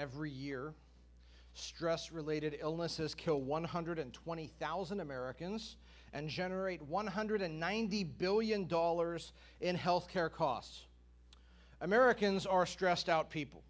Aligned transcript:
every 0.00 0.30
year. 0.30 0.72
Stress 1.52 2.10
related 2.10 2.56
illnesses 2.60 3.14
kill 3.14 3.40
120,000 3.42 5.00
Americans 5.00 5.76
and 6.12 6.28
generate 6.28 6.88
$190 6.88 8.08
billion 8.18 8.62
in 8.62 9.76
healthcare 9.76 10.32
costs. 10.32 10.86
Americans 11.80 12.46
are 12.46 12.66
stressed 12.66 13.08
out 13.08 13.30
people 13.30 13.62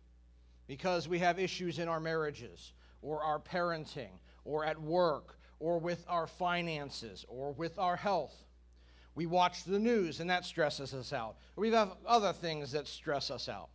because 0.67 1.09
we 1.09 1.19
have 1.19 1.39
issues 1.39 1.79
in 1.79 1.89
our 1.89 2.01
marriages, 2.01 2.73
or 3.03 3.23
our 3.25 3.41
parenting, 3.41 4.11
or 4.45 4.65
at 4.65 4.81
work, 4.81 5.37
or 5.59 5.79
with 5.79 6.05
our 6.09 6.29
finances, 6.29 7.25
or 7.29 7.53
with 7.53 7.79
our 7.79 7.97
health. 7.97 8.35
We 9.17 9.27
watch 9.27 9.65
the 9.65 9.79
news 9.79 10.21
and 10.21 10.31
that 10.31 10.45
stresses 10.45 10.95
us 10.95 11.13
out. 11.13 11.37
We 11.57 11.73
have 11.73 11.97
other 12.07 12.33
things 12.33 12.73
that 12.73 12.87
stress 12.87 13.31
us 13.31 13.49
out. 13.49 13.69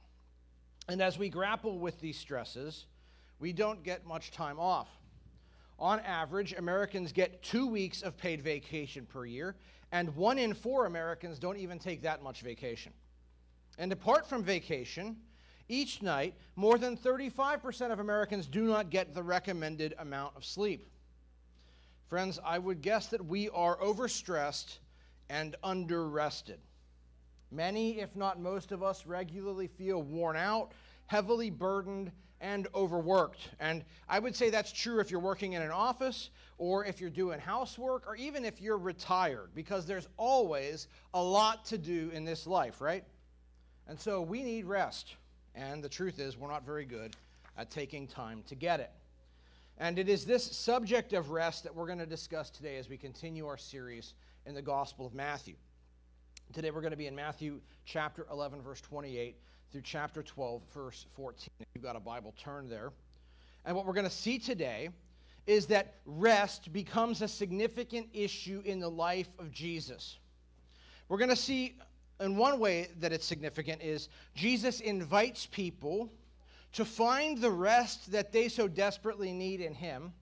And 0.88 1.02
as 1.02 1.18
we 1.18 1.30
grapple 1.30 1.80
with 1.80 2.00
these 2.00 2.18
stresses, 2.18 2.86
we 3.40 3.54
don't 3.54 3.84
get 3.84 4.06
much 4.06 4.32
time 4.32 4.60
off. 4.60 4.90
On 5.78 6.00
average, 6.00 6.54
Americans 6.54 7.12
get 7.12 7.44
two 7.44 7.68
weeks 7.68 8.02
of 8.02 8.18
paid 8.18 8.42
vacation 8.42 9.06
per 9.06 9.26
year, 9.26 9.56
and 9.92 10.16
one 10.16 10.38
in 10.38 10.54
four 10.54 10.86
Americans 10.86 11.40
don't 11.40 11.58
even 11.58 11.80
take 11.80 12.04
that 12.04 12.24
much 12.24 12.42
vacation. 12.42 12.94
And 13.78 13.92
apart 13.92 14.28
from 14.28 14.44
vacation, 14.44 15.18
each 15.68 16.02
night, 16.02 16.36
more 16.56 16.78
than 16.78 16.96
35% 16.96 17.92
of 17.92 18.00
Americans 18.00 18.48
do 18.48 18.66
not 18.66 18.90
get 18.90 19.14
the 19.14 19.24
recommended 19.24 19.96
amount 19.98 20.36
of 20.38 20.46
sleep. 20.46 20.88
Friends, 22.08 22.40
I 22.46 22.60
would 22.60 22.82
guess 22.82 23.08
that 23.08 23.26
we 23.26 23.50
are 23.50 23.78
overstressed 23.78 24.78
and 25.30 25.56
underrested. 25.64 26.58
Many, 27.52 28.00
if 28.00 28.16
not 28.16 28.40
most 28.40 28.72
of 28.72 28.84
us, 28.84 29.06
regularly 29.06 29.68
feel 29.68 30.02
worn 30.02 30.36
out, 30.36 30.72
heavily 31.08 31.50
burdened, 31.50 32.12
and 32.42 32.68
overworked. 32.76 33.50
And 33.60 33.84
I 34.08 34.20
would 34.20 34.36
say 34.36 34.50
that's 34.50 34.72
true 34.72 35.00
if 35.00 35.10
you're 35.10 35.20
working 35.20 35.54
in 35.54 35.62
an 35.62 35.72
office 35.72 36.30
or 36.58 36.86
if 36.86 37.02
you're 37.02 37.10
doing 37.10 37.40
housework 37.40 38.04
or 38.08 38.16
even 38.16 38.46
if 38.46 38.62
you're 38.62 38.78
retired, 38.78 39.50
because 39.56 39.86
there's 39.86 40.08
always 40.18 40.88
a 41.14 41.22
lot 41.22 41.66
to 41.66 41.78
do 41.78 42.12
in 42.14 42.24
this 42.26 42.46
life, 42.46 42.82
right? 42.82 43.04
And 43.88 44.00
so 44.00 44.22
we 44.22 44.44
need 44.44 44.66
rest. 44.66 45.16
And 45.56 45.84
the 45.84 45.90
truth 45.90 46.20
is, 46.20 46.38
we're 46.38 46.50
not 46.50 46.66
very 46.66 46.86
good 46.86 47.16
at 47.58 47.72
taking 47.72 48.08
time 48.08 48.44
to 48.48 48.56
get 48.56 48.80
it. 48.80 48.92
And 49.78 49.98
it 49.98 50.08
is 50.08 50.26
this 50.26 50.44
subject 50.44 51.14
of 51.14 51.32
rest 51.32 51.64
that 51.64 51.74
we're 51.74 51.88
going 51.88 52.00
to 52.00 52.06
discuss 52.06 52.50
today 52.50 52.78
as 52.78 52.90
we 52.90 52.98
continue 52.98 53.48
our 53.48 53.58
series 53.58 54.14
in 54.46 54.54
the 54.54 54.62
Gospel 54.62 55.06
of 55.06 55.14
Matthew. 55.14 55.56
Today 56.54 56.72
we're 56.72 56.82
going 56.82 56.92
to 56.92 56.98
be 56.98 57.08
in 57.08 57.16
Matthew 57.16 57.60
chapter 57.86 58.28
11, 58.32 58.62
verse 58.62 58.82
28 58.82 59.38
through 59.76 59.82
chapter 59.82 60.24
12, 60.24 60.62
verse 60.74 61.06
14. 61.18 61.50
If 61.60 61.68
you've 61.76 61.84
got 61.84 61.98
a 61.98 62.00
Bible, 62.00 62.34
turn 62.42 62.70
there. 62.70 62.94
And 63.66 63.76
what 63.76 63.86
we're 63.86 63.92
going 63.92 64.06
to 64.06 64.10
see 64.10 64.40
today 64.40 64.88
is 65.48 65.66
that 65.66 65.96
rest 66.06 66.72
becomes 66.72 67.22
a 67.22 67.28
significant 67.28 68.08
issue 68.14 68.62
in 68.64 68.80
the 68.80 68.88
life 68.88 69.28
of 69.38 69.52
Jesus. 69.52 70.18
We're 71.10 71.18
going 71.18 71.30
to 71.30 71.36
see, 71.36 71.78
in 72.22 72.38
one 72.38 72.58
way 72.58 72.88
that 73.02 73.12
it's 73.12 73.26
significant, 73.26 73.82
is 73.82 74.08
Jesus 74.34 74.80
invites 74.80 75.46
people 75.46 76.10
to 76.72 76.86
find 76.86 77.38
the 77.38 77.52
rest 77.52 78.14
that 78.14 78.32
they 78.32 78.48
so 78.48 78.70
desperately 78.70 79.34
need 79.34 79.60
in 79.60 79.74
Him. 79.74 80.14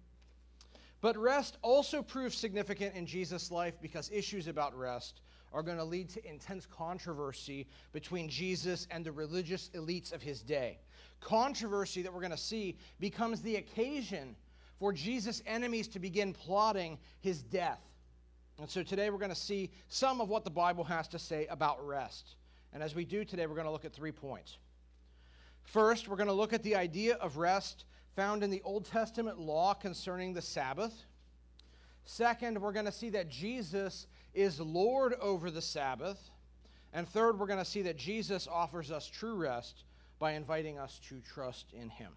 But 1.00 1.16
rest 1.16 1.60
also 1.62 2.02
proves 2.02 2.36
significant 2.36 2.96
in 2.96 3.06
Jesus' 3.06 3.52
life 3.52 3.76
because 3.80 4.10
issues 4.12 4.48
about 4.48 4.76
rest 4.76 5.22
are 5.54 5.64
going 5.64 5.78
to 5.78 5.84
lead 5.84 6.10
to 6.10 6.28
intense 6.28 6.66
controversy 6.66 7.68
between 7.92 8.28
Jesus 8.28 8.88
and 8.90 9.06
the 9.06 9.12
religious 9.12 9.70
elites 9.76 10.12
of 10.14 10.22
his 10.22 10.42
day. 10.42 10.80
Controversy 11.20 12.02
that 12.02 12.14
we're 12.14 12.20
going 12.20 12.32
to 12.32 12.38
see 12.38 12.78
becomes 13.00 13.42
the 13.42 13.58
occasion 13.58 14.36
for 14.80 14.92
Jesus' 14.92 15.42
enemies 15.46 15.88
to 15.90 16.00
begin 16.00 16.34
plotting 16.34 16.98
his 17.22 17.42
death. 17.42 17.82
And 18.60 18.70
so 18.70 18.84
today 18.84 19.10
we're 19.10 19.18
going 19.18 19.30
to 19.30 19.36
see 19.36 19.72
some 19.88 20.22
of 20.22 20.30
what 20.30 20.44
the 20.44 20.52
Bible 20.52 20.84
has 20.84 21.08
to 21.10 21.20
say 21.20 21.48
about 21.48 21.86
rest. 21.86 22.36
And 22.74 22.82
as 22.82 22.96
we 22.96 23.06
do 23.06 23.24
today, 23.24 23.46
we're 23.46 23.56
going 23.56 23.68
to 23.68 23.72
look 23.72 23.86
at 23.86 23.94
three 23.94 24.12
points. 24.12 24.58
First, 25.64 26.08
we're 26.08 26.18
going 26.18 26.28
to 26.28 26.34
look 26.34 26.54
at 26.54 26.64
the 26.64 26.76
idea 26.76 27.16
of 27.16 27.38
rest 27.38 27.86
found 28.16 28.44
in 28.44 28.50
the 28.50 28.62
Old 28.64 28.86
Testament 28.86 29.40
law 29.40 29.74
concerning 29.74 30.34
the 30.34 30.42
Sabbath. 30.42 30.94
Second, 32.06 32.62
we're 32.62 32.74
going 32.74 32.86
to 32.86 32.92
see 32.92 33.10
that 33.12 33.30
Jesus 33.30 34.08
is 34.34 34.60
Lord 34.60 35.14
over 35.22 35.52
the 35.52 35.62
Sabbath. 35.62 36.20
And 36.94 37.08
third, 37.08 37.40
we're 37.40 37.48
going 37.48 37.60
to 37.60 37.66
see 37.66 37.82
that 37.84 37.98
Jesus 37.98 38.48
offers 38.48 38.92
us 38.92 39.08
true 39.08 39.36
rest 39.36 39.84
by 40.20 40.34
inviting 40.34 40.78
us 40.78 41.00
to 41.10 41.20
trust 41.22 41.74
in 41.74 41.90
him. 41.90 42.12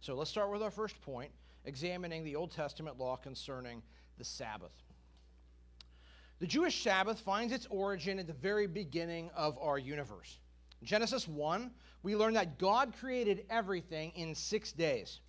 So 0.00 0.14
let's 0.14 0.30
start 0.30 0.50
with 0.50 0.62
our 0.62 0.70
first 0.70 1.00
point, 1.02 1.30
examining 1.64 2.24
the 2.24 2.36
Old 2.36 2.50
Testament 2.50 2.98
law 2.98 3.16
concerning 3.16 3.82
the 4.18 4.24
Sabbath. 4.24 4.72
The 6.38 6.46
Jewish 6.46 6.82
Sabbath 6.82 7.20
finds 7.20 7.52
its 7.52 7.66
origin 7.68 8.18
at 8.18 8.26
the 8.26 8.32
very 8.32 8.66
beginning 8.66 9.30
of 9.36 9.58
our 9.58 9.78
universe. 9.78 10.38
Genesis 10.82 11.28
1, 11.28 11.70
we 12.02 12.16
learn 12.16 12.32
that 12.34 12.58
God 12.58 12.94
created 12.98 13.44
everything 13.50 14.12
in 14.14 14.34
six 14.34 14.72
days. 14.72 15.20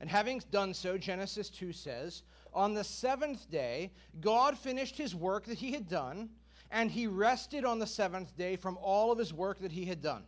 And 0.00 0.10
having 0.10 0.42
done 0.50 0.74
so, 0.74 0.98
Genesis 0.98 1.48
2 1.48 1.72
says, 1.72 2.22
on 2.52 2.74
the 2.74 2.84
seventh 2.84 3.50
day, 3.50 3.92
God 4.20 4.58
finished 4.58 4.96
his 4.96 5.14
work 5.14 5.46
that 5.46 5.58
he 5.58 5.72
had 5.72 5.88
done, 5.88 6.30
and 6.70 6.90
he 6.90 7.06
rested 7.06 7.64
on 7.64 7.78
the 7.78 7.86
seventh 7.86 8.36
day 8.36 8.56
from 8.56 8.78
all 8.80 9.10
of 9.12 9.18
his 9.18 9.32
work 9.32 9.60
that 9.60 9.72
he 9.72 9.84
had 9.84 10.00
done. 10.00 10.24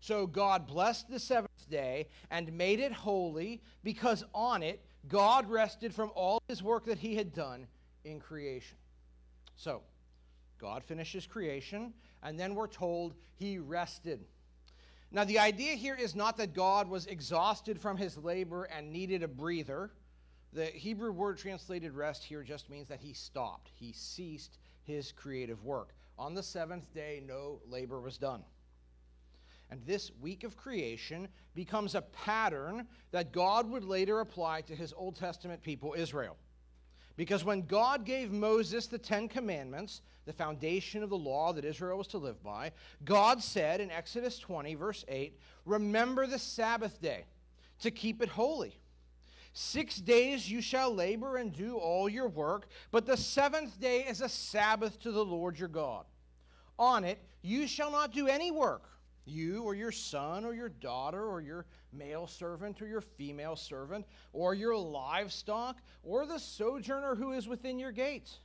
So 0.00 0.26
God 0.26 0.66
blessed 0.66 1.08
the 1.10 1.20
seventh 1.20 1.70
day 1.70 2.08
and 2.30 2.52
made 2.52 2.80
it 2.80 2.92
holy 2.92 3.62
because 3.84 4.24
on 4.34 4.62
it 4.62 4.84
God 5.08 5.48
rested 5.48 5.94
from 5.94 6.10
all 6.14 6.42
his 6.48 6.62
work 6.62 6.86
that 6.86 6.98
he 6.98 7.14
had 7.14 7.32
done 7.32 7.66
in 8.04 8.20
creation. 8.20 8.76
So 9.56 9.82
God 10.58 10.84
finishes 10.84 11.26
creation, 11.26 11.92
and 12.22 12.38
then 12.38 12.54
we're 12.54 12.68
told 12.68 13.14
he 13.36 13.58
rested. 13.58 14.24
Now, 15.10 15.24
the 15.24 15.38
idea 15.38 15.74
here 15.74 15.94
is 15.94 16.14
not 16.14 16.36
that 16.38 16.54
God 16.54 16.88
was 16.88 17.06
exhausted 17.06 17.78
from 17.80 17.96
his 17.96 18.16
labor 18.16 18.64
and 18.64 18.90
needed 18.90 19.22
a 19.22 19.28
breather. 19.28 19.90
The 20.52 20.66
Hebrew 20.66 21.12
word 21.12 21.38
translated 21.38 21.94
rest 21.94 22.22
here 22.22 22.42
just 22.42 22.68
means 22.68 22.88
that 22.88 23.00
he 23.00 23.14
stopped. 23.14 23.70
He 23.74 23.92
ceased 23.92 24.58
his 24.82 25.12
creative 25.12 25.64
work. 25.64 25.94
On 26.18 26.34
the 26.34 26.42
seventh 26.42 26.92
day, 26.92 27.22
no 27.26 27.60
labor 27.68 28.00
was 28.00 28.18
done. 28.18 28.44
And 29.70 29.80
this 29.86 30.10
week 30.20 30.44
of 30.44 30.56
creation 30.56 31.28
becomes 31.54 31.94
a 31.94 32.02
pattern 32.02 32.86
that 33.10 33.32
God 33.32 33.70
would 33.70 33.84
later 33.84 34.20
apply 34.20 34.60
to 34.62 34.76
his 34.76 34.92
Old 34.92 35.16
Testament 35.16 35.62
people, 35.62 35.94
Israel. 35.96 36.36
Because 37.16 37.44
when 37.44 37.62
God 37.62 38.04
gave 38.04 38.30
Moses 38.30 38.86
the 38.86 38.98
Ten 38.98 39.28
Commandments, 39.28 40.02
the 40.26 40.32
foundation 40.32 41.02
of 41.02 41.08
the 41.08 41.16
law 41.16 41.54
that 41.54 41.64
Israel 41.64 41.96
was 41.98 42.06
to 42.08 42.18
live 42.18 42.42
by, 42.42 42.72
God 43.04 43.42
said 43.42 43.80
in 43.80 43.90
Exodus 43.90 44.38
20, 44.38 44.74
verse 44.74 45.04
8, 45.08 45.38
Remember 45.64 46.26
the 46.26 46.38
Sabbath 46.38 47.00
day 47.00 47.24
to 47.80 47.90
keep 47.90 48.22
it 48.22 48.28
holy. 48.28 48.78
Six 49.52 49.96
days 49.96 50.50
you 50.50 50.62
shall 50.62 50.94
labor 50.94 51.36
and 51.36 51.52
do 51.52 51.76
all 51.76 52.08
your 52.08 52.28
work, 52.28 52.68
but 52.90 53.04
the 53.04 53.16
seventh 53.16 53.78
day 53.78 54.00
is 54.00 54.20
a 54.20 54.28
Sabbath 54.28 54.98
to 55.00 55.12
the 55.12 55.24
Lord 55.24 55.58
your 55.58 55.68
God. 55.68 56.06
On 56.78 57.04
it 57.04 57.18
you 57.42 57.66
shall 57.66 57.90
not 57.90 58.12
do 58.12 58.28
any 58.28 58.50
work, 58.50 58.88
you 59.26 59.62
or 59.62 59.74
your 59.74 59.92
son 59.92 60.44
or 60.44 60.54
your 60.54 60.70
daughter 60.70 61.26
or 61.26 61.40
your 61.42 61.66
male 61.92 62.26
servant 62.26 62.80
or 62.80 62.86
your 62.86 63.02
female 63.02 63.56
servant 63.56 64.06
or 64.32 64.54
your 64.54 64.76
livestock 64.76 65.76
or 66.02 66.24
the 66.24 66.38
sojourner 66.38 67.14
who 67.14 67.32
is 67.32 67.46
within 67.46 67.78
your 67.78 67.92
gates. 67.92 68.38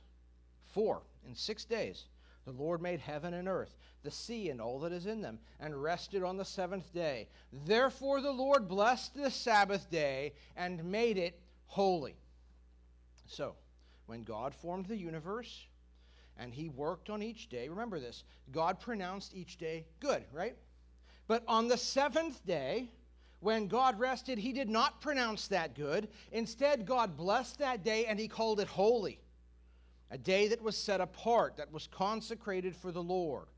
For, 0.74 1.02
in 1.26 1.34
six 1.34 1.64
days 1.64 2.04
the 2.48 2.62
Lord 2.62 2.82
made 2.82 3.00
heaven 3.00 3.34
and 3.34 3.48
earth 3.48 3.76
the 4.02 4.10
sea 4.10 4.50
and 4.50 4.60
all 4.60 4.78
that 4.80 4.92
is 4.92 5.06
in 5.06 5.20
them, 5.20 5.38
and 5.60 5.82
rested 5.82 6.22
on 6.22 6.36
the 6.36 6.44
seventh 6.44 6.92
day. 6.92 7.28
Therefore 7.66 8.20
the 8.20 8.32
Lord 8.32 8.68
blessed 8.68 9.14
the 9.14 9.30
Sabbath 9.30 9.90
day 9.90 10.32
and 10.56 10.84
made 10.84 11.18
it 11.18 11.38
holy. 11.66 12.16
So, 13.26 13.54
when 14.06 14.22
God 14.22 14.54
formed 14.54 14.86
the 14.86 14.96
universe 14.96 15.66
and 16.38 16.54
he 16.54 16.68
worked 16.68 17.10
on 17.10 17.22
each 17.22 17.48
day, 17.48 17.68
remember 17.68 18.00
this, 18.00 18.24
God 18.52 18.80
pronounced 18.80 19.34
each 19.34 19.58
day 19.58 19.84
good, 20.00 20.24
right? 20.32 20.56
But 21.26 21.42
on 21.46 21.68
the 21.68 21.76
seventh 21.76 22.44
day, 22.46 22.88
when 23.40 23.68
God 23.68 24.00
rested, 24.00 24.38
he 24.38 24.52
did 24.52 24.70
not 24.70 25.00
pronounce 25.00 25.48
that 25.48 25.74
good. 25.74 26.08
Instead, 26.32 26.86
God 26.86 27.16
blessed 27.16 27.58
that 27.58 27.84
day 27.84 28.06
and 28.06 28.18
he 28.18 28.26
called 28.28 28.60
it 28.60 28.68
holy. 28.68 29.20
A 30.10 30.18
day 30.18 30.48
that 30.48 30.62
was 30.62 30.76
set 30.76 31.00
apart, 31.00 31.56
that 31.56 31.72
was 31.72 31.86
consecrated 31.86 32.74
for 32.74 32.92
the 32.92 33.02
Lord. 33.02 33.48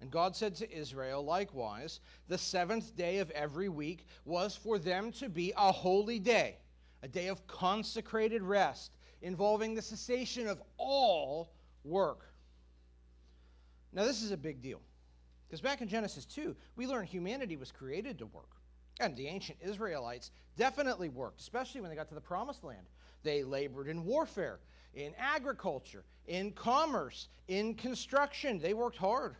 And 0.00 0.10
God 0.10 0.36
said 0.36 0.54
to 0.56 0.72
Israel, 0.72 1.24
likewise, 1.24 2.00
the 2.28 2.38
seventh 2.38 2.94
day 2.94 3.18
of 3.18 3.30
every 3.32 3.68
week 3.68 4.06
was 4.24 4.54
for 4.54 4.78
them 4.78 5.10
to 5.12 5.28
be 5.28 5.52
a 5.56 5.72
holy 5.72 6.20
day, 6.20 6.58
a 7.02 7.08
day 7.08 7.26
of 7.26 7.44
consecrated 7.48 8.42
rest, 8.42 8.92
involving 9.22 9.74
the 9.74 9.82
cessation 9.82 10.46
of 10.46 10.62
all 10.76 11.50
work. 11.82 12.32
Now, 13.92 14.04
this 14.04 14.22
is 14.22 14.30
a 14.30 14.36
big 14.36 14.62
deal. 14.62 14.80
Because 15.48 15.60
back 15.60 15.80
in 15.80 15.88
Genesis 15.88 16.26
2, 16.26 16.54
we 16.76 16.86
learn 16.86 17.06
humanity 17.06 17.56
was 17.56 17.72
created 17.72 18.18
to 18.18 18.26
work. 18.26 18.50
And 19.00 19.16
the 19.16 19.26
ancient 19.26 19.58
Israelites 19.60 20.30
definitely 20.56 21.08
worked, 21.08 21.40
especially 21.40 21.80
when 21.80 21.90
they 21.90 21.96
got 21.96 22.08
to 22.08 22.14
the 22.14 22.20
promised 22.20 22.64
land. 22.64 22.86
They 23.22 23.42
labored 23.42 23.88
in 23.88 24.04
warfare, 24.04 24.60
in 24.94 25.14
agriculture, 25.18 26.04
in 26.26 26.52
commerce, 26.52 27.28
in 27.48 27.74
construction. 27.74 28.58
They 28.58 28.74
worked 28.74 28.96
hard. 28.96 29.36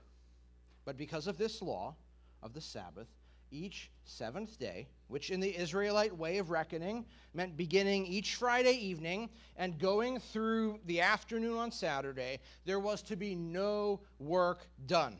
But 0.84 0.96
because 0.96 1.26
of 1.26 1.38
this 1.38 1.60
law 1.60 1.94
of 2.42 2.54
the 2.54 2.60
Sabbath, 2.60 3.08
each 3.50 3.90
seventh 4.04 4.58
day, 4.58 4.88
which 5.08 5.30
in 5.30 5.40
the 5.40 5.56
Israelite 5.56 6.16
way 6.16 6.38
of 6.38 6.50
reckoning 6.50 7.04
meant 7.34 7.56
beginning 7.56 8.06
each 8.06 8.34
Friday 8.34 8.72
evening 8.72 9.30
and 9.56 9.78
going 9.78 10.18
through 10.18 10.80
the 10.86 11.00
afternoon 11.00 11.56
on 11.56 11.70
Saturday, 11.70 12.40
there 12.64 12.80
was 12.80 13.02
to 13.02 13.16
be 13.16 13.34
no 13.34 14.00
work 14.18 14.66
done. 14.86 15.16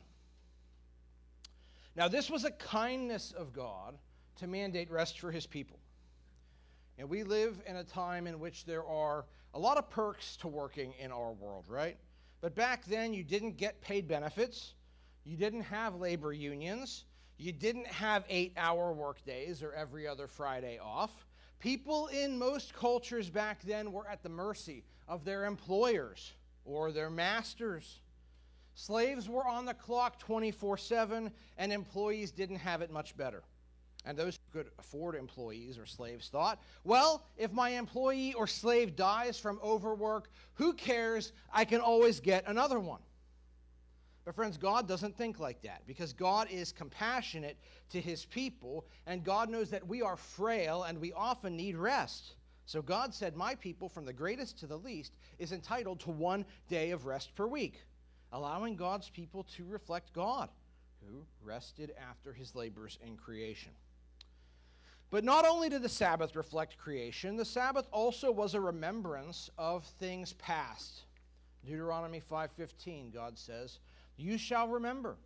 Now, 1.96 2.06
this 2.06 2.30
was 2.30 2.44
a 2.44 2.50
kindness 2.52 3.32
of 3.32 3.52
God 3.52 3.98
to 4.36 4.46
mandate 4.46 4.90
rest 4.90 5.18
for 5.18 5.32
his 5.32 5.46
people. 5.46 5.77
And 6.98 7.08
we 7.08 7.22
live 7.22 7.62
in 7.66 7.76
a 7.76 7.84
time 7.84 8.26
in 8.26 8.40
which 8.40 8.64
there 8.64 8.84
are 8.84 9.24
a 9.54 9.58
lot 9.58 9.78
of 9.78 9.88
perks 9.88 10.36
to 10.38 10.48
working 10.48 10.92
in 10.98 11.12
our 11.12 11.32
world, 11.32 11.64
right? 11.68 11.96
But 12.40 12.54
back 12.56 12.84
then, 12.86 13.14
you 13.14 13.22
didn't 13.22 13.56
get 13.56 13.80
paid 13.80 14.08
benefits, 14.08 14.74
you 15.24 15.36
didn't 15.36 15.62
have 15.62 15.94
labor 15.94 16.32
unions, 16.32 17.04
you 17.36 17.52
didn't 17.52 17.86
have 17.86 18.24
eight 18.28 18.52
hour 18.56 18.92
workdays 18.92 19.62
or 19.62 19.72
every 19.72 20.08
other 20.08 20.26
Friday 20.26 20.78
off. 20.78 21.26
People 21.60 22.08
in 22.08 22.36
most 22.36 22.74
cultures 22.74 23.30
back 23.30 23.62
then 23.62 23.92
were 23.92 24.08
at 24.08 24.22
the 24.22 24.28
mercy 24.28 24.84
of 25.06 25.24
their 25.24 25.44
employers 25.44 26.32
or 26.64 26.90
their 26.90 27.10
masters. 27.10 28.00
Slaves 28.74 29.28
were 29.28 29.46
on 29.46 29.64
the 29.64 29.74
clock 29.74 30.18
24 30.18 30.76
7, 30.78 31.30
and 31.56 31.72
employees 31.72 32.30
didn't 32.30 32.56
have 32.56 32.82
it 32.82 32.90
much 32.90 33.16
better. 33.16 33.42
And 34.04 34.16
those 34.16 34.38
could 34.52 34.68
afford 34.78 35.14
employees 35.14 35.78
or 35.78 35.86
slaves 35.86 36.28
thought, 36.28 36.60
well, 36.84 37.24
if 37.36 37.52
my 37.52 37.70
employee 37.70 38.34
or 38.34 38.46
slave 38.46 38.96
dies 38.96 39.38
from 39.38 39.58
overwork, 39.62 40.30
who 40.54 40.72
cares? 40.72 41.32
I 41.52 41.64
can 41.64 41.80
always 41.80 42.20
get 42.20 42.44
another 42.46 42.80
one. 42.80 43.00
But, 44.28 44.34
friends, 44.34 44.58
God 44.58 44.86
doesn't 44.86 45.16
think 45.16 45.40
like 45.40 45.62
that 45.62 45.86
because 45.86 46.12
God 46.12 46.48
is 46.50 46.70
compassionate 46.70 47.56
to 47.88 47.98
his 47.98 48.26
people, 48.26 48.86
and 49.06 49.24
God 49.24 49.48
knows 49.48 49.70
that 49.70 49.88
we 49.88 50.02
are 50.02 50.18
frail 50.18 50.82
and 50.82 51.00
we 51.00 51.14
often 51.14 51.56
need 51.56 51.76
rest. 51.76 52.34
So, 52.66 52.82
God 52.82 53.14
said, 53.14 53.34
My 53.34 53.54
people, 53.54 53.88
from 53.88 54.04
the 54.04 54.12
greatest 54.12 54.58
to 54.58 54.66
the 54.66 54.76
least, 54.76 55.14
is 55.38 55.52
entitled 55.52 56.00
to 56.00 56.10
one 56.10 56.44
day 56.68 56.90
of 56.90 57.06
rest 57.06 57.34
per 57.34 57.46
week, 57.46 57.80
allowing 58.30 58.76
God's 58.76 59.08
people 59.08 59.44
to 59.56 59.64
reflect 59.64 60.12
God, 60.12 60.50
who 61.00 61.24
rested 61.42 61.94
after 62.10 62.34
his 62.34 62.54
labors 62.54 62.98
in 63.02 63.16
creation. 63.16 63.72
But 65.10 65.24
not 65.24 65.46
only 65.46 65.68
did 65.68 65.82
the 65.82 65.88
Sabbath 65.88 66.36
reflect 66.36 66.76
creation, 66.76 67.36
the 67.36 67.44
Sabbath 67.44 67.88
also 67.90 68.30
was 68.30 68.54
a 68.54 68.60
remembrance 68.60 69.48
of 69.56 69.84
things 69.84 70.34
past. 70.34 71.04
Deuteronomy 71.64 72.20
5:15 72.20 73.10
God 73.10 73.38
says, 73.38 73.80
"You 74.16 74.36
shall 74.36 74.68
remember 74.68 75.18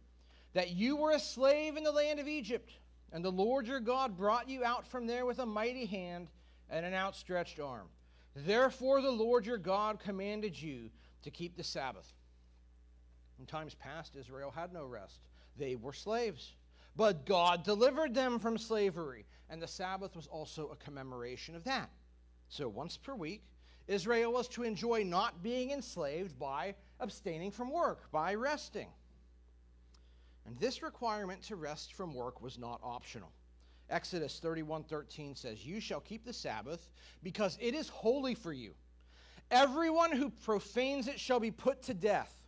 that 0.53 0.71
you 0.71 0.97
were 0.97 1.11
a 1.11 1.21
slave 1.21 1.77
in 1.77 1.85
the 1.85 1.93
land 1.93 2.21
of 2.21 2.29
Egypt, 2.29 2.73
and 3.11 3.25
the 3.25 3.33
Lord 3.33 3.67
your 3.67 3.81
God 3.81 4.17
brought 4.17 4.49
you 4.49 4.65
out 4.65 4.87
from 4.87 5.07
there 5.07 5.27
with 5.27 5.41
a 5.41 5.47
mighty 5.47 5.87
hand 5.87 6.31
and 6.69 6.87
an 6.87 6.95
outstretched 6.95 7.59
arm. 7.59 7.91
Therefore 8.35 9.01
the 9.01 9.11
Lord 9.11 9.47
your 9.47 9.59
God 9.59 9.99
commanded 9.99 10.61
you 10.61 10.91
to 11.23 11.31
keep 11.31 11.57
the 11.57 11.65
Sabbath." 11.65 12.15
In 13.39 13.47
times 13.47 13.75
past 13.75 14.15
Israel 14.15 14.53
had 14.53 14.73
no 14.73 14.87
rest. 14.87 15.21
They 15.57 15.75
were 15.75 15.93
slaves. 15.93 16.55
But 16.95 17.25
God 17.25 17.65
delivered 17.65 18.15
them 18.15 18.39
from 18.39 18.59
slavery, 18.59 19.27
and 19.49 19.63
the 19.63 19.69
Sabbath 19.69 20.15
was 20.15 20.27
also 20.27 20.69
a 20.69 20.77
commemoration 20.77 21.55
of 21.55 21.65
that. 21.65 21.91
So 22.49 22.69
once 22.69 22.97
per 22.97 23.15
week, 23.15 23.45
Israel 23.89 24.33
was 24.33 24.47
to 24.49 24.63
enjoy 24.63 25.03
not 25.03 25.43
being 25.43 25.71
enslaved 25.71 26.39
by 26.39 26.75
abstaining 27.01 27.51
from 27.51 27.71
work, 27.71 28.11
by 28.13 28.35
resting. 28.35 28.89
And 30.45 30.59
this 30.59 30.83
requirement 30.83 31.43
to 31.45 31.57
rest 31.57 31.95
from 31.95 32.15
work 32.15 32.41
was 32.41 32.59
not 32.59 32.81
optional. 32.83 33.33
Exodus 33.89 34.39
31:13 34.41 35.35
says, 35.35 35.67
"You 35.67 35.81
shall 35.81 36.01
keep 36.01 36.25
the 36.25 36.33
Sabbath 36.33 36.91
because 37.23 37.59
it 37.61 37.75
is 37.75 37.89
holy 37.89 38.35
for 38.35 38.53
you. 38.53 38.75
Everyone 39.51 40.13
who 40.13 40.31
profanes 40.31 41.09
it 41.09 41.21
shall 41.21 41.41
be 41.41 41.51
put 41.51 41.83
to 41.83 41.95
death." 41.95 42.42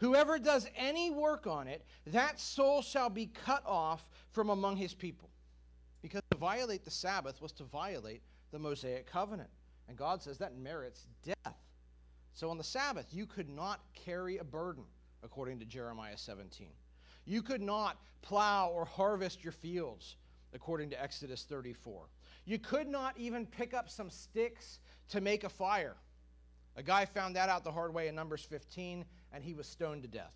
Whoever 0.00 0.38
does 0.38 0.66
any 0.76 1.10
work 1.10 1.46
on 1.46 1.68
it, 1.68 1.84
that 2.06 2.40
soul 2.40 2.80
shall 2.80 3.10
be 3.10 3.26
cut 3.26 3.62
off 3.66 4.08
from 4.32 4.48
among 4.48 4.76
his 4.76 4.94
people. 4.94 5.28
Because 6.00 6.22
to 6.30 6.38
violate 6.38 6.84
the 6.84 6.90
Sabbath 6.90 7.42
was 7.42 7.52
to 7.52 7.64
violate 7.64 8.22
the 8.50 8.58
Mosaic 8.58 9.06
covenant. 9.06 9.50
And 9.88 9.98
God 9.98 10.22
says 10.22 10.38
that 10.38 10.56
merits 10.56 11.06
death. 11.22 11.54
So 12.32 12.48
on 12.48 12.56
the 12.56 12.64
Sabbath, 12.64 13.08
you 13.12 13.26
could 13.26 13.50
not 13.50 13.80
carry 13.94 14.38
a 14.38 14.44
burden, 14.44 14.84
according 15.22 15.58
to 15.58 15.66
Jeremiah 15.66 16.16
17. 16.16 16.68
You 17.26 17.42
could 17.42 17.60
not 17.60 18.00
plow 18.22 18.70
or 18.70 18.86
harvest 18.86 19.44
your 19.44 19.52
fields, 19.52 20.16
according 20.54 20.88
to 20.90 21.02
Exodus 21.02 21.44
34. 21.44 22.08
You 22.46 22.58
could 22.58 22.88
not 22.88 23.18
even 23.18 23.44
pick 23.44 23.74
up 23.74 23.90
some 23.90 24.08
sticks 24.08 24.78
to 25.10 25.20
make 25.20 25.44
a 25.44 25.50
fire. 25.50 25.96
A 26.76 26.82
guy 26.82 27.04
found 27.04 27.36
that 27.36 27.48
out 27.48 27.64
the 27.64 27.72
hard 27.72 27.92
way 27.92 28.08
in 28.08 28.14
Numbers 28.14 28.42
15 28.44 29.04
and 29.32 29.44
he 29.44 29.54
was 29.54 29.66
stoned 29.66 30.02
to 30.02 30.08
death. 30.08 30.34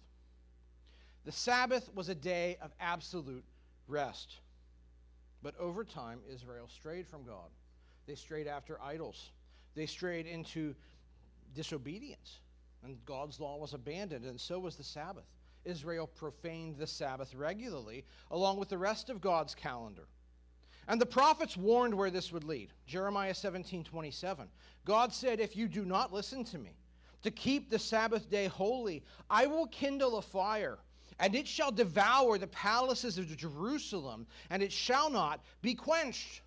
The 1.25 1.33
Sabbath 1.33 1.91
was 1.95 2.09
a 2.09 2.15
day 2.15 2.59
of 2.61 2.73
absolute 2.81 3.45
rest. 3.89 4.37
But 5.43 5.59
over 5.59 5.85
time, 5.85 6.21
Israel 6.31 6.69
strayed 6.69 7.07
from 7.07 7.25
God. 7.25 7.51
They 8.07 8.15
strayed 8.15 8.47
after 8.47 8.81
idols. 8.83 9.31
They 9.75 9.87
strayed 9.87 10.27
into 10.27 10.75
disobedience. 11.55 12.41
And 12.83 13.03
God's 13.07 13.41
law 13.41 13.57
was 13.57 13.73
abandoned, 13.73 14.27
and 14.27 14.39
so 14.39 14.59
was 14.59 14.77
the 14.77 14.85
Sabbath. 14.85 15.25
Israel 15.65 16.07
profaned 16.07 16.77
the 16.77 16.87
Sabbath 16.87 17.35
regularly, 17.35 18.05
along 18.31 18.59
with 18.59 18.69
the 18.69 18.77
rest 18.77 19.09
of 19.09 19.23
God's 19.23 19.55
calendar. 19.55 20.07
And 20.89 21.01
the 21.01 21.07
prophets 21.07 21.57
warned 21.57 21.95
where 21.95 22.11
this 22.11 22.33
would 22.33 22.45
lead. 22.45 22.69
Jeremiah 22.87 23.35
17 23.35 23.85
27. 23.85 24.49
God 24.85 25.13
said, 25.13 25.41
If 25.41 25.57
you 25.57 25.69
do 25.69 25.85
not 25.85 26.13
listen 26.13 26.45
to 26.45 26.59
me, 26.59 26.77
to 27.23 27.31
keep 27.31 27.71
the 27.71 27.79
Sabbath 27.79 28.31
day 28.31 28.47
holy, 28.47 29.03
I 29.31 29.47
will 29.47 29.67
kindle 29.69 30.19
a 30.19 30.23
fire, 30.23 30.79
and 31.19 31.35
it 31.35 31.49
shall 31.49 31.73
devour 31.73 32.37
the 32.37 32.47
palaces 32.49 33.17
of 33.17 33.35
Jerusalem, 33.35 34.27
and 34.51 34.63
it 34.63 34.71
shall 34.71 35.09
not 35.09 35.43
be 35.63 35.75
quenched. 35.75 36.43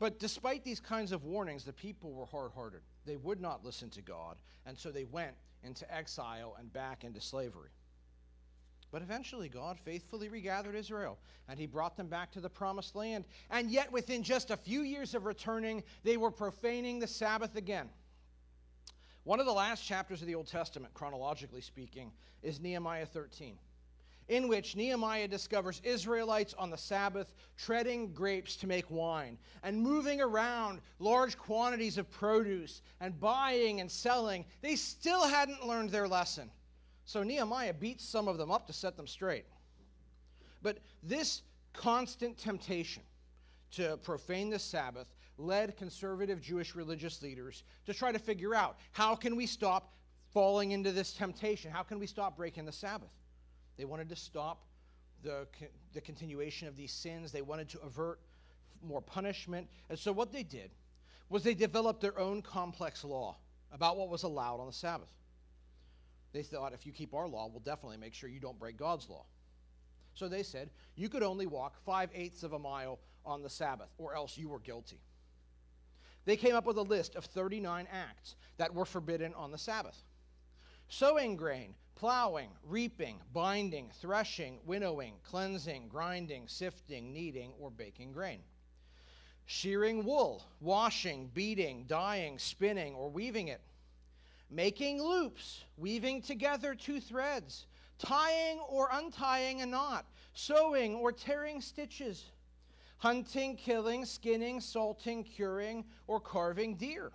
But 0.00 0.18
despite 0.18 0.64
these 0.64 0.80
kinds 0.80 1.12
of 1.12 1.24
warnings, 1.24 1.64
the 1.64 1.72
people 1.72 2.12
were 2.12 2.26
hard 2.26 2.52
hearted. 2.52 2.80
They 3.06 3.16
would 3.16 3.40
not 3.40 3.64
listen 3.64 3.88
to 3.90 4.02
God, 4.02 4.36
and 4.66 4.76
so 4.76 4.90
they 4.90 5.04
went 5.04 5.34
into 5.62 5.92
exile 5.94 6.56
and 6.58 6.72
back 6.72 7.04
into 7.04 7.20
slavery. 7.20 7.70
But 8.92 9.02
eventually, 9.02 9.48
God 9.48 9.78
faithfully 9.78 10.28
regathered 10.28 10.74
Israel, 10.74 11.18
and 11.48 11.58
he 11.60 11.66
brought 11.66 11.96
them 11.96 12.08
back 12.08 12.32
to 12.32 12.40
the 12.40 12.50
promised 12.50 12.96
land. 12.96 13.24
And 13.50 13.70
yet, 13.70 13.92
within 13.92 14.22
just 14.22 14.50
a 14.50 14.56
few 14.56 14.82
years 14.82 15.14
of 15.14 15.26
returning, 15.26 15.84
they 16.02 16.16
were 16.16 16.32
profaning 16.32 16.98
the 16.98 17.06
Sabbath 17.06 17.54
again. 17.54 17.88
One 19.22 19.38
of 19.38 19.46
the 19.46 19.52
last 19.52 19.84
chapters 19.84 20.22
of 20.22 20.26
the 20.26 20.34
Old 20.34 20.48
Testament, 20.48 20.92
chronologically 20.94 21.60
speaking, 21.60 22.10
is 22.42 22.58
Nehemiah 22.58 23.06
13, 23.06 23.58
in 24.28 24.48
which 24.48 24.74
Nehemiah 24.74 25.28
discovers 25.28 25.80
Israelites 25.84 26.54
on 26.58 26.70
the 26.70 26.76
Sabbath 26.76 27.32
treading 27.56 28.12
grapes 28.12 28.56
to 28.56 28.66
make 28.66 28.90
wine 28.90 29.38
and 29.62 29.80
moving 29.80 30.20
around 30.20 30.80
large 30.98 31.38
quantities 31.38 31.96
of 31.96 32.10
produce 32.10 32.82
and 33.00 33.20
buying 33.20 33.80
and 33.80 33.90
selling. 33.90 34.44
They 34.62 34.74
still 34.74 35.28
hadn't 35.28 35.64
learned 35.64 35.90
their 35.90 36.08
lesson. 36.08 36.50
So 37.10 37.24
Nehemiah 37.24 37.74
beats 37.74 38.04
some 38.04 38.28
of 38.28 38.38
them 38.38 38.52
up 38.52 38.68
to 38.68 38.72
set 38.72 38.96
them 38.96 39.08
straight. 39.08 39.44
But 40.62 40.78
this 41.02 41.42
constant 41.72 42.38
temptation 42.38 43.02
to 43.72 43.96
profane 43.96 44.48
the 44.48 44.60
Sabbath 44.60 45.08
led 45.36 45.76
conservative 45.76 46.40
Jewish 46.40 46.76
religious 46.76 47.20
leaders 47.20 47.64
to 47.86 47.92
try 47.92 48.12
to 48.12 48.18
figure 48.20 48.54
out 48.54 48.78
how 48.92 49.16
can 49.16 49.34
we 49.34 49.46
stop 49.46 49.92
falling 50.32 50.70
into 50.70 50.92
this 50.92 51.12
temptation? 51.12 51.72
How 51.72 51.82
can 51.82 51.98
we 51.98 52.06
stop 52.06 52.36
breaking 52.36 52.64
the 52.64 52.70
Sabbath? 52.70 53.10
They 53.76 53.86
wanted 53.86 54.08
to 54.10 54.16
stop 54.16 54.62
the, 55.24 55.48
the 55.92 56.00
continuation 56.00 56.68
of 56.68 56.76
these 56.76 56.92
sins. 56.92 57.32
They 57.32 57.42
wanted 57.42 57.68
to 57.70 57.80
avert 57.80 58.20
more 58.86 59.02
punishment. 59.02 59.66
And 59.88 59.98
so 59.98 60.12
what 60.12 60.30
they 60.30 60.44
did 60.44 60.70
was 61.28 61.42
they 61.42 61.54
developed 61.54 62.02
their 62.02 62.16
own 62.16 62.40
complex 62.40 63.02
law 63.02 63.36
about 63.72 63.96
what 63.96 64.10
was 64.10 64.22
allowed 64.22 64.60
on 64.60 64.68
the 64.68 64.72
Sabbath. 64.72 65.08
They 66.32 66.42
thought 66.42 66.72
if 66.72 66.86
you 66.86 66.92
keep 66.92 67.14
our 67.14 67.28
law, 67.28 67.48
we'll 67.48 67.60
definitely 67.60 67.96
make 67.96 68.14
sure 68.14 68.28
you 68.28 68.40
don't 68.40 68.58
break 68.58 68.76
God's 68.76 69.08
law. 69.08 69.24
So 70.14 70.28
they 70.28 70.42
said 70.42 70.70
you 70.96 71.08
could 71.08 71.22
only 71.22 71.46
walk 71.46 71.76
five 71.84 72.10
eighths 72.14 72.42
of 72.42 72.52
a 72.52 72.58
mile 72.58 72.98
on 73.24 73.42
the 73.42 73.50
Sabbath, 73.50 73.90
or 73.98 74.14
else 74.14 74.38
you 74.38 74.48
were 74.48 74.60
guilty. 74.60 75.00
They 76.24 76.36
came 76.36 76.54
up 76.54 76.66
with 76.66 76.76
a 76.76 76.82
list 76.82 77.16
of 77.16 77.24
39 77.24 77.86
acts 77.90 78.36
that 78.58 78.74
were 78.74 78.84
forbidden 78.84 79.34
on 79.34 79.50
the 79.50 79.58
Sabbath 79.58 80.02
sowing 80.90 81.36
grain, 81.36 81.74
plowing, 81.94 82.50
reaping, 82.64 83.20
binding, 83.32 83.90
threshing, 84.00 84.58
winnowing, 84.66 85.14
cleansing, 85.22 85.88
grinding, 85.88 86.46
sifting, 86.48 87.12
kneading, 87.12 87.52
or 87.58 87.70
baking 87.70 88.12
grain. 88.12 88.40
Shearing 89.46 90.04
wool, 90.04 90.44
washing, 90.60 91.30
beating, 91.32 91.84
dyeing, 91.86 92.38
spinning, 92.38 92.94
or 92.94 93.08
weaving 93.08 93.48
it. 93.48 93.60
Making 94.50 95.00
loops, 95.00 95.64
weaving 95.76 96.22
together 96.22 96.74
two 96.74 97.00
threads, 97.00 97.66
tying 97.98 98.58
or 98.68 98.88
untying 98.92 99.60
a 99.60 99.66
knot, 99.66 100.06
sewing 100.34 100.96
or 100.96 101.12
tearing 101.12 101.60
stitches, 101.60 102.32
hunting, 102.98 103.56
killing, 103.56 104.04
skinning, 104.04 104.60
salting, 104.60 105.22
curing, 105.22 105.84
or 106.08 106.18
carving 106.18 106.74
deer. 106.74 107.12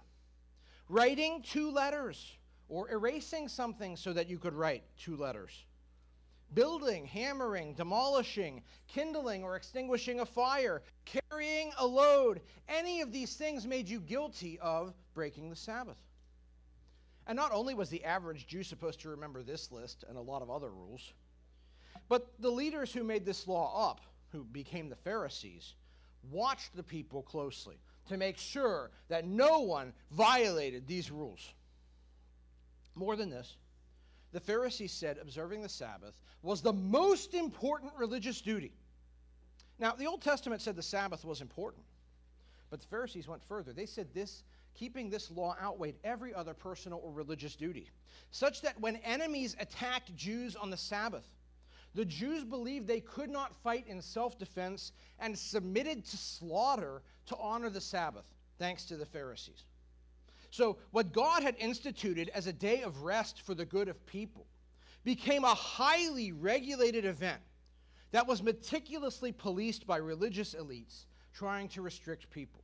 Writing 0.87 1.41
two 1.41 1.71
letters 1.71 2.37
or 2.69 2.89
erasing 2.89 3.49
something 3.49 3.97
so 3.97 4.13
that 4.13 4.29
you 4.29 4.37
could 4.37 4.53
write 4.53 4.83
two 4.97 5.17
letters. 5.17 5.65
Building, 6.53 7.05
hammering, 7.05 7.73
demolishing, 7.73 8.63
kindling 8.87 9.43
or 9.43 9.57
extinguishing 9.57 10.21
a 10.21 10.25
fire, 10.25 10.83
carrying 11.03 11.71
a 11.79 11.85
load, 11.85 12.39
any 12.69 13.01
of 13.01 13.11
these 13.11 13.35
things 13.35 13.67
made 13.67 13.89
you 13.89 13.99
guilty 13.99 14.57
of 14.59 14.93
breaking 15.13 15.49
the 15.49 15.55
Sabbath. 15.55 15.97
And 17.27 17.35
not 17.35 17.51
only 17.51 17.73
was 17.73 17.89
the 17.89 18.03
average 18.03 18.47
Jew 18.47 18.63
supposed 18.63 19.01
to 19.01 19.09
remember 19.09 19.41
this 19.41 19.71
list 19.71 20.03
and 20.07 20.17
a 20.17 20.21
lot 20.21 20.41
of 20.41 20.51
other 20.51 20.69
rules, 20.69 21.13
but 22.07 22.39
the 22.39 22.51
leaders 22.51 22.93
who 22.93 23.03
made 23.03 23.25
this 23.25 23.47
law 23.47 23.89
up, 23.89 24.01
who 24.31 24.43
became 24.43 24.89
the 24.89 24.95
Pharisees, 24.95 25.73
watched 26.29 26.75
the 26.75 26.83
people 26.83 27.23
closely 27.23 27.77
to 28.07 28.17
make 28.17 28.37
sure 28.37 28.91
that 29.07 29.25
no 29.25 29.61
one 29.61 29.93
violated 30.11 30.87
these 30.87 31.09
rules. 31.09 31.53
More 32.93 33.15
than 33.15 33.29
this, 33.29 33.57
the 34.31 34.39
Pharisees 34.39 34.91
said 34.91 35.17
observing 35.17 35.61
the 35.61 35.69
Sabbath 35.69 36.19
was 36.43 36.61
the 36.61 36.73
most 36.73 37.33
important 37.33 37.93
religious 37.97 38.41
duty. 38.41 38.73
Now, 39.79 39.93
the 39.93 40.05
Old 40.07 40.21
Testament 40.21 40.61
said 40.61 40.75
the 40.75 40.83
Sabbath 40.83 41.25
was 41.25 41.41
important, 41.41 41.83
but 42.69 42.81
the 42.81 42.87
Pharisees 42.87 43.27
went 43.27 43.43
further. 43.43 43.73
They 43.73 43.85
said 43.85 44.13
this 44.13 44.43
keeping 44.75 45.09
this 45.09 45.31
law 45.31 45.55
outweighed 45.61 45.95
every 46.03 46.33
other 46.33 46.53
personal 46.53 47.01
or 47.03 47.11
religious 47.11 47.55
duty, 47.55 47.89
such 48.31 48.61
that 48.61 48.79
when 48.79 48.97
enemies 48.97 49.55
attacked 49.59 50.15
Jews 50.15 50.55
on 50.55 50.69
the 50.69 50.77
Sabbath, 50.77 51.25
the 51.95 52.05
Jews 52.05 52.43
believed 52.43 52.87
they 52.87 52.99
could 52.99 53.29
not 53.29 53.55
fight 53.55 53.85
in 53.87 54.01
self 54.01 54.37
defense 54.37 54.91
and 55.19 55.37
submitted 55.37 56.05
to 56.05 56.17
slaughter 56.17 57.01
to 57.27 57.37
honor 57.37 57.69
the 57.69 57.81
Sabbath, 57.81 58.25
thanks 58.59 58.85
to 58.85 58.97
the 58.97 59.05
Pharisees. 59.05 59.63
So, 60.51 60.77
what 60.91 61.13
God 61.13 61.41
had 61.41 61.55
instituted 61.57 62.29
as 62.29 62.47
a 62.47 62.53
day 62.53 62.81
of 62.81 63.03
rest 63.03 63.41
for 63.41 63.55
the 63.55 63.65
good 63.65 63.87
of 63.87 64.05
people 64.05 64.45
became 65.03 65.43
a 65.43 65.53
highly 65.53 66.31
regulated 66.31 67.05
event 67.05 67.41
that 68.11 68.27
was 68.27 68.41
meticulously 68.41 69.31
policed 69.31 69.85
by 69.85 69.97
religious 69.97 70.53
elites 70.53 71.05
trying 71.33 71.67
to 71.69 71.81
restrict 71.81 72.29
people. 72.29 72.63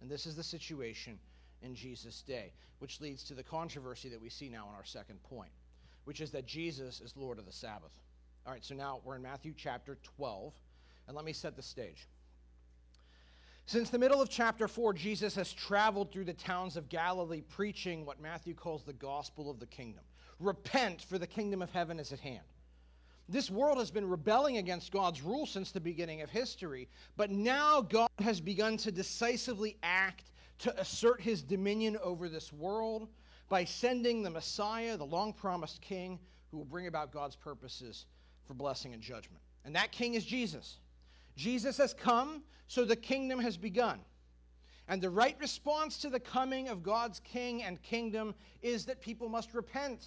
And 0.00 0.10
this 0.10 0.26
is 0.26 0.36
the 0.36 0.42
situation 0.42 1.18
in 1.62 1.74
Jesus' 1.74 2.22
day, 2.22 2.52
which 2.78 3.00
leads 3.00 3.22
to 3.24 3.34
the 3.34 3.42
controversy 3.42 4.08
that 4.08 4.20
we 4.20 4.28
see 4.28 4.48
now 4.48 4.68
in 4.68 4.74
our 4.74 4.84
second 4.84 5.22
point, 5.22 5.50
which 6.04 6.20
is 6.20 6.30
that 6.30 6.46
Jesus 6.46 7.00
is 7.00 7.16
Lord 7.16 7.38
of 7.38 7.46
the 7.46 7.52
Sabbath. 7.52 7.92
All 8.46 8.52
right, 8.52 8.64
so 8.64 8.74
now 8.74 9.00
we're 9.04 9.16
in 9.16 9.22
Matthew 9.22 9.52
chapter 9.56 9.98
12, 10.16 10.52
and 11.06 11.16
let 11.16 11.24
me 11.24 11.32
set 11.32 11.56
the 11.56 11.62
stage. 11.62 12.06
Since 13.66 13.90
the 13.90 13.98
middle 13.98 14.22
of 14.22 14.30
chapter 14.30 14.66
4, 14.66 14.94
Jesus 14.94 15.34
has 15.34 15.52
traveled 15.52 16.10
through 16.10 16.24
the 16.24 16.32
towns 16.32 16.76
of 16.76 16.88
Galilee 16.88 17.42
preaching 17.42 18.06
what 18.06 18.20
Matthew 18.20 18.54
calls 18.54 18.82
the 18.82 18.94
gospel 18.94 19.50
of 19.50 19.60
the 19.60 19.66
kingdom. 19.66 20.04
Repent, 20.40 21.02
for 21.02 21.18
the 21.18 21.26
kingdom 21.26 21.60
of 21.60 21.70
heaven 21.70 22.00
is 22.00 22.10
at 22.10 22.20
hand. 22.20 22.40
This 23.28 23.50
world 23.50 23.76
has 23.76 23.90
been 23.90 24.08
rebelling 24.08 24.56
against 24.56 24.90
God's 24.90 25.20
rule 25.20 25.44
since 25.44 25.70
the 25.70 25.80
beginning 25.80 26.22
of 26.22 26.30
history, 26.30 26.88
but 27.18 27.30
now 27.30 27.82
God 27.82 28.08
has 28.20 28.40
begun 28.40 28.78
to 28.78 28.90
decisively 28.90 29.76
act 29.82 30.30
to 30.58 30.80
assert 30.80 31.20
his 31.20 31.42
dominion 31.42 31.96
over 32.02 32.28
this 32.28 32.52
world 32.52 33.08
by 33.48 33.64
sending 33.64 34.22
the 34.22 34.30
Messiah, 34.30 34.96
the 34.96 35.06
long 35.06 35.32
promised 35.32 35.80
king, 35.80 36.18
who 36.50 36.58
will 36.58 36.64
bring 36.64 36.86
about 36.86 37.12
God's 37.12 37.36
purposes 37.36 38.06
for 38.44 38.54
blessing 38.54 38.92
and 38.92 39.02
judgment. 39.02 39.42
And 39.64 39.74
that 39.76 39.92
king 39.92 40.14
is 40.14 40.24
Jesus. 40.24 40.78
Jesus 41.36 41.76
has 41.78 41.94
come, 41.94 42.42
so 42.66 42.84
the 42.84 42.96
kingdom 42.96 43.38
has 43.38 43.56
begun. 43.56 44.00
And 44.88 45.02
the 45.02 45.10
right 45.10 45.36
response 45.38 45.98
to 45.98 46.10
the 46.10 46.20
coming 46.20 46.68
of 46.68 46.82
God's 46.82 47.20
king 47.20 47.62
and 47.62 47.80
kingdom 47.82 48.34
is 48.62 48.86
that 48.86 49.00
people 49.00 49.28
must 49.28 49.54
repent. 49.54 50.06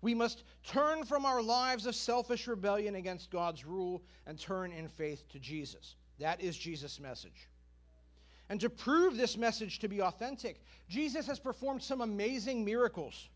We 0.00 0.14
must 0.14 0.44
turn 0.64 1.04
from 1.04 1.26
our 1.26 1.42
lives 1.42 1.84
of 1.84 1.94
selfish 1.94 2.46
rebellion 2.46 2.94
against 2.94 3.30
God's 3.30 3.66
rule 3.66 4.02
and 4.26 4.38
turn 4.38 4.72
in 4.72 4.88
faith 4.88 5.28
to 5.30 5.38
Jesus. 5.38 5.96
That 6.18 6.40
is 6.40 6.56
Jesus' 6.56 6.98
message. 6.98 7.48
And 8.48 8.60
to 8.60 8.70
prove 8.70 9.16
this 9.16 9.36
message 9.36 9.78
to 9.80 9.88
be 9.88 10.00
authentic, 10.00 10.62
Jesus 10.88 11.26
has 11.26 11.38
performed 11.38 11.82
some 11.82 12.00
amazing 12.00 12.64
miracles. 12.64 13.28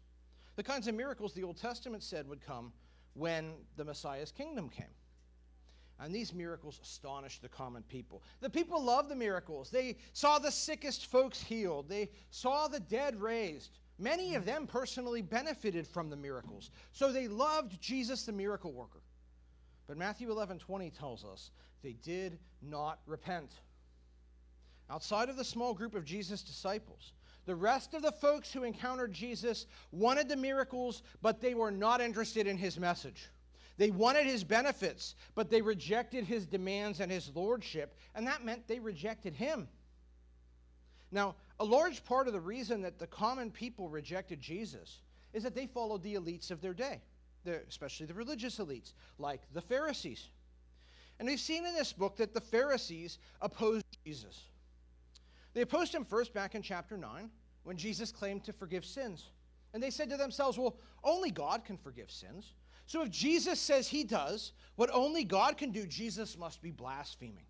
The 0.57 0.63
kinds 0.63 0.89
of 0.89 0.95
miracles 0.95 1.33
the 1.33 1.43
Old 1.43 1.59
Testament 1.59 2.03
said 2.03 2.29
would 2.29 2.45
come 2.45 2.73
when 3.15 3.53
the 3.77 3.85
Messiah's 3.85 4.33
kingdom 4.33 4.69
came. 4.69 4.87
And 6.01 6.15
these 6.15 6.35
miracles 6.35 6.81
astonished 6.83 7.43
the 7.43 7.49
common 7.49 7.83
people. 7.85 8.23
The 8.41 8.51
people 8.51 8.83
loved 8.83 9.09
the 9.09 9.15
miracles. 9.15 9.71
They 9.71 9.97
saw 10.15 10.39
the 10.39 10.51
sickest 10.51 11.07
folks 11.07 11.41
healed, 11.41 11.89
they 11.89 12.11
saw 12.31 12.69
the 12.69 12.81
dead 12.81 13.21
raised. 13.21 13.79
Many 13.99 14.35
of 14.35 14.45
them 14.45 14.67
personally 14.67 15.23
benefited 15.23 15.87
from 15.87 16.11
the 16.11 16.17
miracles. 16.17 16.71
So 16.93 17.13
they 17.13 17.29
loved 17.29 17.81
Jesus, 17.81 18.25
the 18.25 18.33
miracle 18.33 18.73
worker. 18.73 19.01
But 19.87 19.97
Matthew 19.97 20.31
11 20.31 20.59
20 20.59 20.91
tells 20.91 21.25
us 21.25 21.51
they 21.83 21.93
did 21.93 22.39
not 22.63 23.01
repent. 23.07 23.53
Outside 24.93 25.31
of 25.31 25.37
the 25.37 25.45
small 25.45 25.73
group 25.73 25.95
of 25.95 26.05
Jesus' 26.05 26.43
disciples, 26.43 27.13
the 27.47 27.55
rest 27.55 27.95
of 27.95 28.03
the 28.03 28.13
folks 28.13 28.53
who 28.53 28.63
encountered 28.63 29.11
Jesus 29.11 29.67
wanted 29.91 30.29
the 30.29 30.37
miracles, 30.37 31.03
but 31.23 31.41
they 31.41 31.55
were 31.55 31.71
not 31.71 32.03
interested 32.03 32.47
in 32.47 32.59
his 32.59 32.79
message. 32.79 33.31
They 33.79 33.91
wanted 33.91 34.27
his 34.27 34.45
benefits, 34.45 35.15
but 35.35 35.49
they 35.49 35.63
rejected 35.63 36.25
his 36.25 36.47
demands 36.47 37.01
and 37.01 37.11
his 37.11 37.35
lordship, 37.35 37.97
and 38.15 38.27
that 38.27 38.45
meant 38.45 38.69
they 38.69 38.81
rejected 38.81 39.35
him. 39.35 39.67
Now, 41.11 41.37
a 41.59 41.65
large 41.65 42.05
part 42.05 42.27
of 42.27 42.35
the 42.35 42.41
reason 42.41 42.83
that 42.83 42.99
the 42.99 43.07
common 43.07 43.51
people 43.51 43.89
rejected 43.89 44.43
Jesus 44.43 44.99
is 45.33 45.43
that 45.43 45.55
they 45.55 45.67
followed 45.67 46.03
the 46.03 46.17
elites 46.17 46.51
of 46.51 46.61
their 46.61 46.75
day, 46.75 47.01
especially 47.67 48.05
the 48.05 48.13
religious 48.13 48.59
elites, 48.59 48.93
like 49.19 49.41
the 49.55 49.63
Pharisees. 49.63 50.29
And 51.19 51.27
we've 51.27 51.41
seen 51.41 51.65
in 51.65 51.75
this 51.75 51.95
book 51.95 52.17
that 52.17 52.35
the 52.35 52.41
Pharisees 52.43 53.19
opposed 53.41 53.87
Jesus. 54.05 54.43
They 55.55 55.63
opposed 55.63 55.95
him 55.95 56.05
first 56.05 56.33
back 56.33 56.55
in 56.55 56.63
chapter 56.63 56.97
9 56.97 57.31
when 57.65 57.77
Jesus 57.77 58.11
claimed 58.11 58.45
to 58.45 58.53
forgive 58.53 58.85
sins. 58.85 59.31
And 59.75 59.83
they 59.83 59.91
said 59.91 60.11
to 60.11 60.17
themselves, 60.17 60.59
well, 60.59 60.77
only 61.05 61.31
God 61.31 61.65
can 61.65 61.77
forgive 61.77 62.11
sins. 62.11 62.55
So 62.87 63.03
if 63.03 63.11
Jesus 63.11 63.61
says 63.61 63.89
he 63.89 64.05
does 64.05 64.53
what 64.77 64.91
only 64.93 65.25
God 65.25 65.57
can 65.57 65.71
do, 65.71 65.87
Jesus 65.87 66.37
must 66.37 66.61
be 66.61 66.71
blaspheming. 66.71 67.47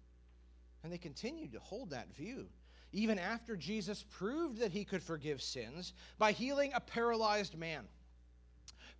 And 0.83 0.93
they 0.93 0.99
continued 0.99 1.53
to 1.53 1.61
hold 1.61 1.91
that 1.91 2.15
view, 2.15 2.47
even 2.93 3.19
after 3.19 3.57
Jesus 3.57 4.05
proved 4.11 4.59
that 4.59 4.73
he 4.73 4.85
could 4.85 5.03
forgive 5.03 5.41
sins 5.41 5.95
by 6.19 6.33
healing 6.33 6.73
a 6.75 6.81
paralyzed 6.81 7.57
man, 7.57 7.85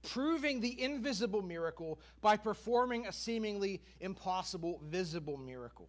proving 0.03 0.61
the 0.61 0.81
invisible 0.81 1.43
miracle 1.43 2.01
by 2.21 2.37
performing 2.37 3.07
a 3.07 3.13
seemingly 3.13 3.83
impossible 4.01 4.81
visible 4.85 5.37
miracle. 5.37 5.89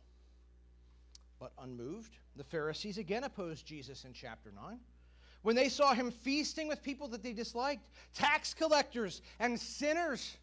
But 1.40 1.52
unmoved, 1.60 2.18
the 2.36 2.44
Pharisees 2.44 2.98
again 2.98 3.24
opposed 3.24 3.66
Jesus 3.66 4.06
in 4.06 4.14
chapter 4.14 4.52
9 4.56 4.80
when 5.44 5.56
they 5.56 5.70
saw 5.70 5.94
him 5.94 6.10
feasting 6.10 6.68
with 6.68 6.82
people 6.82 7.08
that 7.10 7.22
they 7.22 7.34
disliked, 7.34 7.86
tax 8.16 8.54
collectors 8.54 9.22
and 9.40 9.60
sinners. 9.60 10.38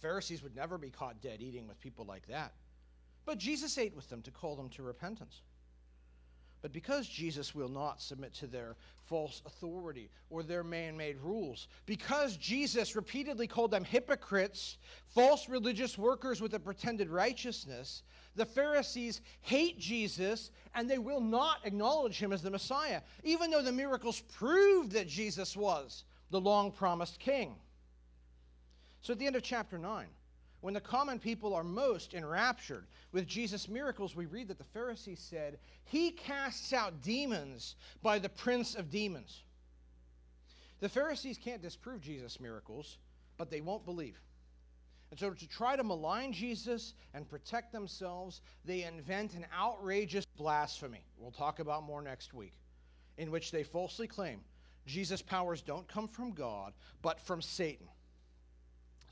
Pharisees 0.00 0.42
would 0.42 0.54
never 0.54 0.76
be 0.76 0.90
caught 0.90 1.20
dead 1.22 1.40
eating 1.40 1.66
with 1.66 1.80
people 1.80 2.04
like 2.04 2.26
that. 2.26 2.52
But 3.24 3.38
Jesus 3.38 3.78
ate 3.78 3.96
with 3.96 4.08
them 4.10 4.22
to 4.22 4.30
call 4.30 4.56
them 4.56 4.68
to 4.70 4.82
repentance. 4.82 5.40
But 6.64 6.72
because 6.72 7.06
Jesus 7.06 7.54
will 7.54 7.68
not 7.68 8.00
submit 8.00 8.32
to 8.36 8.46
their 8.46 8.76
false 9.02 9.42
authority 9.44 10.08
or 10.30 10.42
their 10.42 10.64
man 10.64 10.96
made 10.96 11.18
rules, 11.18 11.68
because 11.84 12.38
Jesus 12.38 12.96
repeatedly 12.96 13.46
called 13.46 13.70
them 13.70 13.84
hypocrites, 13.84 14.78
false 15.08 15.46
religious 15.46 15.98
workers 15.98 16.40
with 16.40 16.54
a 16.54 16.58
pretended 16.58 17.10
righteousness, 17.10 18.02
the 18.34 18.46
Pharisees 18.46 19.20
hate 19.42 19.78
Jesus 19.78 20.50
and 20.74 20.88
they 20.88 20.96
will 20.96 21.20
not 21.20 21.58
acknowledge 21.64 22.18
him 22.18 22.32
as 22.32 22.40
the 22.40 22.50
Messiah, 22.50 23.02
even 23.24 23.50
though 23.50 23.60
the 23.60 23.70
miracles 23.70 24.22
proved 24.32 24.92
that 24.92 25.06
Jesus 25.06 25.54
was 25.54 26.04
the 26.30 26.40
long 26.40 26.72
promised 26.72 27.20
king. 27.20 27.56
So 29.02 29.12
at 29.12 29.18
the 29.18 29.26
end 29.26 29.36
of 29.36 29.42
chapter 29.42 29.76
9, 29.76 30.06
when 30.64 30.72
the 30.72 30.80
common 30.80 31.18
people 31.18 31.52
are 31.52 31.62
most 31.62 32.14
enraptured 32.14 32.86
with 33.12 33.26
Jesus' 33.26 33.68
miracles, 33.68 34.16
we 34.16 34.24
read 34.24 34.48
that 34.48 34.56
the 34.56 34.64
Pharisees 34.64 35.20
said, 35.20 35.58
He 35.84 36.10
casts 36.10 36.72
out 36.72 37.02
demons 37.02 37.76
by 38.02 38.18
the 38.18 38.30
prince 38.30 38.74
of 38.74 38.88
demons. 38.88 39.42
The 40.80 40.88
Pharisees 40.88 41.36
can't 41.36 41.60
disprove 41.60 42.00
Jesus' 42.00 42.40
miracles 42.40 42.96
but 43.36 43.50
they 43.50 43.60
won't 43.60 43.84
believe. 43.84 44.18
And 45.10 45.20
so, 45.20 45.30
to 45.34 45.48
try 45.48 45.76
to 45.76 45.84
malign 45.84 46.32
Jesus 46.32 46.94
and 47.12 47.28
protect 47.28 47.70
themselves, 47.70 48.40
they 48.64 48.84
invent 48.84 49.34
an 49.34 49.44
outrageous 49.54 50.24
blasphemy. 50.24 51.04
We'll 51.18 51.30
talk 51.30 51.58
about 51.58 51.82
more 51.82 52.00
next 52.00 52.32
week, 52.32 52.54
in 53.18 53.30
which 53.30 53.50
they 53.50 53.64
falsely 53.64 54.06
claim 54.06 54.40
Jesus' 54.86 55.20
powers 55.20 55.60
don't 55.60 55.86
come 55.88 56.08
from 56.08 56.32
God, 56.32 56.72
but 57.02 57.20
from 57.20 57.42
Satan. 57.42 57.86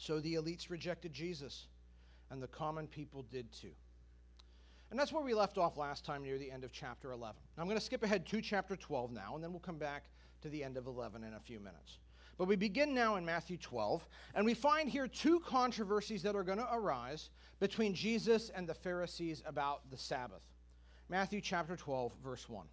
So 0.02 0.18
the 0.18 0.34
elites 0.34 0.68
rejected 0.68 1.12
Jesus, 1.12 1.68
and 2.32 2.42
the 2.42 2.48
common 2.48 2.88
people 2.88 3.24
did 3.30 3.52
too. 3.52 3.70
And 4.90 4.98
that's 4.98 5.12
where 5.12 5.22
we 5.22 5.32
left 5.32 5.58
off 5.58 5.76
last 5.76 6.04
time 6.04 6.24
near 6.24 6.38
the 6.38 6.50
end 6.50 6.64
of 6.64 6.72
chapter 6.72 7.12
11. 7.12 7.36
Now, 7.56 7.62
I'm 7.62 7.68
going 7.68 7.78
to 7.78 7.84
skip 7.84 8.02
ahead 8.02 8.26
to 8.26 8.40
chapter 8.40 8.74
12 8.74 9.12
now, 9.12 9.36
and 9.36 9.44
then 9.44 9.52
we'll 9.52 9.60
come 9.60 9.78
back 9.78 10.06
to 10.40 10.48
the 10.48 10.64
end 10.64 10.76
of 10.76 10.88
11 10.88 11.22
in 11.22 11.34
a 11.34 11.38
few 11.38 11.60
minutes. 11.60 11.98
But 12.36 12.48
we 12.48 12.56
begin 12.56 12.92
now 12.92 13.14
in 13.14 13.24
Matthew 13.24 13.56
12, 13.58 14.04
and 14.34 14.44
we 14.44 14.54
find 14.54 14.88
here 14.88 15.06
two 15.06 15.38
controversies 15.38 16.24
that 16.24 16.34
are 16.34 16.42
going 16.42 16.58
to 16.58 16.74
arise 16.74 17.30
between 17.60 17.94
Jesus 17.94 18.50
and 18.52 18.68
the 18.68 18.74
Pharisees 18.74 19.40
about 19.46 19.88
the 19.88 19.96
Sabbath. 19.96 20.42
Matthew 21.08 21.40
chapter 21.40 21.76
12, 21.76 22.12
verse 22.24 22.48
1. 22.48 22.66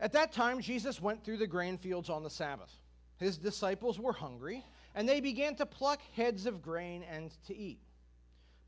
At 0.00 0.10
that 0.14 0.32
time, 0.32 0.60
Jesus 0.60 1.00
went 1.00 1.22
through 1.22 1.36
the 1.36 1.46
grain 1.46 1.78
fields 1.78 2.10
on 2.10 2.24
the 2.24 2.30
Sabbath. 2.30 2.74
His 3.18 3.38
disciples 3.38 4.00
were 4.00 4.12
hungry, 4.12 4.64
and 4.98 5.08
they 5.08 5.20
began 5.20 5.54
to 5.54 5.64
pluck 5.64 6.00
heads 6.16 6.44
of 6.44 6.60
grain 6.60 7.04
and 7.08 7.30
to 7.46 7.56
eat. 7.56 7.78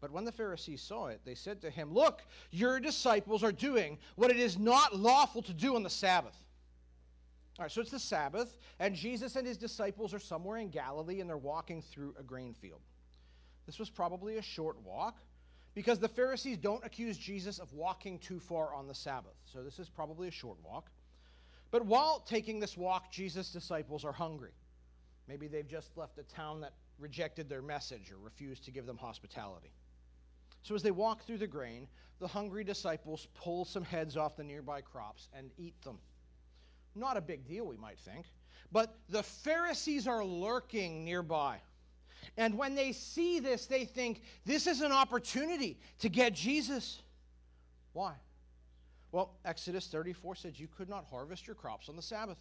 But 0.01 0.13
when 0.13 0.25
the 0.25 0.31
Pharisees 0.31 0.81
saw 0.81 1.09
it, 1.09 1.21
they 1.25 1.35
said 1.35 1.61
to 1.63 1.71
him, 1.71 1.93
Look, 1.93 2.23
your 2.53 2.79
disciples 2.79 3.43
are 3.43 3.51
doing 3.51 3.99
what 4.15 4.31
it 4.31 4.37
is 4.37 4.57
not 4.57 4.95
lawful 4.95 5.43
to 5.43 5.53
do 5.53 5.75
on 5.75 5.83
the 5.83 5.91
Sabbath. 5.91 6.37
All 7.59 7.65
right, 7.65 7.73
so 7.73 7.81
it's 7.81 7.91
the 7.91 7.99
Sabbath, 7.99 8.57
and 8.79 8.95
Jesus 8.95 9.35
and 9.35 9.45
his 9.45 9.57
disciples 9.57 10.15
are 10.15 10.21
somewhere 10.21 10.59
in 10.59 10.69
Galilee, 10.69 11.21
and 11.21 11.29
they're 11.29 11.37
walking 11.37 11.83
through 11.83 12.15
a 12.17 12.23
grain 12.23 12.55
field. 12.55 12.81
This 13.67 13.81
was 13.81 13.91
probably 13.91 14.37
a 14.37 14.43
short 14.43 14.81
walk 14.85 15.19
because 15.75 15.99
the 15.99 16.09
Pharisees 16.09 16.59
don't 16.59 16.87
accuse 16.87 17.19
Jesus 17.19 17.59
of 17.59 17.73
walking 17.73 18.21
too 18.21 18.39
far 18.39 18.73
on 18.73 18.87
the 18.87 18.95
Sabbath. 18.95 19.35
So 19.53 19.65
this 19.65 19.81
is 19.81 19.91
probably 19.91 20.29
a 20.29 20.31
short 20.31 20.59
walk. 20.63 20.91
But 21.73 21.85
while 21.85 22.21
taking 22.21 22.61
this 22.61 22.77
walk, 22.77 23.11
Jesus' 23.11 23.51
disciples 23.51 24.05
are 24.05 24.13
hungry. 24.13 24.53
Maybe 25.29 25.47
they've 25.47 25.69
just 25.69 25.97
left 25.97 26.19
a 26.19 26.23
town 26.25 26.61
that 26.63 26.73
rejected 26.99 27.49
their 27.49 27.63
message 27.63 28.11
or 28.11 28.17
refused 28.19 28.65
to 28.65 28.71
give 28.71 28.87
them 28.87 28.97
hospitality. 28.97 29.73
So 30.63 30.75
as 30.75 30.83
they 30.83 30.91
walk 30.91 31.25
through 31.25 31.39
the 31.39 31.47
grain, 31.47 31.87
the 32.19 32.29
hungry 32.29 32.65
disciples 32.65 33.29
pull 33.35 33.65
some 33.65 33.85
heads 33.85 34.17
off 34.17 34.37
the 34.37 34.45
nearby 34.45 34.83
crops 34.83 35.29
and 35.33 35.51
eat 35.57 35.81
them. 35.83 35.99
Not 36.95 37.17
a 37.17 37.21
big 37.21 37.47
deal, 37.47 37.67
we 37.67 37.77
might 37.77 37.99
think. 37.99 38.27
But 38.73 38.95
the 39.09 39.23
Pharisees 39.23 40.07
are 40.07 40.25
lurking 40.25 41.05
nearby. 41.05 41.59
And 42.37 42.57
when 42.59 42.75
they 42.75 42.93
see 42.93 43.41
this, 43.41 43.67
they 43.67 43.85
think 43.85 44.23
this 44.45 44.67
is 44.67 44.81
an 44.83 44.93
opportunity 44.93 45.79
to 46.01 46.09
get 46.09 46.35
Jesus. 46.35 47.01
Why? 47.93 48.15
Well, 49.13 49.33
Exodus 49.45 49.87
34 49.89 50.37
said 50.37 50.59
you 50.59 50.69
could 50.69 50.89
not 50.89 51.07
harvest 51.11 51.47
your 51.47 51.57
crops 51.57 51.89
on 51.89 51.97
the 51.97 52.03
Sabbath. 52.03 52.39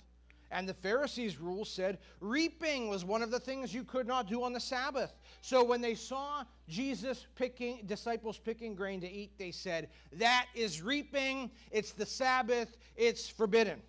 And 0.52 0.68
the 0.68 0.74
Pharisees' 0.74 1.40
rule 1.40 1.64
said 1.64 2.00
reaping 2.20 2.90
was 2.90 3.06
one 3.06 3.22
of 3.22 3.30
the 3.30 3.40
things 3.40 3.74
you 3.74 3.84
could 3.84 4.08
not 4.08 4.28
do 4.28 4.44
on 4.44 4.54
the 4.54 4.60
Sabbath. 4.60 5.14
So 5.42 5.64
when 5.64 5.80
they 5.80 5.94
saw 5.94 6.44
Jesus 6.68 7.28
picking, 7.36 7.84
disciples 7.86 8.40
picking 8.40 8.74
grain 8.74 9.00
to 9.02 9.10
eat, 9.10 9.38
they 9.38 9.52
said, 9.52 9.90
That 10.14 10.48
is 10.56 10.82
reaping. 10.82 11.52
It's 11.72 11.92
the 11.92 12.06
Sabbath. 12.06 12.78
It's 12.96 13.30
forbidden. 13.30 13.82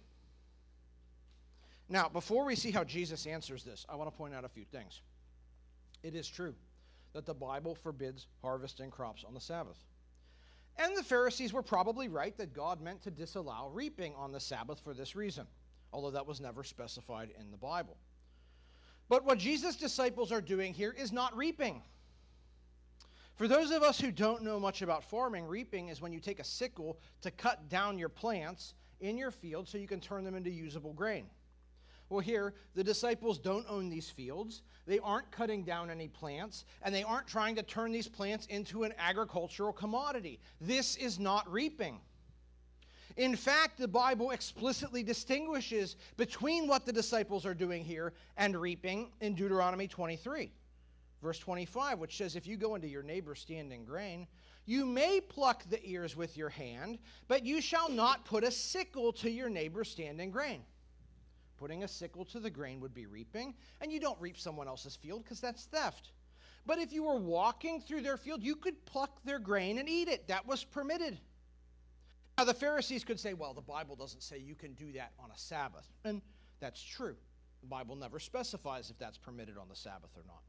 Now, 1.88 2.09
before 2.09 2.45
we 2.45 2.55
see 2.55 2.71
how 2.71 2.85
Jesus 2.85 3.26
answers 3.26 3.64
this, 3.64 3.85
I 3.88 3.97
want 3.97 4.11
to 4.11 4.17
point 4.17 4.35
out 4.35 4.45
a 4.45 4.49
few 4.49 4.64
things. 4.64 5.00
It 6.02 6.14
is 6.14 6.29
true 6.29 6.55
that 7.14 7.26
the 7.26 7.35
Bible 7.35 7.75
forbids 7.75 8.26
harvesting 8.43 8.90
crops 8.90 9.25
on 9.25 9.35
the 9.35 9.40
Sabbath. 9.40 9.79
And 10.76 10.97
the 10.97 11.02
Pharisees 11.02 11.52
were 11.52 11.62
probably 11.62 12.09
right 12.09 12.37
that 12.38 12.55
God 12.55 12.81
meant 12.81 13.02
to 13.02 13.11
disallow 13.11 13.71
reaping 13.73 14.14
on 14.14 14.31
the 14.31 14.40
Sabbath 14.40 14.81
for 14.81 14.95
this 14.95 15.17
reason, 15.17 15.47
although 15.92 16.10
that 16.10 16.26
was 16.26 16.41
never 16.41 16.65
specified 16.65 17.30
in 17.38 17.50
the 17.50 17.56
Bible. 17.56 17.97
But 19.08 19.25
what 19.25 19.38
Jesus' 19.38 19.76
disciples 19.76 20.30
are 20.30 20.41
doing 20.41 20.73
here 20.73 20.95
is 20.97 21.12
not 21.12 21.36
reaping. 21.36 21.82
For 23.34 23.49
those 23.49 23.71
of 23.71 23.82
us 23.82 23.99
who 23.99 24.12
don't 24.12 24.43
know 24.43 24.60
much 24.60 24.82
about 24.82 25.02
farming, 25.02 25.47
reaping 25.47 25.88
is 25.88 26.00
when 26.00 26.12
you 26.12 26.21
take 26.21 26.41
a 26.41 26.45
sickle 26.45 26.99
to 27.23 27.30
cut 27.30 27.69
down 27.69 27.99
your 27.99 28.08
plants 28.08 28.75
in 29.00 29.17
your 29.17 29.30
field 29.30 29.67
so 29.67 29.78
you 29.78 29.88
can 29.88 30.00
turn 30.00 30.25
them 30.25 30.34
into 30.34 30.50
usable 30.50 30.93
grain. 30.93 31.26
Well, 32.10 32.21
here, 32.21 32.54
the 32.75 32.84
disciples 32.84 33.38
don't 33.38 33.65
own 33.69 33.88
these 33.88 34.10
fields. 34.10 34.62
They 34.86 34.99
aren't 34.99 35.30
cutting 35.30 35.62
down 35.62 35.91
any 35.91 36.08
plants, 36.08 36.65
and 36.82 36.95
they 36.95 37.04
aren't 37.04 37.28
trying 37.28 37.54
to 37.54 37.62
turn 37.62 37.93
these 37.93 38.08
plants 38.08 38.47
into 38.47 38.82
an 38.82 38.93
agricultural 38.99 39.73
commodity. 39.73 40.41
This 40.60 40.97
is 40.97 41.19
not 41.19 41.50
reaping. 41.50 42.00
In 43.16 43.36
fact, 43.36 43.78
the 43.78 43.88
Bible 43.88 44.30
explicitly 44.30 45.02
distinguishes 45.02 45.96
between 46.16 46.66
what 46.66 46.86
the 46.86 46.92
disciples 46.92 47.44
are 47.44 47.54
doing 47.54 47.84
here 47.84 48.12
and 48.36 48.56
reaping 48.56 49.10
in 49.20 49.34
Deuteronomy 49.34 49.88
23, 49.88 50.52
verse 51.23 51.38
25, 51.38 51.99
which 51.99 52.16
says, 52.16 52.36
If 52.36 52.46
you 52.46 52.56
go 52.56 52.75
into 52.75 52.88
your 52.88 53.02
neighbor's 53.02 53.40
standing 53.40 53.84
grain, 53.84 54.26
you 54.66 54.86
may 54.86 55.20
pluck 55.20 55.64
the 55.68 55.84
ears 55.88 56.16
with 56.16 56.36
your 56.36 56.49
hand, 56.49 56.99
but 57.26 57.44
you 57.44 57.60
shall 57.60 57.88
not 57.88 58.25
put 58.25 58.44
a 58.44 58.50
sickle 58.50 59.12
to 59.14 59.30
your 59.30 59.49
neighbor's 59.49 59.90
standing 59.90 60.30
grain. 60.30 60.62
Putting 61.58 61.82
a 61.82 61.88
sickle 61.88 62.25
to 62.26 62.40
the 62.40 62.50
grain 62.50 62.80
would 62.80 62.94
be 62.94 63.06
reaping, 63.06 63.54
and 63.80 63.92
you 63.92 64.00
don't 64.00 64.20
reap 64.20 64.38
someone 64.38 64.68
else's 64.68 64.96
field 64.96 65.25
because 65.25 65.40
that's 65.40 65.64
theft. 65.64 66.12
But 66.66 66.78
if 66.78 66.92
you 66.92 67.02
were 67.02 67.16
walking 67.16 67.80
through 67.80 68.02
their 68.02 68.16
field, 68.16 68.42
you 68.42 68.54
could 68.54 68.84
pluck 68.86 69.23
their 69.25 69.38
grain 69.38 69.78
and 69.78 69.88
eat 69.88 70.08
it. 70.08 70.28
That 70.28 70.46
was 70.46 70.62
permitted. 70.62 71.18
Now, 72.41 72.45
the 72.45 72.55
Pharisees 72.55 73.05
could 73.05 73.21
say, 73.21 73.35
well, 73.35 73.53
the 73.53 73.61
Bible 73.61 73.97
doesn't 73.97 74.23
say 74.23 74.39
you 74.39 74.55
can 74.55 74.73
do 74.73 74.93
that 74.93 75.13
on 75.23 75.31
a 75.31 75.37
Sabbath. 75.37 75.87
And 76.07 76.23
that's 76.59 76.83
true. 76.83 77.15
The 77.61 77.67
Bible 77.67 77.97
never 77.97 78.19
specifies 78.19 78.89
if 78.89 78.99
that's 78.99 79.19
permitted 79.19 79.59
on 79.59 79.69
the 79.69 79.76
Sabbath 79.76 80.09
or 80.17 80.23
not. 80.26 80.41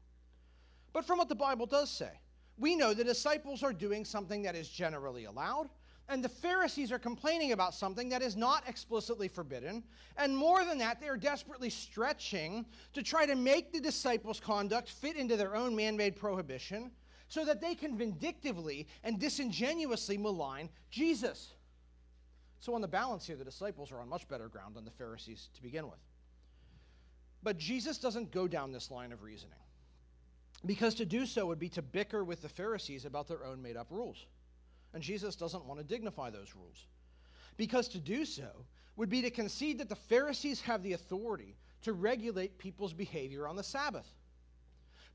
But 0.94 1.04
from 1.04 1.18
what 1.18 1.28
the 1.28 1.34
Bible 1.34 1.66
does 1.66 1.90
say, 1.90 2.08
we 2.56 2.76
know 2.76 2.94
the 2.94 3.04
disciples 3.04 3.62
are 3.62 3.74
doing 3.74 4.06
something 4.06 4.40
that 4.44 4.56
is 4.56 4.70
generally 4.70 5.26
allowed 5.26 5.68
and 6.08 6.24
the 6.24 6.30
Pharisees 6.30 6.90
are 6.92 6.98
complaining 6.98 7.52
about 7.52 7.74
something 7.74 8.08
that 8.08 8.22
is 8.22 8.38
not 8.38 8.66
explicitly 8.66 9.28
forbidden. 9.28 9.82
And 10.16 10.34
more 10.34 10.64
than 10.64 10.78
that, 10.78 10.98
they 10.98 11.08
are 11.08 11.18
desperately 11.18 11.68
stretching 11.68 12.64
to 12.94 13.02
try 13.02 13.26
to 13.26 13.34
make 13.34 13.70
the 13.70 13.80
disciples' 13.80 14.40
conduct 14.40 14.88
fit 14.88 15.16
into 15.16 15.36
their 15.36 15.54
own 15.54 15.76
man 15.76 15.98
made 15.98 16.16
prohibition 16.16 16.90
so 17.28 17.44
that 17.44 17.60
they 17.60 17.74
can 17.74 17.98
vindictively 17.98 18.86
and 19.04 19.20
disingenuously 19.20 20.16
malign 20.16 20.70
Jesus. 20.90 21.52
So, 22.62 22.76
on 22.76 22.80
the 22.80 22.86
balance 22.86 23.26
here, 23.26 23.34
the 23.34 23.44
disciples 23.44 23.90
are 23.90 24.00
on 24.00 24.08
much 24.08 24.28
better 24.28 24.46
ground 24.46 24.76
than 24.76 24.84
the 24.84 24.92
Pharisees 24.92 25.48
to 25.56 25.62
begin 25.62 25.86
with. 25.86 25.98
But 27.42 27.58
Jesus 27.58 27.98
doesn't 27.98 28.30
go 28.30 28.46
down 28.46 28.70
this 28.70 28.88
line 28.88 29.10
of 29.10 29.24
reasoning 29.24 29.58
because 30.64 30.94
to 30.94 31.04
do 31.04 31.26
so 31.26 31.44
would 31.46 31.58
be 31.58 31.68
to 31.70 31.82
bicker 31.82 32.22
with 32.22 32.40
the 32.40 32.48
Pharisees 32.48 33.04
about 33.04 33.26
their 33.26 33.44
own 33.44 33.60
made 33.60 33.76
up 33.76 33.88
rules. 33.90 34.26
And 34.94 35.02
Jesus 35.02 35.34
doesn't 35.34 35.64
want 35.64 35.80
to 35.80 35.84
dignify 35.84 36.30
those 36.30 36.54
rules. 36.54 36.86
Because 37.56 37.88
to 37.88 37.98
do 37.98 38.24
so 38.24 38.64
would 38.94 39.10
be 39.10 39.22
to 39.22 39.30
concede 39.30 39.78
that 39.78 39.88
the 39.88 39.96
Pharisees 39.96 40.60
have 40.60 40.84
the 40.84 40.92
authority 40.92 41.56
to 41.82 41.94
regulate 41.94 42.58
people's 42.58 42.92
behavior 42.92 43.48
on 43.48 43.56
the 43.56 43.64
Sabbath. 43.64 44.06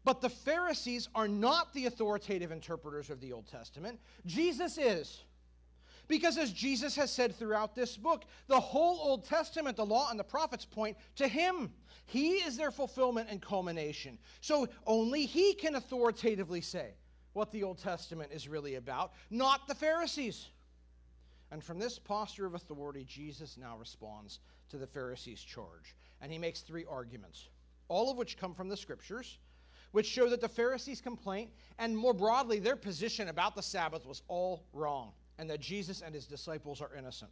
But 0.04 0.20
the 0.20 0.30
Pharisees 0.30 1.08
are 1.16 1.30
not 1.30 1.74
the 1.74 1.86
authoritative 1.86 2.52
interpreters 2.52 3.10
of 3.10 3.22
the 3.22 3.32
Old 3.32 3.48
Testament. 3.48 4.02
Jesus 4.26 4.78
is. 4.78 5.24
Because 6.08 6.38
as 6.38 6.54
Jesus 6.54 6.96
has 6.96 7.12
said 7.12 7.36
throughout 7.36 7.76
this 7.76 7.98
book, 7.98 8.24
the 8.48 8.60
whole 8.60 9.00
Old 9.00 9.26
Testament, 9.26 9.76
the 9.76 9.86
law 9.86 10.10
and 10.10 10.20
the 10.20 10.24
prophets 10.24 10.66
point 10.66 10.98
to 11.16 11.28
him. 11.28 11.72
He 12.06 12.36
is 12.36 12.56
their 12.56 12.72
fulfillment 12.72 13.28
and 13.30 13.42
culmination. 13.42 14.18
So 14.40 14.70
only 14.86 15.26
he 15.26 15.54
can 15.54 15.76
authoritatively 15.76 16.62
say, 16.62 16.94
what 17.34 17.52
the 17.52 17.64
Old 17.64 17.78
Testament 17.78 18.32
is 18.34 18.48
really 18.48 18.76
about, 18.76 19.12
not 19.30 19.68
the 19.68 19.76
Pharisees. 19.76 20.48
And 21.52 21.64
from 21.64 21.80
this 21.80 22.00
posture 22.00 22.46
of 22.46 22.56
authority, 22.56 23.06
Jesus 23.08 23.58
now 23.58 23.78
responds 23.78 24.40
to 24.70 24.78
the 24.78 24.88
Pharisees' 24.88 25.42
charge. 25.42 25.96
And 26.22 26.32
he 26.32 26.38
makes 26.38 26.62
three 26.62 26.86
arguments, 26.90 27.50
all 27.90 28.10
of 28.10 28.18
which 28.18 28.38
come 28.38 28.54
from 28.54 28.70
the 28.70 28.78
scriptures, 28.78 29.38
which 29.92 30.06
show 30.06 30.30
that 30.30 30.42
the 30.42 30.50
Pharisees' 30.50 31.00
complaint, 31.00 31.52
and 31.80 31.96
more 31.96 32.14
broadly, 32.14 32.60
their 32.60 32.76
position 32.76 33.28
about 33.28 33.56
the 33.56 33.62
Sabbath, 33.62 34.06
was 34.06 34.24
all 34.28 34.64
wrong, 34.74 35.12
and 35.38 35.50
that 35.50 35.60
Jesus 35.60 36.02
and 36.02 36.14
his 36.14 36.26
disciples 36.26 36.82
are 36.82 36.96
innocent. 36.98 37.32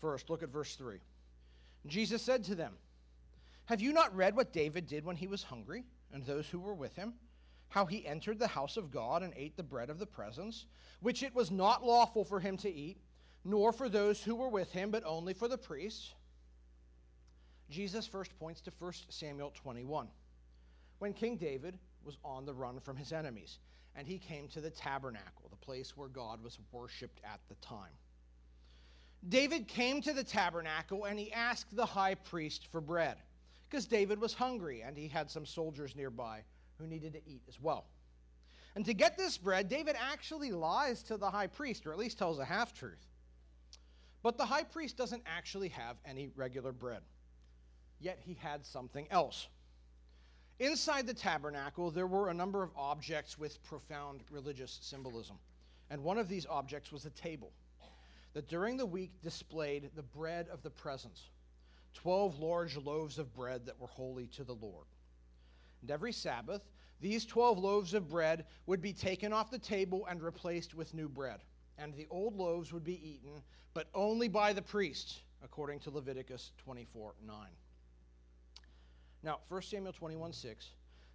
First, 0.00 0.30
look 0.30 0.42
at 0.42 0.48
verse 0.48 0.74
3. 0.76 0.98
Jesus 1.86 2.22
said 2.22 2.44
to 2.44 2.54
them, 2.54 2.72
Have 3.66 3.80
you 3.80 3.92
not 3.92 4.14
read 4.14 4.36
what 4.36 4.52
David 4.52 4.86
did 4.86 5.04
when 5.04 5.16
he 5.16 5.26
was 5.26 5.42
hungry, 5.42 5.84
and 6.12 6.24
those 6.24 6.48
who 6.48 6.58
were 6.58 6.74
with 6.74 6.94
him? 6.96 7.14
how 7.74 7.84
he 7.84 8.06
entered 8.06 8.38
the 8.38 8.46
house 8.46 8.76
of 8.76 8.92
God 8.92 9.24
and 9.24 9.32
ate 9.34 9.56
the 9.56 9.62
bread 9.64 9.90
of 9.90 9.98
the 9.98 10.06
presence, 10.06 10.66
which 11.00 11.24
it 11.24 11.34
was 11.34 11.50
not 11.50 11.84
lawful 11.84 12.24
for 12.24 12.38
him 12.38 12.56
to 12.58 12.72
eat, 12.72 12.98
nor 13.44 13.72
for 13.72 13.88
those 13.88 14.22
who 14.22 14.36
were 14.36 14.48
with 14.48 14.70
him, 14.70 14.92
but 14.92 15.02
only 15.04 15.34
for 15.34 15.48
the 15.48 15.58
priests. 15.58 16.14
Jesus 17.68 18.06
first 18.06 18.38
points 18.38 18.60
to 18.60 18.72
1 18.78 18.92
Samuel 19.08 19.52
21, 19.56 20.06
when 21.00 21.12
King 21.12 21.36
David 21.36 21.76
was 22.04 22.16
on 22.24 22.46
the 22.46 22.54
run 22.54 22.78
from 22.78 22.96
his 22.96 23.12
enemies, 23.12 23.58
and 23.96 24.06
he 24.06 24.18
came 24.18 24.48
to 24.48 24.60
the 24.60 24.70
tabernacle, 24.70 25.48
the 25.50 25.56
place 25.56 25.96
where 25.96 26.08
God 26.08 26.42
was 26.42 26.58
worshiped 26.72 27.20
at 27.24 27.40
the 27.48 27.54
time. 27.56 27.92
David 29.28 29.68
came 29.68 30.02
to 30.02 30.12
the 30.12 30.24
tabernacle 30.24 31.04
and 31.04 31.18
he 31.18 31.32
asked 31.32 31.74
the 31.74 31.86
high 31.86 32.14
priest 32.14 32.68
for 32.70 32.80
bread 32.80 33.16
because 33.68 33.86
David 33.86 34.20
was 34.20 34.34
hungry 34.34 34.82
and 34.82 34.96
he 34.96 35.08
had 35.08 35.30
some 35.30 35.46
soldiers 35.46 35.96
nearby 35.96 36.42
who 36.78 36.86
needed 36.86 37.12
to 37.14 37.20
eat 37.26 37.42
as 37.48 37.60
well. 37.60 37.86
And 38.76 38.84
to 38.84 38.94
get 38.94 39.16
this 39.16 39.38
bread, 39.38 39.68
David 39.68 39.96
actually 39.98 40.50
lies 40.50 41.02
to 41.04 41.16
the 41.16 41.30
high 41.30 41.46
priest, 41.46 41.86
or 41.86 41.92
at 41.92 41.98
least 41.98 42.18
tells 42.18 42.38
a 42.38 42.44
half 42.44 42.72
truth. 42.72 43.06
But 44.22 44.36
the 44.36 44.44
high 44.44 44.64
priest 44.64 44.96
doesn't 44.96 45.22
actually 45.26 45.68
have 45.68 45.96
any 46.04 46.30
regular 46.34 46.72
bread, 46.72 47.02
yet 48.00 48.18
he 48.20 48.34
had 48.34 48.66
something 48.66 49.06
else. 49.10 49.46
Inside 50.60 51.06
the 51.06 51.14
tabernacle, 51.14 51.90
there 51.90 52.06
were 52.06 52.28
a 52.28 52.34
number 52.34 52.62
of 52.62 52.70
objects 52.76 53.38
with 53.38 53.62
profound 53.64 54.22
religious 54.30 54.78
symbolism. 54.82 55.36
And 55.90 56.02
one 56.02 56.18
of 56.18 56.28
these 56.28 56.46
objects 56.46 56.92
was 56.92 57.06
a 57.06 57.10
table 57.10 57.52
that 58.34 58.48
during 58.48 58.76
the 58.76 58.86
week 58.86 59.10
displayed 59.22 59.90
the 59.94 60.02
bread 60.02 60.48
of 60.48 60.62
the 60.62 60.70
presence 60.70 61.28
12 61.94 62.40
large 62.40 62.76
loaves 62.76 63.18
of 63.18 63.32
bread 63.34 63.64
that 63.66 63.78
were 63.78 63.86
holy 63.86 64.26
to 64.26 64.42
the 64.42 64.54
Lord. 64.54 64.86
And 65.80 65.90
every 65.90 66.12
Sabbath, 66.12 66.64
these 67.00 67.24
12 67.24 67.58
loaves 67.58 67.94
of 67.94 68.08
bread 68.08 68.46
would 68.66 68.82
be 68.82 68.92
taken 68.92 69.32
off 69.32 69.50
the 69.50 69.58
table 69.58 70.06
and 70.10 70.20
replaced 70.22 70.74
with 70.74 70.94
new 70.94 71.08
bread. 71.08 71.40
And 71.78 71.94
the 71.94 72.06
old 72.10 72.36
loaves 72.36 72.72
would 72.72 72.84
be 72.84 73.00
eaten, 73.08 73.42
but 73.74 73.88
only 73.94 74.28
by 74.28 74.52
the 74.52 74.62
priest, 74.62 75.20
according 75.42 75.80
to 75.80 75.90
Leviticus 75.90 76.52
24 76.58 77.14
9. 77.24 77.36
Now, 79.24 79.38
1 79.48 79.62
Samuel 79.62 79.94
21 79.94 80.34
6 80.34 80.70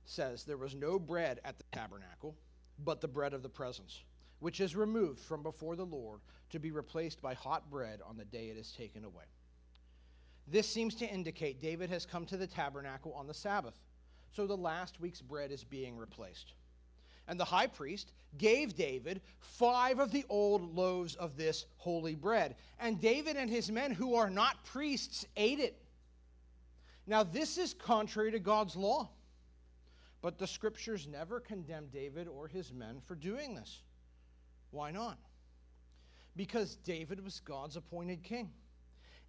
says, 0.05 0.43
There 0.43 0.57
was 0.57 0.73
no 0.73 0.97
bread 0.97 1.39
at 1.45 1.59
the 1.59 1.63
tabernacle, 1.71 2.35
but 2.83 3.01
the 3.01 3.07
bread 3.07 3.33
of 3.35 3.43
the 3.43 3.49
presence, 3.49 4.01
which 4.39 4.59
is 4.59 4.75
removed 4.75 5.19
from 5.19 5.43
before 5.43 5.75
the 5.75 5.85
Lord 5.85 6.21
to 6.49 6.59
be 6.59 6.71
replaced 6.71 7.21
by 7.21 7.35
hot 7.35 7.69
bread 7.69 7.99
on 8.03 8.17
the 8.17 8.25
day 8.25 8.49
it 8.49 8.57
is 8.57 8.71
taken 8.71 9.05
away. 9.05 9.25
This 10.47 10.67
seems 10.67 10.95
to 10.95 11.07
indicate 11.07 11.61
David 11.61 11.91
has 11.91 12.07
come 12.07 12.25
to 12.25 12.37
the 12.37 12.47
tabernacle 12.47 13.13
on 13.13 13.27
the 13.27 13.33
Sabbath, 13.33 13.79
so 14.31 14.47
the 14.47 14.57
last 14.57 14.99
week's 14.99 15.21
bread 15.21 15.51
is 15.51 15.63
being 15.63 15.95
replaced. 15.95 16.53
And 17.27 17.39
the 17.39 17.45
high 17.45 17.67
priest 17.67 18.11
gave 18.39 18.75
David 18.75 19.21
five 19.39 19.99
of 19.99 20.11
the 20.11 20.25
old 20.29 20.75
loaves 20.75 21.13
of 21.13 21.37
this 21.37 21.67
holy 21.77 22.15
bread. 22.15 22.55
And 22.79 22.99
David 22.99 23.37
and 23.37 23.51
his 23.51 23.69
men, 23.69 23.91
who 23.91 24.15
are 24.15 24.31
not 24.31 24.65
priests, 24.65 25.27
ate 25.37 25.59
it. 25.59 25.79
Now, 27.09 27.23
this 27.23 27.57
is 27.57 27.73
contrary 27.73 28.31
to 28.31 28.39
God's 28.39 28.75
law. 28.75 29.09
But 30.21 30.37
the 30.37 30.45
scriptures 30.45 31.07
never 31.07 31.39
condemn 31.39 31.87
David 31.87 32.27
or 32.27 32.47
his 32.47 32.71
men 32.71 33.01
for 33.03 33.15
doing 33.15 33.55
this. 33.55 33.81
Why 34.69 34.91
not? 34.91 35.17
Because 36.35 36.75
David 36.75 37.23
was 37.23 37.39
God's 37.39 37.77
appointed 37.77 38.21
king. 38.21 38.51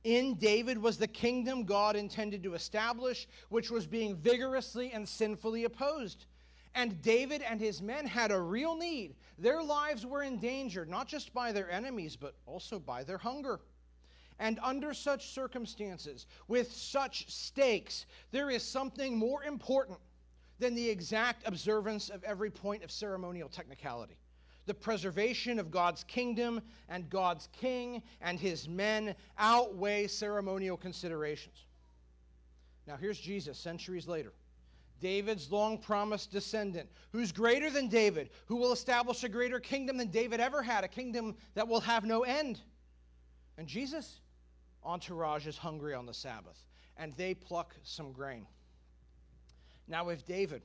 In 0.04 0.34
David 0.34 0.76
was 0.76 0.98
the 0.98 1.06
kingdom 1.06 1.64
God 1.64 1.96
intended 1.96 2.42
to 2.42 2.54
establish, 2.54 3.26
which 3.48 3.70
was 3.70 3.86
being 3.86 4.16
vigorously 4.16 4.92
and 4.92 5.08
sinfully 5.08 5.64
opposed. 5.64 6.26
And 6.74 7.00
David 7.00 7.40
and 7.42 7.60
his 7.60 7.80
men 7.80 8.06
had 8.06 8.30
a 8.30 8.40
real 8.40 8.76
need. 8.76 9.14
Their 9.38 9.62
lives 9.62 10.04
were 10.04 10.22
endangered, 10.22 10.88
not 10.88 11.08
just 11.08 11.32
by 11.32 11.52
their 11.52 11.70
enemies, 11.70 12.14
but 12.14 12.34
also 12.46 12.78
by 12.78 13.04
their 13.04 13.18
hunger. 13.18 13.60
And 14.40 14.59
under 14.62 14.94
such 14.94 15.29
circumstances, 15.29 16.26
with 16.48 16.72
such 16.72 17.31
stakes, 17.31 18.07
there 18.33 18.50
is 18.50 18.62
something 18.64 19.16
more 19.16 19.44
important 19.44 19.98
than 20.59 20.74
the 20.74 20.88
exact 20.88 21.46
observance 21.46 22.09
of 22.09 22.24
every 22.24 22.50
point 22.50 22.83
of 22.83 22.90
ceremonial 22.90 23.48
technicality 23.48 24.16
the 24.66 24.74
preservation 24.74 25.59
of 25.59 25.70
God's 25.70 26.05
kingdom 26.05 26.61
and 26.88 27.11
God's 27.11 27.48
king 27.61 28.03
and 28.20 28.38
his 28.38 28.68
men 28.68 29.16
outweigh 29.37 30.07
ceremonial 30.07 30.76
considerations. 30.76 31.64
Now, 32.87 32.96
here's 32.96 33.18
Jesus 33.18 33.59
centuries 33.59 34.07
later. 34.07 34.33
David's 35.00 35.50
long 35.50 35.79
promised 35.79 36.31
descendant, 36.31 36.88
who's 37.11 37.33
greater 37.33 37.68
than 37.68 37.88
David, 37.88 38.31
who 38.46 38.57
will 38.57 38.72
establish 38.72 39.24
a 39.24 39.29
greater 39.29 39.59
kingdom 39.59 39.96
than 39.96 40.09
David 40.09 40.38
ever 40.38 40.62
had, 40.62 40.85
a 40.85 40.88
kingdom 40.88 41.35
that 41.55 41.66
will 41.66 41.81
have 41.81 42.05
no 42.05 42.22
end. 42.22 42.61
And 43.59 43.66
Jesus' 43.66 44.20
entourage 44.84 45.46
is 45.46 45.56
hungry 45.56 45.94
on 45.94 46.06
the 46.06 46.14
Sabbath, 46.14 46.58
and 46.96 47.12
they 47.14 47.34
pluck 47.34 47.74
some 47.82 48.12
grain. 48.12 48.46
Now, 49.88 50.08
if 50.08 50.24
David 50.24 50.62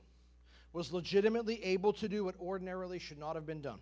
was 0.72 0.92
legitimately 0.92 1.62
able 1.64 1.92
to 1.94 2.08
do 2.08 2.24
what 2.24 2.38
ordinarily 2.40 2.98
should 2.98 3.18
not 3.18 3.34
have 3.34 3.46
been 3.46 3.62
done, 3.62 3.78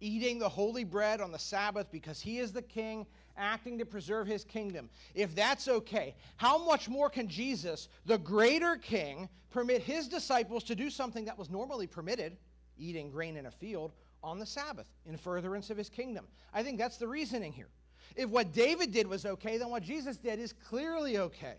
eating 0.00 0.38
the 0.38 0.48
holy 0.48 0.84
bread 0.84 1.20
on 1.20 1.32
the 1.32 1.38
Sabbath 1.38 1.90
because 1.90 2.20
he 2.20 2.38
is 2.38 2.52
the 2.52 2.62
king, 2.62 3.06
acting 3.36 3.78
to 3.78 3.86
preserve 3.86 4.26
his 4.26 4.44
kingdom. 4.44 4.88
If 5.14 5.34
that's 5.34 5.68
okay, 5.68 6.14
how 6.36 6.64
much 6.64 6.88
more 6.88 7.08
can 7.08 7.28
Jesus, 7.28 7.88
the 8.06 8.18
greater 8.18 8.76
king, 8.76 9.28
permit 9.50 9.82
his 9.82 10.08
disciples 10.08 10.64
to 10.64 10.74
do 10.74 10.90
something 10.90 11.24
that 11.26 11.38
was 11.38 11.50
normally 11.50 11.86
permitted, 11.86 12.36
eating 12.76 13.10
grain 13.10 13.36
in 13.36 13.46
a 13.46 13.50
field, 13.50 13.92
on 14.22 14.38
the 14.38 14.46
Sabbath 14.46 14.88
in 15.06 15.16
furtherance 15.16 15.70
of 15.70 15.76
his 15.76 15.88
kingdom? 15.88 16.26
I 16.52 16.62
think 16.62 16.78
that's 16.78 16.96
the 16.96 17.08
reasoning 17.08 17.52
here. 17.52 17.68
If 18.16 18.30
what 18.30 18.52
David 18.52 18.92
did 18.92 19.06
was 19.06 19.26
okay, 19.26 19.58
then 19.58 19.70
what 19.70 19.82
Jesus 19.82 20.16
did 20.16 20.38
is 20.38 20.52
clearly 20.52 21.18
okay. 21.18 21.56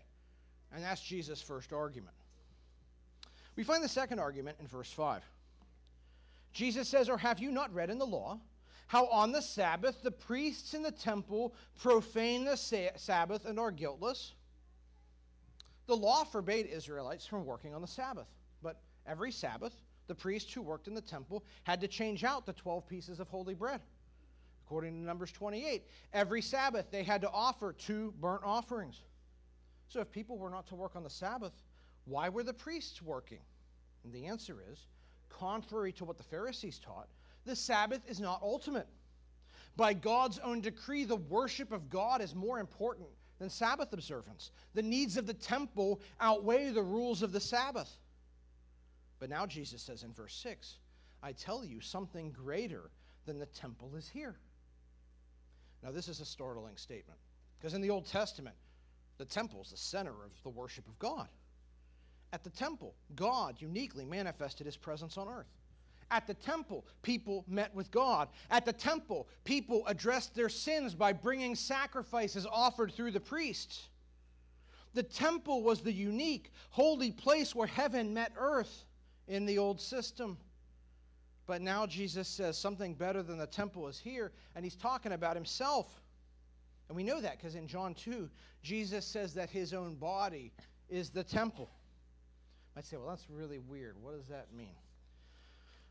And 0.74 0.82
that's 0.82 1.02
Jesus' 1.02 1.42
first 1.42 1.72
argument. 1.72 2.14
We 3.56 3.64
find 3.64 3.82
the 3.82 3.88
second 3.88 4.18
argument 4.18 4.58
in 4.60 4.66
verse 4.66 4.90
5. 4.90 5.22
Jesus 6.52 6.88
says, 6.88 7.08
Or 7.08 7.18
have 7.18 7.38
you 7.38 7.50
not 7.50 7.72
read 7.74 7.90
in 7.90 7.98
the 7.98 8.06
law 8.06 8.38
how 8.86 9.06
on 9.08 9.32
the 9.32 9.42
Sabbath 9.42 10.02
the 10.02 10.10
priests 10.10 10.72
in 10.72 10.82
the 10.82 10.92
temple 10.92 11.54
profane 11.78 12.44
the 12.44 12.56
sa- 12.56 12.96
Sabbath 12.96 13.44
and 13.44 13.58
are 13.58 13.70
guiltless? 13.70 14.32
The 15.86 15.96
law 15.96 16.24
forbade 16.24 16.66
Israelites 16.66 17.26
from 17.26 17.44
working 17.44 17.74
on 17.74 17.80
the 17.80 17.88
Sabbath, 17.88 18.28
but 18.62 18.80
every 19.06 19.30
Sabbath, 19.30 19.74
the 20.06 20.14
priests 20.14 20.52
who 20.52 20.62
worked 20.62 20.88
in 20.88 20.94
the 20.94 21.00
temple 21.00 21.44
had 21.64 21.80
to 21.80 21.88
change 21.88 22.24
out 22.24 22.46
the 22.46 22.52
12 22.52 22.88
pieces 22.88 23.20
of 23.20 23.28
holy 23.28 23.54
bread. 23.54 23.80
According 24.66 24.94
to 24.94 25.06
Numbers 25.06 25.30
28, 25.30 25.84
every 26.12 26.42
Sabbath 26.42 26.90
they 26.90 27.04
had 27.04 27.20
to 27.20 27.30
offer 27.30 27.72
two 27.72 28.12
burnt 28.20 28.42
offerings. 28.44 29.02
So 29.88 30.00
if 30.00 30.10
people 30.10 30.38
were 30.38 30.50
not 30.50 30.66
to 30.68 30.74
work 30.74 30.96
on 30.96 31.04
the 31.04 31.10
Sabbath, 31.10 31.52
why 32.04 32.28
were 32.28 32.42
the 32.42 32.52
priests 32.52 33.00
working? 33.00 33.38
And 34.02 34.12
the 34.12 34.26
answer 34.26 34.56
is 34.72 34.86
contrary 35.28 35.92
to 35.92 36.04
what 36.04 36.16
the 36.16 36.24
Pharisees 36.24 36.80
taught, 36.80 37.08
the 37.44 37.54
Sabbath 37.54 38.00
is 38.08 38.20
not 38.20 38.40
ultimate. 38.42 38.88
By 39.76 39.92
God's 39.92 40.38
own 40.40 40.60
decree, 40.62 41.04
the 41.04 41.16
worship 41.16 41.70
of 41.70 41.88
God 41.88 42.20
is 42.20 42.34
more 42.34 42.58
important 42.58 43.08
than 43.38 43.50
Sabbath 43.50 43.92
observance. 43.92 44.50
The 44.74 44.82
needs 44.82 45.16
of 45.16 45.26
the 45.26 45.34
temple 45.34 46.00
outweigh 46.18 46.70
the 46.70 46.82
rules 46.82 47.22
of 47.22 47.32
the 47.32 47.40
Sabbath. 47.40 47.90
But 49.20 49.30
now 49.30 49.46
Jesus 49.46 49.82
says 49.82 50.02
in 50.02 50.12
verse 50.12 50.34
6 50.34 50.78
I 51.22 51.32
tell 51.32 51.64
you, 51.64 51.80
something 51.80 52.32
greater 52.32 52.90
than 53.26 53.38
the 53.38 53.46
temple 53.46 53.94
is 53.96 54.08
here. 54.08 54.36
Now, 55.82 55.90
this 55.90 56.08
is 56.08 56.20
a 56.20 56.24
startling 56.24 56.76
statement 56.76 57.18
because 57.58 57.74
in 57.74 57.80
the 57.80 57.90
Old 57.90 58.06
Testament, 58.06 58.56
the 59.18 59.24
temple 59.24 59.62
is 59.62 59.70
the 59.70 59.76
center 59.76 60.10
of 60.10 60.32
the 60.42 60.50
worship 60.50 60.86
of 60.88 60.98
God. 60.98 61.28
At 62.32 62.44
the 62.44 62.50
temple, 62.50 62.94
God 63.14 63.56
uniquely 63.58 64.04
manifested 64.04 64.66
his 64.66 64.76
presence 64.76 65.16
on 65.16 65.28
earth. 65.28 65.46
At 66.10 66.26
the 66.26 66.34
temple, 66.34 66.84
people 67.02 67.44
met 67.48 67.74
with 67.74 67.90
God. 67.90 68.28
At 68.50 68.64
the 68.64 68.72
temple, 68.72 69.26
people 69.44 69.84
addressed 69.86 70.34
their 70.34 70.48
sins 70.48 70.94
by 70.94 71.12
bringing 71.12 71.54
sacrifices 71.54 72.46
offered 72.46 72.92
through 72.92 73.10
the 73.12 73.20
priests. 73.20 73.88
The 74.94 75.02
temple 75.02 75.62
was 75.62 75.80
the 75.80 75.92
unique, 75.92 76.52
holy 76.70 77.10
place 77.10 77.54
where 77.54 77.66
heaven 77.66 78.14
met 78.14 78.32
earth 78.36 78.84
in 79.28 79.46
the 79.46 79.58
old 79.58 79.80
system. 79.80 80.38
But 81.46 81.62
now 81.62 81.86
Jesus 81.86 82.26
says 82.28 82.58
something 82.58 82.94
better 82.94 83.22
than 83.22 83.38
the 83.38 83.46
temple 83.46 83.86
is 83.88 83.98
here, 83.98 84.32
and 84.54 84.64
he's 84.64 84.76
talking 84.76 85.12
about 85.12 85.36
himself. 85.36 85.86
And 86.88 86.96
we 86.96 87.04
know 87.04 87.20
that 87.20 87.38
because 87.38 87.54
in 87.54 87.66
John 87.66 87.94
2, 87.94 88.28
Jesus 88.62 89.04
says 89.04 89.34
that 89.34 89.50
his 89.50 89.72
own 89.72 89.94
body 89.94 90.52
is 90.88 91.10
the 91.10 91.24
temple 91.24 91.70
might 92.76 92.84
say, 92.84 92.98
well, 92.98 93.08
that's 93.08 93.26
really 93.30 93.58
weird. 93.58 93.96
What 94.02 94.14
does 94.14 94.26
that 94.28 94.52
mean? 94.54 94.76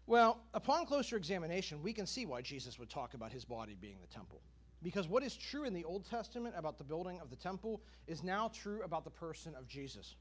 Well, 0.05 0.37
upon 0.53 0.85
closer 0.85 1.17
examination, 1.17 1.81
we 1.81 1.93
can 1.93 2.05
see 2.05 2.27
why 2.27 2.43
Jesus 2.43 2.77
would 2.77 2.91
talk 2.91 3.15
about 3.15 3.31
his 3.31 3.43
body 3.43 3.75
being 3.81 3.97
the 3.99 4.13
temple. 4.13 4.39
Because 4.83 5.07
what 5.07 5.23
is 5.23 5.35
true 5.35 5.63
in 5.63 5.73
the 5.73 5.83
Old 5.83 6.07
Testament 6.07 6.53
about 6.55 6.77
the 6.77 6.83
building 6.83 7.19
of 7.21 7.31
the 7.31 7.35
temple 7.35 7.81
is 8.05 8.23
now 8.23 8.51
true 8.53 8.83
about 8.83 9.03
the 9.03 9.09
person 9.09 9.55
of 9.55 9.67
Jesus. 9.67 10.15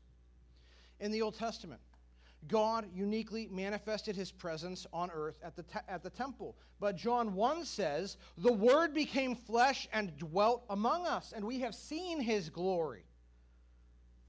In 1.01 1.11
the 1.13 1.21
Old 1.21 1.39
Testament, 1.39 1.83
God 2.49 2.87
uniquely 2.95 3.49
manifested 3.51 4.17
his 4.17 4.31
presence 4.31 4.87
on 4.93 5.11
earth 5.11 5.39
at 5.43 5.57
the, 5.57 5.63
te- 5.63 5.79
at 5.89 6.03
the 6.03 6.11
temple. 6.11 6.57
But 6.81 6.97
John 6.97 7.35
1 7.35 7.65
says, 7.65 8.17
The 8.39 8.53
Word 8.53 8.95
became 8.95 9.35
flesh 9.35 9.89
and 9.93 10.17
dwelt 10.19 10.65
among 10.71 11.07
us, 11.07 11.33
and 11.35 11.45
we 11.45 11.61
have 11.61 11.75
seen 11.75 12.21
his 12.21 12.51
glory. 12.51 13.05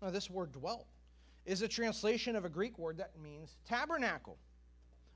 Now, 0.02 0.12
this 0.12 0.30
word 0.30 0.52
dwelt 0.52 0.88
is 1.46 1.62
a 1.62 1.68
translation 1.68 2.36
of 2.36 2.46
a 2.46 2.50
Greek 2.50 2.78
word 2.78 2.98
that 2.98 3.12
means 3.22 3.58
tabernacle. 3.68 4.38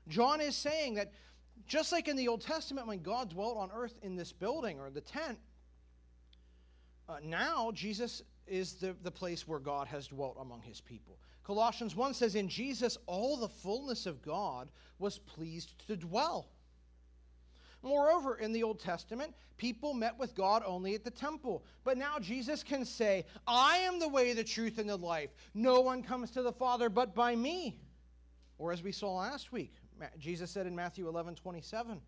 John 0.08 0.40
is 0.40 0.56
saying 0.56 0.94
that 0.94 1.12
just 1.66 1.92
like 1.92 2.08
in 2.08 2.16
the 2.16 2.28
Old 2.28 2.40
Testament, 2.40 2.86
when 2.86 3.02
God 3.02 3.30
dwelt 3.30 3.56
on 3.56 3.70
earth 3.72 3.94
in 4.02 4.16
this 4.16 4.32
building 4.32 4.80
or 4.80 4.90
the 4.90 5.00
tent, 5.00 5.38
uh, 7.10 7.16
now 7.24 7.70
Jesus 7.72 8.22
is 8.46 8.74
the, 8.74 8.94
the 9.02 9.10
place 9.10 9.46
where 9.46 9.58
God 9.58 9.86
has 9.88 10.08
dwelt 10.08 10.36
among 10.40 10.62
his 10.62 10.80
people. 10.80 11.18
Colossians 11.44 11.96
1 11.96 12.14
says, 12.14 12.34
In 12.34 12.48
Jesus, 12.48 12.96
all 13.06 13.36
the 13.36 13.48
fullness 13.48 14.06
of 14.06 14.22
God 14.22 14.68
was 14.98 15.18
pleased 15.18 15.74
to 15.88 15.96
dwell. 15.96 16.48
Moreover, 17.82 18.36
in 18.36 18.52
the 18.52 18.62
Old 18.62 18.78
Testament, 18.78 19.34
people 19.56 19.94
met 19.94 20.18
with 20.18 20.34
God 20.34 20.62
only 20.66 20.94
at 20.94 21.02
the 21.02 21.10
temple. 21.10 21.64
But 21.82 21.96
now 21.96 22.18
Jesus 22.20 22.62
can 22.62 22.84
say, 22.84 23.24
I 23.46 23.78
am 23.78 23.98
the 23.98 24.08
way, 24.08 24.34
the 24.34 24.44
truth, 24.44 24.78
and 24.78 24.88
the 24.88 24.96
life. 24.96 25.30
No 25.54 25.80
one 25.80 26.02
comes 26.02 26.30
to 26.32 26.42
the 26.42 26.52
Father 26.52 26.88
but 26.88 27.14
by 27.14 27.34
me. 27.34 27.78
Or 28.58 28.72
as 28.72 28.82
we 28.82 28.92
saw 28.92 29.14
last 29.14 29.50
week, 29.50 29.72
Jesus 30.18 30.50
said 30.50 30.66
in 30.66 30.76
Matthew 30.76 31.08
11 31.08 31.36
27, 31.36 32.00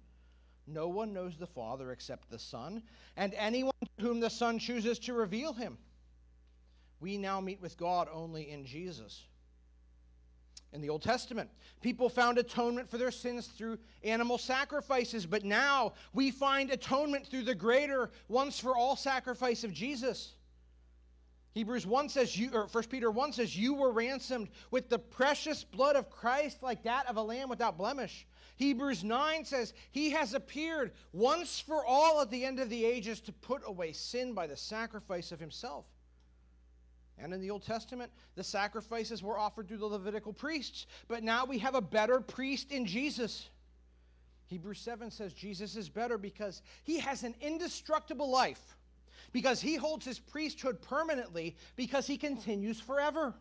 No 0.66 0.88
one 0.88 1.12
knows 1.12 1.36
the 1.36 1.46
Father 1.46 1.90
except 1.90 2.30
the 2.30 2.38
Son, 2.38 2.82
and 3.16 3.34
anyone 3.34 3.72
to 3.80 4.04
whom 4.04 4.20
the 4.20 4.30
Son 4.30 4.58
chooses 4.58 4.98
to 5.00 5.12
reveal 5.12 5.52
him. 5.52 5.78
We 7.00 7.18
now 7.18 7.40
meet 7.40 7.60
with 7.60 7.76
God 7.76 8.08
only 8.12 8.50
in 8.50 8.64
Jesus. 8.64 9.22
In 10.72 10.80
the 10.80 10.88
Old 10.88 11.02
Testament, 11.02 11.50
people 11.82 12.08
found 12.08 12.38
atonement 12.38 12.88
for 12.88 12.96
their 12.96 13.10
sins 13.10 13.48
through 13.48 13.78
animal 14.04 14.38
sacrifices, 14.38 15.26
but 15.26 15.44
now 15.44 15.92
we 16.14 16.30
find 16.30 16.70
atonement 16.70 17.26
through 17.26 17.42
the 17.42 17.54
greater, 17.54 18.10
once 18.28 18.58
for 18.58 18.74
all 18.74 18.96
sacrifice 18.96 19.64
of 19.64 19.72
Jesus. 19.72 20.34
Hebrews 21.52 21.86
1 21.86 22.08
says 22.08 22.36
you 22.36 22.50
or 22.54 22.66
1 22.66 22.84
Peter 22.84 23.10
1 23.10 23.34
says 23.34 23.56
you 23.56 23.74
were 23.74 23.92
ransomed 23.92 24.48
with 24.70 24.88
the 24.88 24.98
precious 24.98 25.64
blood 25.64 25.96
of 25.96 26.10
Christ 26.10 26.62
like 26.62 26.82
that 26.84 27.06
of 27.08 27.16
a 27.16 27.22
lamb 27.22 27.50
without 27.50 27.76
blemish. 27.76 28.26
Hebrews 28.56 29.04
9 29.04 29.44
says 29.44 29.74
he 29.90 30.10
has 30.10 30.34
appeared 30.34 30.92
once 31.12 31.60
for 31.60 31.84
all 31.84 32.20
at 32.20 32.30
the 32.30 32.44
end 32.44 32.58
of 32.58 32.70
the 32.70 32.84
ages 32.84 33.20
to 33.22 33.32
put 33.32 33.62
away 33.66 33.92
sin 33.92 34.32
by 34.32 34.46
the 34.46 34.56
sacrifice 34.56 35.30
of 35.30 35.40
himself. 35.40 35.84
And 37.18 37.34
in 37.34 37.40
the 37.40 37.50
Old 37.50 37.64
Testament, 37.64 38.10
the 38.34 38.44
sacrifices 38.44 39.22
were 39.22 39.38
offered 39.38 39.68
through 39.68 39.76
the 39.78 39.86
Levitical 39.86 40.32
priests, 40.32 40.86
but 41.06 41.22
now 41.22 41.44
we 41.44 41.58
have 41.58 41.74
a 41.74 41.82
better 41.82 42.20
priest 42.20 42.72
in 42.72 42.86
Jesus. 42.86 43.48
Hebrews 44.46 44.80
7 44.80 45.10
says 45.10 45.34
Jesus 45.34 45.76
is 45.76 45.88
better 45.88 46.16
because 46.16 46.62
he 46.82 46.98
has 46.98 47.22
an 47.22 47.34
indestructible 47.40 48.30
life 48.30 48.76
because 49.32 49.60
he 49.60 49.76
holds 49.76 50.04
his 50.04 50.18
priesthood 50.18 50.80
permanently 50.82 51.56
because 51.76 52.06
he 52.06 52.16
continues 52.16 52.80
forever. 52.80 53.34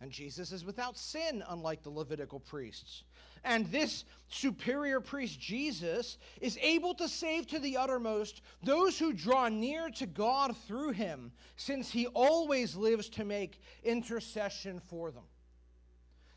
And 0.00 0.10
Jesus 0.10 0.50
is 0.50 0.64
without 0.64 0.96
sin, 0.96 1.44
unlike 1.48 1.82
the 1.82 1.90
Levitical 1.90 2.40
priests. 2.40 3.04
And 3.44 3.66
this 3.66 4.04
superior 4.28 5.00
priest, 5.00 5.38
Jesus, 5.38 6.16
is 6.40 6.58
able 6.62 6.94
to 6.94 7.08
save 7.08 7.46
to 7.48 7.58
the 7.58 7.76
uttermost 7.76 8.42
those 8.62 8.98
who 8.98 9.12
draw 9.12 9.48
near 9.48 9.90
to 9.90 10.06
God 10.06 10.56
through 10.66 10.90
him, 10.90 11.32
since 11.56 11.90
he 11.90 12.06
always 12.08 12.76
lives 12.76 13.08
to 13.10 13.24
make 13.24 13.60
intercession 13.82 14.80
for 14.88 15.10
them. 15.10 15.24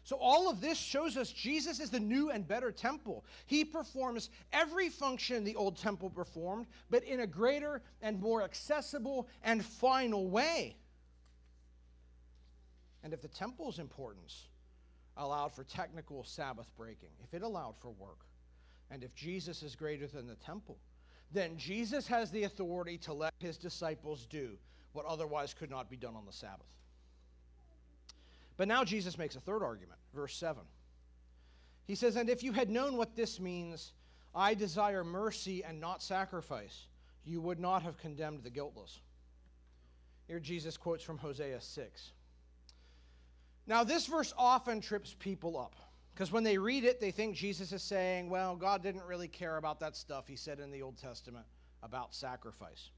So, 0.06 0.18
all 0.18 0.50
of 0.50 0.60
this 0.60 0.78
shows 0.78 1.16
us 1.16 1.32
Jesus 1.32 1.80
is 1.80 1.90
the 1.90 2.00
new 2.00 2.30
and 2.30 2.46
better 2.46 2.72
temple. 2.72 3.24
He 3.46 3.64
performs 3.64 4.30
every 4.52 4.90
function 4.90 5.44
the 5.44 5.56
old 5.56 5.78
temple 5.78 6.10
performed, 6.10 6.68
but 6.90 7.04
in 7.04 7.22
a 7.22 7.28
greater 7.28 7.82
and 8.02 8.20
more 8.20 8.44
accessible 8.44 9.30
and 9.44 9.64
final 9.64 10.28
way. 10.28 10.76
And 13.04 13.14
if 13.14 13.22
the 13.22 13.30
temple's 13.30 13.80
importance 13.80 14.48
allowed 15.16 15.54
for 15.54 15.64
technical 15.64 16.24
Sabbath 16.26 16.70
breaking, 16.76 17.10
if 17.24 17.34
it 17.34 17.42
allowed 17.42 17.76
for 17.78 17.92
work, 17.92 18.26
and 18.92 19.04
if 19.04 19.16
Jesus 19.16 19.64
is 19.64 19.76
greater 19.76 20.08
than 20.08 20.28
the 20.28 20.36
temple, 20.36 20.78
then 21.32 21.58
Jesus 21.58 22.08
has 22.08 22.30
the 22.30 22.44
authority 22.44 22.98
to 23.00 23.14
let 23.14 23.34
his 23.40 23.58
disciples 23.58 24.26
do 24.26 24.58
what 24.92 25.06
otherwise 25.06 25.54
could 25.54 25.70
not 25.70 25.90
be 25.90 25.98
done 25.98 26.16
on 26.16 26.26
the 26.26 26.34
Sabbath. 26.34 26.68
But 28.64 28.70
now 28.70 28.86
Jesus 28.86 29.18
makes 29.18 29.36
a 29.36 29.42
third 29.42 29.62
argument, 29.62 30.00
verse 30.16 30.34
7. 30.38 30.64
He 31.86 31.96
says, 31.96 32.16
And 32.16 32.30
if 32.30 32.44
you 32.44 32.54
had 32.54 32.70
known 32.70 32.96
what 32.96 33.14
this 33.14 33.38
means, 33.38 33.92
I 34.34 34.54
desire 34.54 35.04
mercy 35.04 35.66
and 35.66 35.82
not 35.82 36.02
sacrifice, 36.02 36.88
you 37.26 37.42
would 37.42 37.60
not 37.60 37.84
have 37.84 37.98
condemned 37.98 38.42
the 38.42 38.50
guiltless. 38.50 39.02
Here 40.30 40.40
Jesus 40.40 40.78
quotes 40.78 41.04
from 41.04 41.18
Hosea 41.18 41.60
6. 41.60 42.12
Now, 43.68 43.84
this 43.84 44.06
verse 44.06 44.34
often 44.38 44.80
trips 44.80 45.14
people 45.20 45.60
up 45.60 45.76
because 46.14 46.32
when 46.32 46.46
they 46.46 46.58
read 46.58 46.86
it, 46.86 47.02
they 47.02 47.12
think 47.12 47.36
Jesus 47.36 47.74
is 47.74 47.84
saying, 47.84 48.30
Well, 48.30 48.56
God 48.56 48.82
didn't 48.82 49.04
really 49.04 49.28
care 49.28 49.58
about 49.58 49.82
that 49.82 49.98
stuff 49.98 50.26
he 50.26 50.38
said 50.38 50.62
in 50.62 50.72
the 50.72 50.82
Old 50.82 50.98
Testament 50.98 51.46
about 51.84 52.16
sacrifice. 52.16 52.92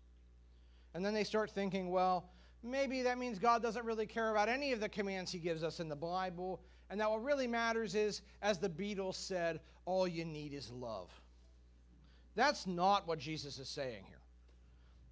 And 0.93 1.03
then 1.03 1.15
they 1.15 1.23
start 1.23 1.49
thinking, 1.49 1.89
Well, 1.89 2.29
maybe 2.65 3.01
that 3.03 3.17
means 3.17 3.39
God 3.39 3.61
doesn't 3.61 3.85
really 3.85 4.05
care 4.05 4.31
about 4.31 4.49
any 4.49 4.71
of 4.71 4.79
the 4.79 4.89
commands 4.89 5.31
he 5.31 5.39
gives 5.39 5.63
us 5.63 5.79
in 5.79 5.87
the 5.89 5.95
Bible, 5.95 6.61
and 6.89 6.99
that 6.99 7.09
what 7.09 7.23
really 7.23 7.47
matters 7.47 7.95
is, 7.95 8.21
as 8.41 8.57
the 8.57 8.69
Beatles 8.69 9.15
said, 9.15 9.59
all 9.85 10.07
you 10.07 10.25
need 10.25 10.53
is 10.53 10.71
love. 10.71 11.09
That's 12.35 12.67
not 12.67 13.07
what 13.07 13.19
Jesus 13.19 13.59
is 13.59 13.69
saying 13.69 14.03
here. 14.07 14.17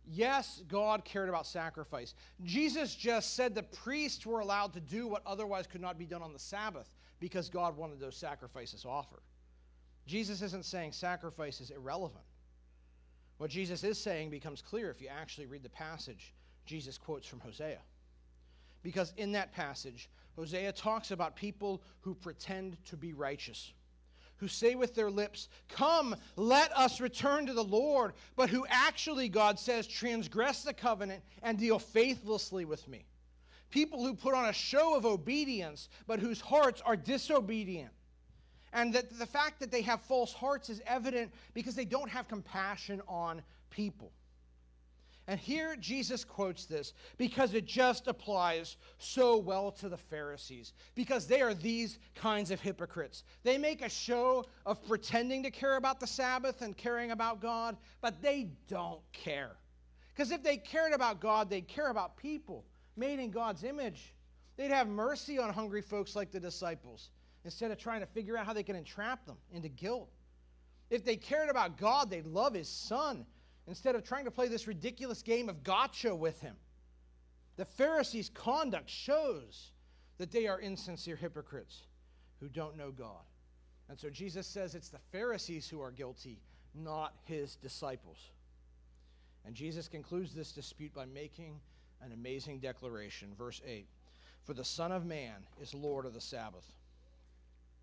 Yes, 0.06 0.62
God 0.68 1.06
cared 1.06 1.30
about 1.30 1.48
sacrifice. 1.48 2.14
Jesus 2.44 2.94
just 2.94 3.36
said 3.36 3.56
the 3.56 3.64
priests 3.64 4.26
were 4.26 4.42
allowed 4.42 4.74
to 4.74 4.82
do 4.82 5.08
what 5.08 5.22
otherwise 5.26 5.66
could 5.66 5.80
not 5.80 5.98
be 5.98 6.06
done 6.06 6.22
on 6.22 6.34
the 6.34 6.40
Sabbath 6.40 6.90
because 7.22 7.50
God 7.50 7.78
wanted 7.78 8.02
those 8.02 8.18
sacrifices 8.18 8.84
offered. 8.86 9.22
Jesus 10.06 10.42
isn't 10.42 10.66
saying 10.66 10.92
sacrifice 10.92 11.62
is 11.62 11.70
irrelevant. 11.70 12.26
What 13.38 13.50
Jesus 13.50 13.86
is 13.86 13.98
saying 13.98 14.30
becomes 14.30 14.62
clear 14.62 14.90
if 14.90 15.02
you 15.02 15.08
actually 15.08 15.46
read 15.46 15.64
the 15.64 15.70
passage 15.70 16.34
Jesus 16.66 16.98
quotes 16.98 17.28
from 17.28 17.40
Hosea. 17.40 17.80
Because 18.82 19.14
in 19.18 19.32
that 19.34 19.54
passage, 19.54 20.10
Hosea 20.36 20.72
talks 20.74 21.12
about 21.12 21.36
people 21.36 21.82
who 22.02 22.16
pretend 22.16 22.78
to 22.86 22.98
be 22.98 23.14
righteous, 23.14 23.72
who 24.38 24.48
say 24.48 24.76
with 24.76 24.96
their 24.96 25.12
lips, 25.12 25.48
Come, 25.70 26.16
let 26.36 26.76
us 26.78 27.00
return 27.00 27.46
to 27.46 27.54
the 27.54 27.64
Lord, 27.64 28.14
but 28.36 28.50
who 28.50 28.66
actually, 28.68 29.30
God 29.30 29.60
says, 29.60 29.88
transgress 29.88 30.64
the 30.64 30.74
covenant 30.74 31.24
and 31.44 31.58
deal 31.58 31.80
faithlessly 31.80 32.66
with 32.66 32.88
me. 32.88 33.06
People 33.70 34.04
who 34.04 34.14
put 34.14 34.36
on 34.36 34.50
a 34.50 34.54
show 34.54 34.96
of 34.96 35.06
obedience, 35.06 35.90
but 36.06 36.20
whose 36.20 36.42
hearts 36.42 36.82
are 36.86 36.96
disobedient. 36.96 37.92
And 38.74 38.94
that 38.94 39.18
the 39.18 39.26
fact 39.26 39.60
that 39.60 39.72
they 39.72 39.82
have 39.84 40.02
false 40.02 40.34
hearts 40.34 40.70
is 40.70 40.82
evident 40.86 41.32
because 41.54 41.76
they 41.76 41.86
don't 41.86 42.10
have 42.10 42.28
compassion 42.28 43.02
on 43.08 43.42
people. 43.70 44.12
And 45.28 45.40
here 45.40 45.78
Jesus 45.78 46.26
quotes 46.26 46.66
this 46.66 46.94
because 47.18 47.54
it 47.54 47.66
just 47.66 48.08
applies 48.08 48.76
so 48.98 49.38
well 49.38 49.72
to 49.72 49.88
the 49.88 49.98
Pharisees, 49.98 50.74
because 50.96 51.28
they 51.28 51.42
are 51.42 51.54
these 51.54 52.00
kinds 52.14 52.52
of 52.52 52.60
hypocrites. 52.60 53.24
They 53.44 53.58
make 53.58 53.82
a 53.82 53.90
show 53.90 54.46
of 54.66 54.86
pretending 54.86 55.42
to 55.44 55.52
care 55.52 55.78
about 55.78 56.02
the 56.02 56.08
Sabbath 56.08 56.62
and 56.62 56.76
caring 56.76 57.12
about 57.12 57.40
God, 57.40 57.78
but 58.02 58.22
they 58.22 58.50
don't 58.68 59.02
care. 59.14 59.52
Because 60.10 60.32
if 60.32 60.44
they 60.44 60.58
cared 60.58 60.92
about 60.92 61.22
God, 61.22 61.50
they'd 61.50 61.68
care 61.68 61.90
about 61.90 62.18
people 62.18 62.66
made 62.98 63.20
in 63.20 63.32
God's 63.32 63.64
image. 63.64 64.14
They'd 64.58 64.72
have 64.72 64.88
mercy 64.88 65.40
on 65.40 65.52
hungry 65.52 65.82
folks 65.82 66.16
like 66.16 66.32
the 66.32 66.40
disciples 66.40 67.12
instead 67.46 67.72
of 67.72 67.78
trying 67.78 68.02
to 68.02 68.06
figure 68.06 68.38
out 68.38 68.46
how 68.46 68.54
they 68.54 68.64
can 68.64 68.76
entrap 68.76 69.26
them 69.26 69.38
into 69.54 69.70
guilt. 69.70 70.10
If 70.90 71.04
they 71.04 71.16
cared 71.16 71.50
about 71.50 71.78
God, 71.78 72.10
they'd 72.10 72.28
love 72.28 72.54
his 72.54 72.70
son 72.70 73.26
instead 73.68 73.96
of 73.96 74.04
trying 74.04 74.26
to 74.26 74.32
play 74.32 74.48
this 74.48 74.68
ridiculous 74.68 75.22
game 75.22 75.50
of 75.50 75.64
gotcha 75.64 76.14
with 76.16 76.42
him. 76.42 76.56
The 77.56 77.66
Pharisees' 77.66 78.30
conduct 78.34 78.90
shows 78.90 79.72
that 80.18 80.32
they 80.32 80.48
are 80.48 80.60
insincere 80.60 81.16
hypocrites 81.16 81.84
who 82.40 82.50
don't 82.50 82.78
know 82.78 82.92
God. 82.92 83.24
And 83.90 84.00
so 84.00 84.10
Jesus 84.10 84.48
says 84.48 84.76
it's 84.76 84.90
the 84.90 85.00
Pharisees 85.12 85.68
who 85.68 85.82
are 85.82 85.92
guilty, 85.92 86.40
not 86.74 87.14
his 87.26 87.56
disciples. 87.56 88.18
And 89.46 89.56
Jesus 89.56 89.88
concludes 89.88 90.34
this 90.34 90.52
dispute 90.52 90.94
by 90.94 91.06
making 91.06 91.60
an 92.02 92.12
amazing 92.12 92.60
declaration. 92.60 93.30
Verse 93.38 93.62
8 93.66 93.86
For 94.44 94.54
the 94.54 94.64
Son 94.64 94.92
of 94.92 95.06
Man 95.06 95.46
is 95.62 95.74
Lord 95.74 96.06
of 96.06 96.14
the 96.14 96.22
Sabbath. 96.22 96.66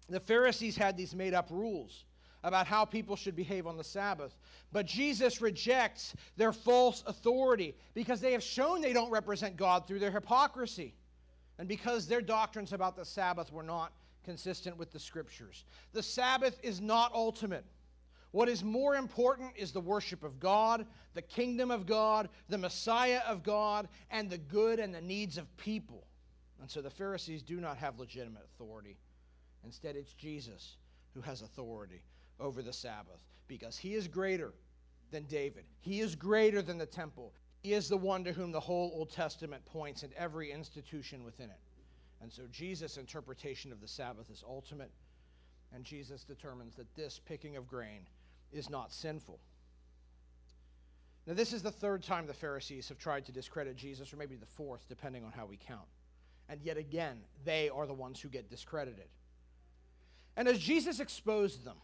The 0.08 0.20
Pharisees 0.20 0.76
had 0.76 0.96
these 0.96 1.14
made 1.14 1.34
up 1.34 1.48
rules 1.50 2.04
about 2.42 2.66
how 2.66 2.85
people 2.85 3.16
should 3.16 3.37
behave 3.37 3.66
on 3.66 3.76
the 3.76 3.85
Sabbath. 3.85 4.37
But 4.72 4.87
Jesus 4.87 5.40
rejects 5.40 6.14
their 6.37 6.53
false 6.53 7.05
authority 7.07 7.74
because 7.94 8.20
they 8.20 8.33
have 8.33 8.42
shown 8.42 8.81
they 8.81 8.92
don't 8.92 9.11
represent 9.11 9.57
God 9.57 9.87
through 9.87 9.98
their 9.98 10.11
hypocrisy 10.11 10.94
and 11.59 11.68
because 11.68 12.07
their 12.07 12.22
doctrines 12.22 12.72
about 12.72 12.96
the 12.96 13.05
Sabbath 13.05 13.53
were 13.53 13.62
not 13.62 13.92
consistent 14.24 14.79
with 14.79 14.90
the 14.90 14.98
Scriptures. 14.98 15.64
The 15.92 16.03
Sabbath 16.03 16.59
is 16.62 16.81
not 16.81 17.12
ultimate. 17.14 17.64
What 18.33 18.48
is 18.48 18.62
more 18.62 18.96
important 18.96 19.53
is 19.57 19.72
the 19.72 19.81
worship 19.81 20.22
of 20.22 20.38
God, 20.38 20.87
the 21.14 21.22
kingdom 21.22 21.70
of 21.70 21.85
God, 21.85 22.29
the 22.48 22.59
Messiah 22.59 23.20
of 23.26 23.42
God, 23.42 23.88
and 24.11 24.31
the 24.31 24.38
good 24.38 24.79
and 24.79 24.94
the 24.94 25.00
needs 25.00 25.37
of 25.37 25.55
people. 25.57 26.07
And 26.61 26.70
so 26.70 26.81
the 26.81 26.90
Pharisees 26.90 27.42
do 27.42 27.61
not 27.61 27.76
have 27.79 27.98
legitimate 27.98 28.44
authority. 28.55 28.96
Instead, 29.64 29.96
it's 29.96 30.14
Jesus 30.14 30.76
who 31.12 31.20
has 31.22 31.42
authority 31.42 32.03
over 32.40 32.62
the 32.62 32.72
Sabbath 32.72 33.22
because 33.48 33.76
he 33.76 33.94
is 33.94 34.09
greater 34.09 34.53
than 35.11 35.24
David. 35.24 35.64
He 35.81 36.00
is 36.00 36.14
greater 36.14 36.62
than 36.62 36.79
the 36.79 36.87
temple. 36.87 37.33
He 37.62 37.72
is 37.72 37.88
the 37.88 37.96
one 37.96 38.24
to 38.24 38.33
whom 38.33 38.53
the 38.53 38.61
whole 38.61 38.92
Old 38.94 39.11
Testament 39.11 39.64
points 39.66 40.03
and 40.03 40.12
every 40.14 40.50
institution 40.50 41.24
within 41.24 41.50
it. 41.50 41.61
And 42.22 42.33
so 42.33 42.42
Jesus' 42.50 42.96
interpretation 42.96 43.72
of 43.72 43.81
the 43.81 43.88
Sabbath 43.88 44.31
is 44.31 44.44
ultimate, 44.46 44.90
and 45.74 45.85
Jesus 45.85 46.24
determines 46.24 46.76
that 46.76 46.94
this 46.94 47.20
picking 47.24 47.57
of 47.57 47.66
grain 47.66 48.07
is 48.53 48.68
not 48.68 48.92
sinful. 48.92 49.38
Now, 51.26 51.35
this 51.35 51.53
is 51.53 51.62
the 51.62 51.70
third 51.70 52.03
time 52.03 52.26
the 52.26 52.35
Pharisees 52.35 52.88
have 52.88 52.98
tried 52.98 53.24
to 53.26 53.33
discredit 53.33 53.76
Jesus, 53.76 54.12
or 54.12 54.16
maybe 54.16 54.37
the 54.37 54.46
fourth, 54.46 54.87
depending 54.88 55.24
on 55.24 55.33
how 55.33 55.46
we 55.46 55.57
count. 55.57 55.87
And 56.48 56.61
yet 56.62 56.76
again, 56.76 57.18
they 57.44 57.68
are 57.68 57.87
the 57.87 57.94
ones 57.94 58.20
who 58.20 58.29
get 58.29 58.50
discredited. 58.50 59.09
And 60.37 60.48
as 60.48 60.59
Jesus 60.59 60.98
exposed 60.98 61.64
them, 61.64 61.76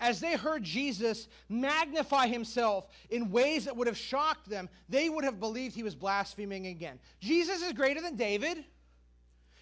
as 0.00 0.20
they 0.20 0.36
heard 0.36 0.62
Jesus 0.62 1.28
magnify 1.48 2.26
himself 2.26 2.86
in 3.10 3.30
ways 3.30 3.64
that 3.64 3.76
would 3.76 3.86
have 3.86 3.96
shocked 3.96 4.48
them, 4.48 4.68
they 4.88 5.08
would 5.08 5.24
have 5.24 5.40
believed 5.40 5.74
he 5.74 5.82
was 5.82 5.94
blaspheming 5.94 6.66
again. 6.68 6.98
Jesus 7.20 7.62
is 7.62 7.72
greater 7.72 8.00
than 8.00 8.16
David. 8.16 8.64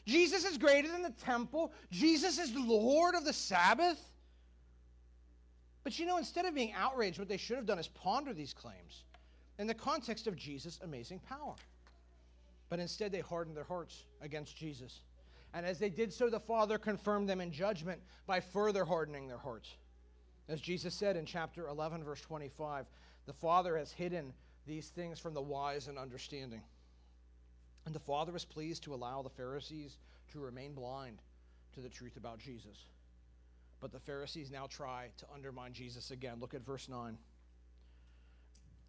Jesus 0.05 0.45
is 0.45 0.59
greater 0.59 0.89
than 0.89 1.03
the 1.03 1.11
temple. 1.11 1.73
Jesus 1.91 2.39
is 2.39 2.55
Lord 2.55 3.15
of 3.15 3.25
the 3.25 3.33
Sabbath. 3.33 4.01
But 5.83 5.99
you 5.99 6.07
know, 6.07 6.19
instead 6.19 6.45
of 6.45 6.55
being 6.55 6.73
outraged, 6.73 7.19
what 7.19 7.29
they 7.29 7.37
should 7.37 7.57
have 7.57 7.67
done 7.67 7.79
is 7.79 7.89
ponder 7.89 8.33
these 8.33 8.53
claims 8.53 9.05
in 9.59 9.67
the 9.67 9.75
context 9.75 10.27
of 10.27 10.37
Jesus' 10.37 10.81
amazing 10.83 11.21
power. 11.21 11.55
But 12.69 12.81
instead, 12.81 13.12
they 13.12 13.21
hardened 13.21 13.57
their 13.57 13.65
hearts 13.65 14.05
against 14.21 14.57
Jesus. 14.57 15.01
And 15.55 15.65
as 15.65 15.79
they 15.79 15.89
did 15.89 16.12
so, 16.12 16.29
the 16.29 16.41
Father 16.41 16.79
confirmed 16.79 17.29
them 17.29 17.41
in 17.41 17.53
judgment 17.53 18.01
by 18.27 18.41
further 18.41 18.85
hardening 18.85 19.29
their 19.29 19.39
hearts. 19.39 19.77
As 20.49 20.61
Jesus 20.61 20.95
said 20.95 21.17
in 21.17 21.27
chapter 21.27 21.69
11, 21.69 22.05
verse 22.05 22.21
25, 22.21 22.87
the 23.27 23.33
Father 23.33 23.77
has 23.77 23.93
hidden 23.93 24.33
these 24.67 24.89
things 24.89 25.19
from 25.19 25.35
the 25.35 25.43
wise 25.43 25.89
and 25.89 25.99
understanding. 25.99 26.63
And 27.85 27.95
the 27.95 28.01
Father 28.01 28.33
was 28.33 28.45
pleased 28.45 28.83
to 28.85 28.95
allow 28.95 29.23
the 29.23 29.31
Pharisees 29.31 29.99
to 30.33 30.41
remain 30.41 30.75
blind 30.75 31.19
to 31.75 31.81
the 31.81 31.89
truth 31.89 32.17
about 32.17 32.39
Jesus. 32.39 32.87
But 33.81 33.93
the 33.93 34.01
Pharisees 34.01 34.51
now 34.51 34.67
try 34.67 35.09
to 35.19 35.27
undermine 35.35 35.73
Jesus 35.73 36.11
again. 36.11 36.39
Look 36.41 36.55
at 36.55 36.65
verse 36.65 36.89
9. 36.89 37.17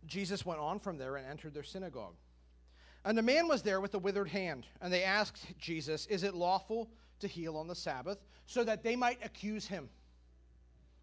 Jesus 0.06 0.46
went 0.46 0.60
on 0.60 0.80
from 0.80 0.98
there 0.98 1.18
and 1.18 1.28
entered 1.28 1.54
their 1.54 1.64
synagogue. 1.64 2.16
And 3.04 3.18
a 3.20 3.24
man 3.24 3.48
was 3.48 3.62
there 3.62 3.82
with 3.82 3.94
a 3.94 4.00
withered 4.00 4.30
hand. 4.30 4.66
And 4.82 4.92
they 4.92 5.04
asked 5.04 5.46
Jesus, 5.60 6.06
Is 6.08 6.24
it 6.24 6.34
lawful 6.34 6.90
to 7.20 7.28
heal 7.28 7.58
on 7.58 7.68
the 7.68 7.76
Sabbath? 7.76 8.20
So 8.46 8.64
that 8.64 8.84
they 8.84 8.96
might 8.96 9.24
accuse 9.24 9.68
him. 9.68 9.90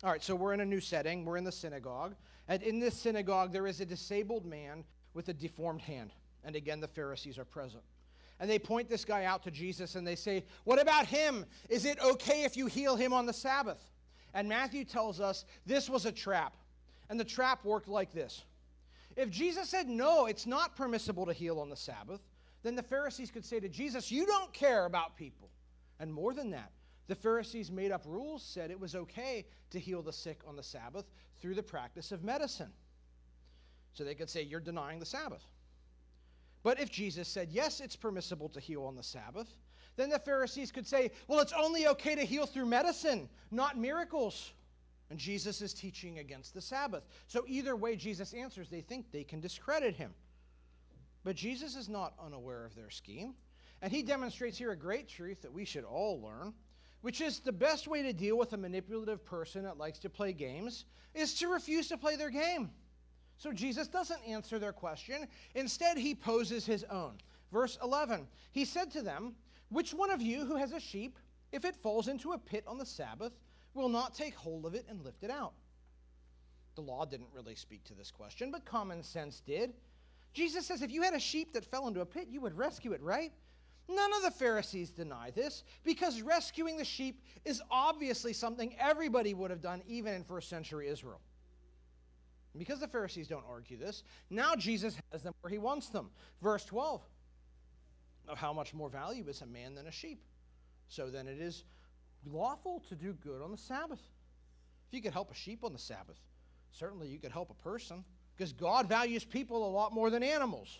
All 0.04 0.10
right, 0.10 0.22
so 0.22 0.34
we're 0.34 0.52
in 0.52 0.60
a 0.60 0.66
new 0.66 0.80
setting. 0.80 1.24
We're 1.24 1.38
in 1.38 1.44
the 1.44 1.52
synagogue. 1.52 2.14
And 2.46 2.62
in 2.62 2.78
this 2.78 2.94
synagogue, 2.94 3.52
there 3.52 3.66
is 3.66 3.80
a 3.80 3.86
disabled 3.86 4.44
man 4.44 4.84
with 5.14 5.30
a 5.30 5.32
deformed 5.32 5.80
hand. 5.80 6.12
And 6.44 6.54
again, 6.54 6.78
the 6.78 6.88
Pharisees 6.88 7.38
are 7.38 7.46
present. 7.46 7.82
And 8.38 8.50
they 8.50 8.58
point 8.58 8.90
this 8.90 9.02
guy 9.02 9.24
out 9.24 9.42
to 9.44 9.50
Jesus 9.50 9.94
and 9.94 10.06
they 10.06 10.14
say, 10.14 10.44
What 10.64 10.78
about 10.78 11.06
him? 11.06 11.46
Is 11.70 11.86
it 11.86 11.98
okay 12.04 12.44
if 12.44 12.54
you 12.54 12.66
heal 12.66 12.96
him 12.96 13.14
on 13.14 13.24
the 13.24 13.32
Sabbath? 13.32 13.80
And 14.34 14.46
Matthew 14.46 14.84
tells 14.84 15.20
us 15.20 15.46
this 15.64 15.88
was 15.88 16.04
a 16.04 16.12
trap. 16.12 16.54
And 17.08 17.18
the 17.18 17.24
trap 17.24 17.64
worked 17.64 17.88
like 17.88 18.12
this 18.12 18.44
If 19.16 19.30
Jesus 19.30 19.70
said, 19.70 19.88
No, 19.88 20.26
it's 20.26 20.46
not 20.46 20.76
permissible 20.76 21.24
to 21.24 21.32
heal 21.32 21.58
on 21.60 21.70
the 21.70 21.76
Sabbath, 21.76 22.20
then 22.62 22.76
the 22.76 22.82
Pharisees 22.82 23.30
could 23.30 23.44
say 23.44 23.58
to 23.58 23.70
Jesus, 23.70 24.12
You 24.12 24.26
don't 24.26 24.52
care 24.52 24.84
about 24.84 25.16
people. 25.16 25.48
And 25.98 26.12
more 26.12 26.34
than 26.34 26.50
that, 26.50 26.72
the 27.06 27.14
Pharisees 27.14 27.70
made 27.70 27.92
up 27.92 28.02
rules, 28.06 28.42
said 28.42 28.70
it 28.70 28.80
was 28.80 28.94
okay 28.94 29.46
to 29.70 29.78
heal 29.78 30.02
the 30.02 30.12
sick 30.12 30.40
on 30.46 30.56
the 30.56 30.62
Sabbath 30.62 31.10
through 31.40 31.54
the 31.54 31.62
practice 31.62 32.12
of 32.12 32.24
medicine. 32.24 32.72
So 33.92 34.04
they 34.04 34.14
could 34.14 34.30
say, 34.30 34.42
You're 34.42 34.60
denying 34.60 35.00
the 35.00 35.06
Sabbath. 35.06 35.44
But 36.62 36.80
if 36.80 36.90
Jesus 36.90 37.28
said, 37.28 37.48
Yes, 37.50 37.80
it's 37.80 37.96
permissible 37.96 38.48
to 38.50 38.60
heal 38.60 38.84
on 38.84 38.96
the 38.96 39.02
Sabbath, 39.02 39.48
then 39.96 40.08
the 40.08 40.18
Pharisees 40.18 40.72
could 40.72 40.86
say, 40.86 41.10
Well, 41.28 41.40
it's 41.40 41.52
only 41.52 41.86
okay 41.88 42.14
to 42.14 42.24
heal 42.24 42.46
through 42.46 42.66
medicine, 42.66 43.28
not 43.50 43.78
miracles. 43.78 44.52
And 45.10 45.18
Jesus 45.18 45.60
is 45.60 45.74
teaching 45.74 46.18
against 46.18 46.54
the 46.54 46.62
Sabbath. 46.62 47.04
So 47.26 47.44
either 47.46 47.76
way 47.76 47.94
Jesus 47.94 48.32
answers, 48.32 48.70
they 48.70 48.80
think 48.80 49.12
they 49.12 49.22
can 49.22 49.40
discredit 49.40 49.94
him. 49.94 50.14
But 51.22 51.36
Jesus 51.36 51.76
is 51.76 51.88
not 51.88 52.14
unaware 52.18 52.64
of 52.64 52.74
their 52.74 52.90
scheme. 52.90 53.34
And 53.82 53.92
he 53.92 54.02
demonstrates 54.02 54.56
here 54.56 54.72
a 54.72 54.76
great 54.76 55.06
truth 55.06 55.42
that 55.42 55.52
we 55.52 55.66
should 55.66 55.84
all 55.84 56.20
learn 56.20 56.54
which 57.04 57.20
is 57.20 57.38
the 57.38 57.52
best 57.52 57.86
way 57.86 58.00
to 58.00 58.14
deal 58.14 58.38
with 58.38 58.54
a 58.54 58.56
manipulative 58.56 59.22
person 59.26 59.62
that 59.62 59.76
likes 59.76 59.98
to 59.98 60.08
play 60.08 60.32
games, 60.32 60.86
is 61.12 61.34
to 61.34 61.48
refuse 61.48 61.86
to 61.86 61.98
play 61.98 62.16
their 62.16 62.30
game. 62.30 62.70
So 63.36 63.52
Jesus 63.52 63.88
doesn't 63.88 64.26
answer 64.26 64.58
their 64.58 64.72
question. 64.72 65.28
Instead, 65.54 65.98
he 65.98 66.14
poses 66.14 66.64
his 66.64 66.82
own. 66.84 67.18
Verse 67.52 67.76
11 67.82 68.26
He 68.52 68.64
said 68.64 68.90
to 68.92 69.02
them, 69.02 69.34
Which 69.68 69.92
one 69.92 70.10
of 70.10 70.22
you 70.22 70.46
who 70.46 70.56
has 70.56 70.72
a 70.72 70.80
sheep, 70.80 71.18
if 71.52 71.66
it 71.66 71.76
falls 71.76 72.08
into 72.08 72.32
a 72.32 72.38
pit 72.38 72.64
on 72.66 72.78
the 72.78 72.86
Sabbath, 72.86 73.34
will 73.74 73.90
not 73.90 74.14
take 74.14 74.34
hold 74.34 74.64
of 74.64 74.74
it 74.74 74.86
and 74.88 75.04
lift 75.04 75.24
it 75.24 75.30
out? 75.30 75.52
The 76.74 76.80
law 76.80 77.04
didn't 77.04 77.28
really 77.34 77.54
speak 77.54 77.84
to 77.84 77.94
this 77.94 78.10
question, 78.10 78.50
but 78.50 78.64
common 78.64 79.02
sense 79.02 79.40
did. 79.40 79.74
Jesus 80.32 80.66
says 80.66 80.80
if 80.80 80.90
you 80.90 81.02
had 81.02 81.12
a 81.12 81.20
sheep 81.20 81.52
that 81.52 81.66
fell 81.66 81.86
into 81.86 82.00
a 82.00 82.06
pit, 82.06 82.28
you 82.30 82.40
would 82.40 82.56
rescue 82.56 82.92
it, 82.92 83.02
right? 83.02 83.30
None 83.88 84.12
of 84.14 84.22
the 84.22 84.30
Pharisees 84.30 84.90
deny 84.90 85.30
this 85.30 85.62
because 85.84 86.22
rescuing 86.22 86.76
the 86.76 86.84
sheep 86.84 87.22
is 87.44 87.60
obviously 87.70 88.32
something 88.32 88.74
everybody 88.78 89.34
would 89.34 89.50
have 89.50 89.60
done 89.60 89.82
even 89.86 90.14
in 90.14 90.24
first 90.24 90.48
century 90.48 90.88
Israel. 90.88 91.20
because 92.56 92.78
the 92.80 92.88
Pharisees 92.88 93.26
don't 93.26 93.44
argue 93.48 93.76
this, 93.76 94.04
now 94.30 94.54
Jesus 94.54 94.96
has 95.12 95.22
them 95.22 95.34
where 95.40 95.50
he 95.50 95.58
wants 95.58 95.88
them. 95.88 96.10
Verse 96.40 96.64
12 96.64 97.02
of 98.28 98.38
how 98.38 98.52
much 98.52 98.72
more 98.72 98.88
value 98.88 99.24
is 99.28 99.42
a 99.42 99.46
man 99.46 99.74
than 99.74 99.86
a 99.86 99.90
sheep. 99.90 100.22
So 100.88 101.10
then 101.10 101.26
it 101.26 101.40
is 101.40 101.64
lawful 102.24 102.80
to 102.88 102.94
do 102.94 103.12
good 103.12 103.42
on 103.42 103.50
the 103.50 103.58
Sabbath. 103.58 104.00
If 104.88 104.94
you 104.94 105.02
could 105.02 105.12
help 105.12 105.30
a 105.30 105.34
sheep 105.34 105.64
on 105.64 105.72
the 105.72 105.78
Sabbath, 105.78 106.18
certainly 106.70 107.08
you 107.08 107.18
could 107.18 107.32
help 107.32 107.50
a 107.50 107.62
person 107.62 108.04
because 108.36 108.52
God 108.52 108.88
values 108.88 109.24
people 109.24 109.66
a 109.66 109.70
lot 109.70 109.92
more 109.92 110.08
than 110.10 110.22
animals. 110.22 110.78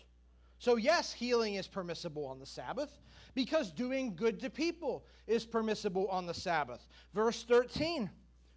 So, 0.59 0.77
yes, 0.77 1.11
healing 1.11 1.55
is 1.55 1.67
permissible 1.67 2.25
on 2.25 2.39
the 2.39 2.45
Sabbath 2.45 2.99
because 3.33 3.71
doing 3.71 4.15
good 4.15 4.39
to 4.39 4.49
people 4.49 5.05
is 5.27 5.45
permissible 5.45 6.07
on 6.07 6.25
the 6.25 6.33
Sabbath. 6.33 6.87
Verse 7.13 7.43
13 7.43 8.09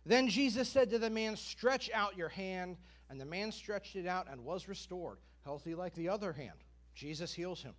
Then 0.06 0.28
Jesus 0.28 0.68
said 0.68 0.90
to 0.90 0.98
the 0.98 1.10
man, 1.10 1.36
Stretch 1.36 1.90
out 1.92 2.16
your 2.16 2.28
hand. 2.28 2.76
And 3.10 3.20
the 3.20 3.24
man 3.24 3.52
stretched 3.52 3.96
it 3.96 4.06
out 4.06 4.26
and 4.30 4.44
was 4.44 4.68
restored, 4.68 5.18
healthy 5.44 5.74
like 5.74 5.94
the 5.94 6.10
other 6.10 6.32
hand. 6.32 6.58
Jesus 6.94 7.32
heals 7.32 7.62
him. 7.62 7.74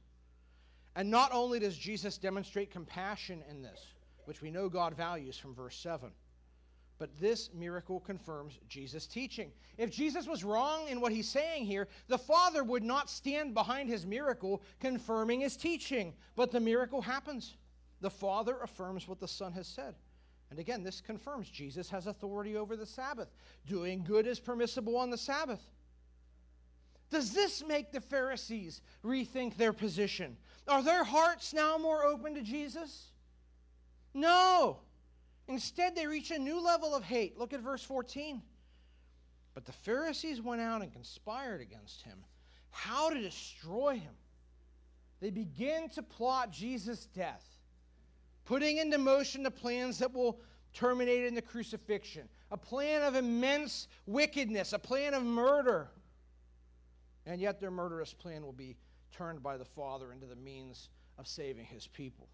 And 0.96 1.12
not 1.12 1.32
only 1.32 1.60
does 1.60 1.78
Jesus 1.78 2.18
demonstrate 2.18 2.72
compassion 2.72 3.44
in 3.50 3.62
this, 3.62 3.94
which 4.26 4.42
we 4.42 4.50
know 4.50 4.70
God 4.70 4.96
values 4.96 5.38
from 5.38 5.54
verse 5.54 5.78
7, 5.78 6.12
but 7.00 7.18
this 7.18 7.50
miracle 7.54 8.02
confirms 8.02 8.60
Jesus' 8.68 9.08
teaching. 9.08 9.52
If 9.78 9.90
Jesus 9.90 10.28
was 10.28 10.44
wrong 10.44 10.90
in 10.90 11.00
what 11.00 11.14
he's 11.14 11.30
saying 11.30 11.66
here, 11.66 11.88
the 12.10 12.18
Father 12.18 12.62
would 12.62 12.84
not 12.84 13.10
stand 13.10 13.54
behind 13.54 13.90
his 13.90 14.06
miracle 14.06 14.62
confirming 14.82 15.40
his 15.40 15.56
teaching. 15.56 16.14
But 16.36 16.52
the 16.52 16.60
miracle 16.60 17.02
happens. 17.02 17.56
The 18.02 18.10
Father 18.10 18.58
affirms 18.62 19.08
what 19.08 19.22
the 19.22 19.30
Son 19.30 19.54
has 19.54 19.66
said. 19.66 19.96
And 20.50 20.60
again, 20.60 20.84
this 20.84 21.00
confirms 21.00 21.50
Jesus 21.50 21.90
has 21.90 22.06
authority 22.06 22.58
over 22.58 22.76
the 22.76 22.86
Sabbath. 22.86 23.30
Doing 23.66 24.04
good 24.04 24.28
is 24.28 24.40
permissible 24.40 24.98
on 24.98 25.10
the 25.10 25.18
Sabbath. 25.18 25.62
Does 27.10 27.32
this 27.32 27.64
make 27.66 27.92
the 27.92 28.02
Pharisees 28.02 28.82
rethink 29.06 29.56
their 29.56 29.74
position? 29.74 30.36
Are 30.68 30.84
their 30.84 31.06
hearts 31.06 31.54
now 31.54 31.78
more 31.78 32.04
open 32.04 32.36
to 32.36 32.42
Jesus? 32.42 33.08
No. 34.14 34.80
Instead, 35.50 35.96
they 35.96 36.06
reach 36.06 36.30
a 36.30 36.38
new 36.38 36.64
level 36.64 36.96
of 36.96 37.04
hate. 37.04 37.38
Look 37.38 37.54
at 37.54 37.60
verse 37.60 37.84
14. 37.84 38.42
But 39.56 39.66
the 39.66 39.72
Pharisees 39.72 40.42
went 40.42 40.62
out 40.62 40.84
and 40.84 40.94
conspired 40.94 41.60
against 41.60 42.04
him, 42.04 42.24
how 42.70 43.10
to 43.10 43.20
destroy 43.20 43.98
him. 43.98 44.14
They 45.20 45.32
begin 45.32 45.90
to 45.90 46.04
plot 46.04 46.52
Jesus' 46.52 47.08
death, 47.08 47.44
putting 48.46 48.78
into 48.78 49.00
motion 49.00 49.42
the 49.42 49.52
plans 49.52 49.98
that 50.00 50.14
will 50.14 50.40
terminate 50.72 51.26
in 51.26 51.34
the 51.34 51.42
crucifixion 51.42 52.30
a 52.52 52.58
plan 52.58 53.02
of 53.02 53.16
immense 53.16 53.88
wickedness, 54.06 54.72
a 54.72 54.80
plan 54.80 55.16
of 55.16 55.24
murder. 55.24 55.90
And 57.26 57.42
yet, 57.42 57.60
their 57.60 57.72
murderous 57.72 58.14
plan 58.14 58.46
will 58.46 58.54
be 58.54 58.78
turned 59.12 59.42
by 59.42 59.58
the 59.58 59.66
Father 59.66 60.12
into 60.12 60.28
the 60.28 60.36
means 60.36 60.90
of 61.18 61.28
saving 61.28 61.66
his 61.66 61.88
people. 61.88 62.30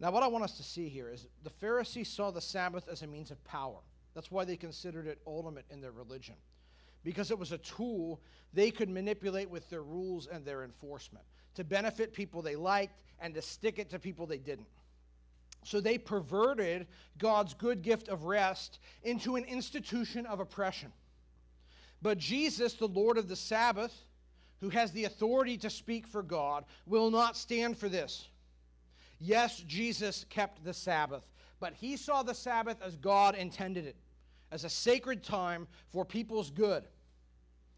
Now, 0.00 0.10
what 0.10 0.22
I 0.22 0.26
want 0.26 0.44
us 0.44 0.56
to 0.56 0.62
see 0.62 0.88
here 0.88 1.08
is 1.08 1.26
the 1.42 1.50
Pharisees 1.50 2.08
saw 2.08 2.30
the 2.30 2.40
Sabbath 2.40 2.88
as 2.88 3.02
a 3.02 3.06
means 3.06 3.30
of 3.30 3.42
power. 3.44 3.78
That's 4.14 4.30
why 4.30 4.44
they 4.44 4.56
considered 4.56 5.06
it 5.06 5.18
ultimate 5.26 5.64
in 5.70 5.80
their 5.80 5.92
religion, 5.92 6.34
because 7.02 7.30
it 7.30 7.38
was 7.38 7.52
a 7.52 7.58
tool 7.58 8.20
they 8.52 8.70
could 8.70 8.88
manipulate 8.88 9.50
with 9.50 9.68
their 9.70 9.82
rules 9.82 10.26
and 10.26 10.44
their 10.44 10.64
enforcement. 10.64 11.24
to 11.54 11.64
benefit 11.64 12.12
people 12.12 12.42
they 12.42 12.56
liked 12.56 13.00
and 13.20 13.34
to 13.34 13.42
stick 13.42 13.78
it 13.78 13.90
to 13.90 13.98
people 13.98 14.26
they 14.26 14.38
didn't. 14.38 14.66
So 15.64 15.80
they 15.80 15.96
perverted 15.96 16.86
God's 17.18 17.54
good 17.54 17.82
gift 17.82 18.08
of 18.08 18.24
rest 18.24 18.80
into 19.02 19.36
an 19.36 19.44
institution 19.44 20.26
of 20.26 20.40
oppression. 20.40 20.92
But 22.02 22.18
Jesus, 22.18 22.74
the 22.74 22.88
Lord 22.88 23.16
of 23.16 23.28
the 23.28 23.36
Sabbath, 23.36 23.94
who 24.60 24.68
has 24.68 24.92
the 24.92 25.04
authority 25.04 25.56
to 25.58 25.70
speak 25.70 26.06
for 26.06 26.22
God, 26.22 26.64
will 26.86 27.10
not 27.10 27.36
stand 27.36 27.78
for 27.78 27.88
this. 27.88 28.28
Yes, 29.24 29.60
Jesus 29.60 30.26
kept 30.28 30.62
the 30.64 30.74
Sabbath, 30.74 31.26
but 31.58 31.72
he 31.72 31.96
saw 31.96 32.22
the 32.22 32.34
Sabbath 32.34 32.82
as 32.82 32.96
God 32.96 33.34
intended 33.34 33.86
it, 33.86 33.96
as 34.52 34.64
a 34.64 34.68
sacred 34.68 35.22
time 35.22 35.66
for 35.88 36.04
people's 36.04 36.50
good. 36.50 36.84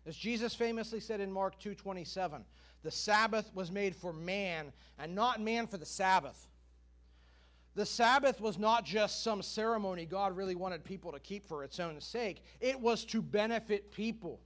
As 0.07 0.17
Jesus 0.17 0.57
famously 0.57 0.99
said 0.99 1.21
in 1.21 1.31
Mark 1.31 1.61
2:27, 1.61 2.45
the 2.83 2.91
Sabbath 2.91 3.55
was 3.55 3.71
made 3.71 3.95
for 3.95 4.13
man 4.13 4.73
and 4.99 5.15
not 5.15 5.41
man 5.41 5.69
for 5.69 5.77
the 5.79 5.87
Sabbath. 5.87 6.49
The 7.77 7.87
Sabbath 7.87 8.41
was 8.41 8.59
not 8.59 8.85
just 8.85 9.23
some 9.23 9.41
ceremony 9.41 10.05
God 10.05 10.37
really 10.37 10.57
wanted 10.57 10.83
people 10.83 11.13
to 11.13 11.21
keep 11.21 11.47
for 11.47 11.63
its 11.63 11.79
own 11.79 12.01
sake, 12.01 12.43
it 12.61 12.81
was 12.81 13.05
to 13.05 13.23
benefit 13.23 13.93
people. 13.93 14.41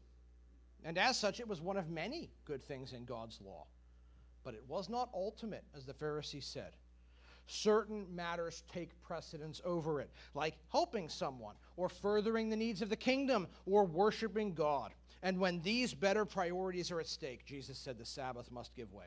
And 0.84 0.98
as 0.98 1.18
such, 1.18 1.40
it 1.40 1.48
was 1.48 1.62
one 1.62 1.78
of 1.78 1.88
many 1.88 2.30
good 2.44 2.62
things 2.62 2.92
in 2.92 3.06
God's 3.06 3.40
law. 3.40 3.66
But 4.44 4.52
it 4.52 4.64
was 4.68 4.90
not 4.90 5.08
ultimate, 5.14 5.64
as 5.74 5.86
the 5.86 5.94
Pharisees 5.94 6.44
said. 6.44 6.76
Certain 7.52 8.06
matters 8.14 8.62
take 8.72 8.90
precedence 9.02 9.60
over 9.64 10.00
it, 10.00 10.08
like 10.34 10.54
helping 10.70 11.08
someone, 11.08 11.56
or 11.76 11.88
furthering 11.88 12.48
the 12.48 12.56
needs 12.56 12.80
of 12.80 12.90
the 12.90 12.96
kingdom, 12.96 13.48
or 13.66 13.84
worshiping 13.84 14.54
God. 14.54 14.92
And 15.24 15.40
when 15.40 15.60
these 15.62 15.92
better 15.92 16.24
priorities 16.24 16.92
are 16.92 17.00
at 17.00 17.08
stake, 17.08 17.44
Jesus 17.44 17.76
said 17.76 17.98
the 17.98 18.04
Sabbath 18.04 18.52
must 18.52 18.76
give 18.76 18.92
way. 18.92 19.06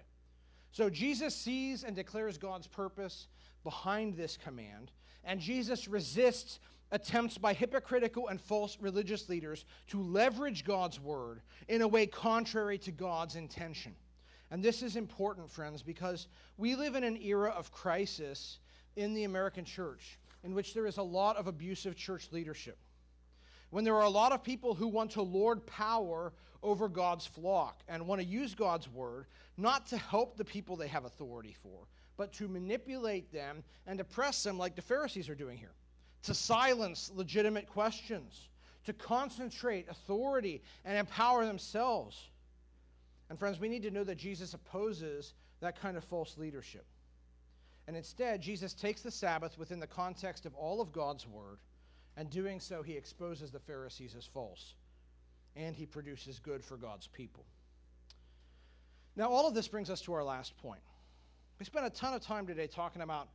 So 0.71 0.89
Jesus 0.89 1.33
sees 1.33 1.85
and 1.85 1.95
declares 1.95 2.37
God's 2.37 2.67
purpose 2.67 3.27
behind 3.63 4.17
this 4.17 4.35
command, 4.35 4.91
and 5.23 5.39
Jesus 5.39 5.87
resists 5.87 6.59
attempts 6.91 7.37
by 7.37 7.53
hypocritical 7.53 8.27
and 8.27 8.41
false 8.41 8.77
religious 8.81 9.29
leaders 9.29 9.63
to 9.87 10.03
leverage 10.03 10.65
God's 10.65 10.99
word 10.99 11.41
in 11.69 11.81
a 11.81 11.87
way 11.87 12.07
contrary 12.07 12.77
to 12.79 12.91
God's 12.91 13.37
intention. 13.37 13.95
And 14.53 14.61
this 14.61 14.83
is 14.83 14.97
important, 14.97 15.49
friends, 15.49 15.81
because 15.81 16.27
we 16.57 16.75
live 16.75 16.93
in 16.93 17.03
an 17.03 17.17
era 17.17 17.49
of 17.49 17.71
crisis 17.71 18.59
in 18.95 19.15
the 19.15 19.23
American 19.23 19.65
church 19.65 20.19
in 20.43 20.53
which 20.53 20.75
there 20.75 20.85
is 20.85 20.97
a 20.97 21.03
lot 21.03 21.37
of 21.37 21.47
abusive 21.47 21.95
church 21.95 22.27
leadership. 22.31 22.77
When 23.71 23.83
there 23.83 23.95
are 23.95 24.03
a 24.03 24.09
lot 24.09 24.31
of 24.31 24.43
people 24.43 24.75
who 24.75 24.87
want 24.87 25.09
to 25.13 25.23
lord 25.23 25.65
power 25.65 26.33
over 26.61 26.87
God's 26.87 27.25
flock 27.25 27.81
and 27.87 28.05
want 28.05 28.21
to 28.21 28.27
use 28.27 28.53
God's 28.53 28.87
word 28.87 29.25
not 29.57 29.87
to 29.87 29.97
help 29.97 30.37
the 30.37 30.45
people 30.45 30.75
they 30.75 30.87
have 30.87 31.05
authority 31.05 31.55
for, 31.63 31.87
but 32.15 32.31
to 32.33 32.47
manipulate 32.47 33.33
them 33.33 33.63
and 33.87 33.99
oppress 33.99 34.43
them 34.43 34.59
like 34.59 34.75
the 34.75 34.83
Pharisees 34.83 35.29
are 35.29 35.35
doing 35.35 35.57
here, 35.57 35.73
to 36.21 36.35
silence 36.35 37.11
legitimate 37.15 37.65
questions, 37.65 38.49
to 38.85 38.93
concentrate 38.93 39.89
authority 39.89 40.61
and 40.85 40.95
empower 40.95 41.43
themselves. 41.43 42.29
And 43.29 43.39
friends, 43.39 43.59
we 43.59 43.69
need 43.69 43.83
to 43.83 43.91
know 43.91 44.03
that 44.03 44.17
Jesus 44.17 44.53
opposes 44.53 45.33
that 45.61 45.79
kind 45.79 45.97
of 45.97 46.03
false 46.03 46.37
leadership. 46.37 46.85
And 47.87 47.97
instead, 47.97 48.41
Jesus 48.41 48.73
takes 48.73 49.01
the 49.01 49.11
Sabbath 49.11 49.57
within 49.57 49.79
the 49.79 49.87
context 49.87 50.45
of 50.45 50.55
all 50.55 50.81
of 50.81 50.91
God's 50.91 51.27
word, 51.27 51.59
and 52.15 52.29
doing 52.29 52.59
so, 52.59 52.83
he 52.83 52.93
exposes 52.93 53.51
the 53.51 53.59
Pharisees 53.59 54.15
as 54.15 54.25
false, 54.25 54.75
and 55.55 55.75
he 55.75 55.85
produces 55.85 56.39
good 56.39 56.63
for 56.63 56.77
God's 56.77 57.07
people. 57.07 57.43
Now, 59.15 59.29
all 59.29 59.47
of 59.47 59.53
this 59.53 59.67
brings 59.67 59.89
us 59.89 60.01
to 60.01 60.13
our 60.13 60.23
last 60.23 60.57
point. 60.57 60.81
We 61.59 61.65
spent 61.65 61.85
a 61.85 61.89
ton 61.89 62.13
of 62.13 62.21
time 62.21 62.47
today 62.47 62.67
talking 62.67 63.01
about 63.01 63.29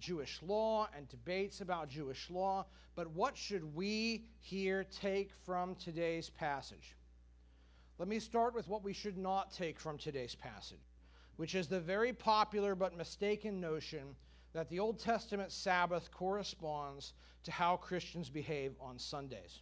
Jewish 0.00 0.40
law 0.42 0.88
and 0.96 1.08
debates 1.08 1.60
about 1.60 1.88
Jewish 1.88 2.30
law, 2.30 2.66
but 2.94 3.10
what 3.10 3.36
should 3.36 3.74
we 3.74 4.24
here 4.38 4.84
take 4.84 5.30
from 5.44 5.74
today's 5.74 6.30
passage? 6.30 6.96
Let 8.00 8.08
me 8.08 8.18
start 8.18 8.54
with 8.54 8.66
what 8.66 8.82
we 8.82 8.94
should 8.94 9.18
not 9.18 9.52
take 9.52 9.78
from 9.78 9.98
today's 9.98 10.34
passage, 10.34 10.80
which 11.36 11.54
is 11.54 11.68
the 11.68 11.80
very 11.80 12.14
popular 12.14 12.74
but 12.74 12.96
mistaken 12.96 13.60
notion 13.60 14.16
that 14.54 14.70
the 14.70 14.80
Old 14.80 14.98
Testament 14.98 15.52
Sabbath 15.52 16.10
corresponds 16.10 17.12
to 17.44 17.52
how 17.52 17.76
Christians 17.76 18.30
behave 18.30 18.72
on 18.80 18.98
Sundays. 18.98 19.60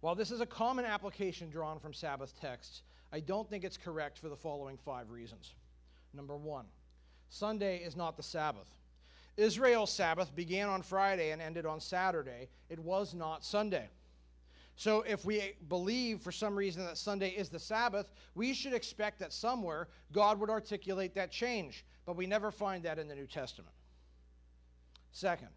While 0.00 0.14
this 0.14 0.30
is 0.30 0.42
a 0.42 0.46
common 0.46 0.84
application 0.84 1.48
drawn 1.48 1.78
from 1.78 1.94
Sabbath 1.94 2.38
texts, 2.38 2.82
I 3.14 3.20
don't 3.20 3.48
think 3.48 3.64
it's 3.64 3.78
correct 3.78 4.18
for 4.18 4.28
the 4.28 4.36
following 4.36 4.76
five 4.76 5.10
reasons. 5.10 5.54
Number 6.12 6.36
one, 6.36 6.66
Sunday 7.30 7.78
is 7.78 7.96
not 7.96 8.18
the 8.18 8.22
Sabbath. 8.22 8.68
Israel's 9.38 9.90
Sabbath 9.90 10.36
began 10.36 10.68
on 10.68 10.82
Friday 10.82 11.30
and 11.30 11.40
ended 11.40 11.64
on 11.64 11.80
Saturday. 11.80 12.50
It 12.68 12.78
was 12.78 13.14
not 13.14 13.42
Sunday. 13.42 13.88
So, 14.76 15.02
if 15.02 15.24
we 15.24 15.52
believe 15.68 16.20
for 16.20 16.32
some 16.32 16.56
reason 16.56 16.84
that 16.84 16.98
Sunday 16.98 17.28
is 17.30 17.48
the 17.48 17.60
Sabbath, 17.60 18.10
we 18.34 18.52
should 18.52 18.72
expect 18.72 19.20
that 19.20 19.32
somewhere 19.32 19.88
God 20.12 20.40
would 20.40 20.50
articulate 20.50 21.14
that 21.14 21.30
change. 21.30 21.84
But 22.06 22.16
we 22.16 22.26
never 22.26 22.50
find 22.50 22.84
that 22.84 22.98
in 22.98 23.06
the 23.06 23.14
New 23.14 23.26
Testament. 23.26 23.72
Second, 25.12 25.48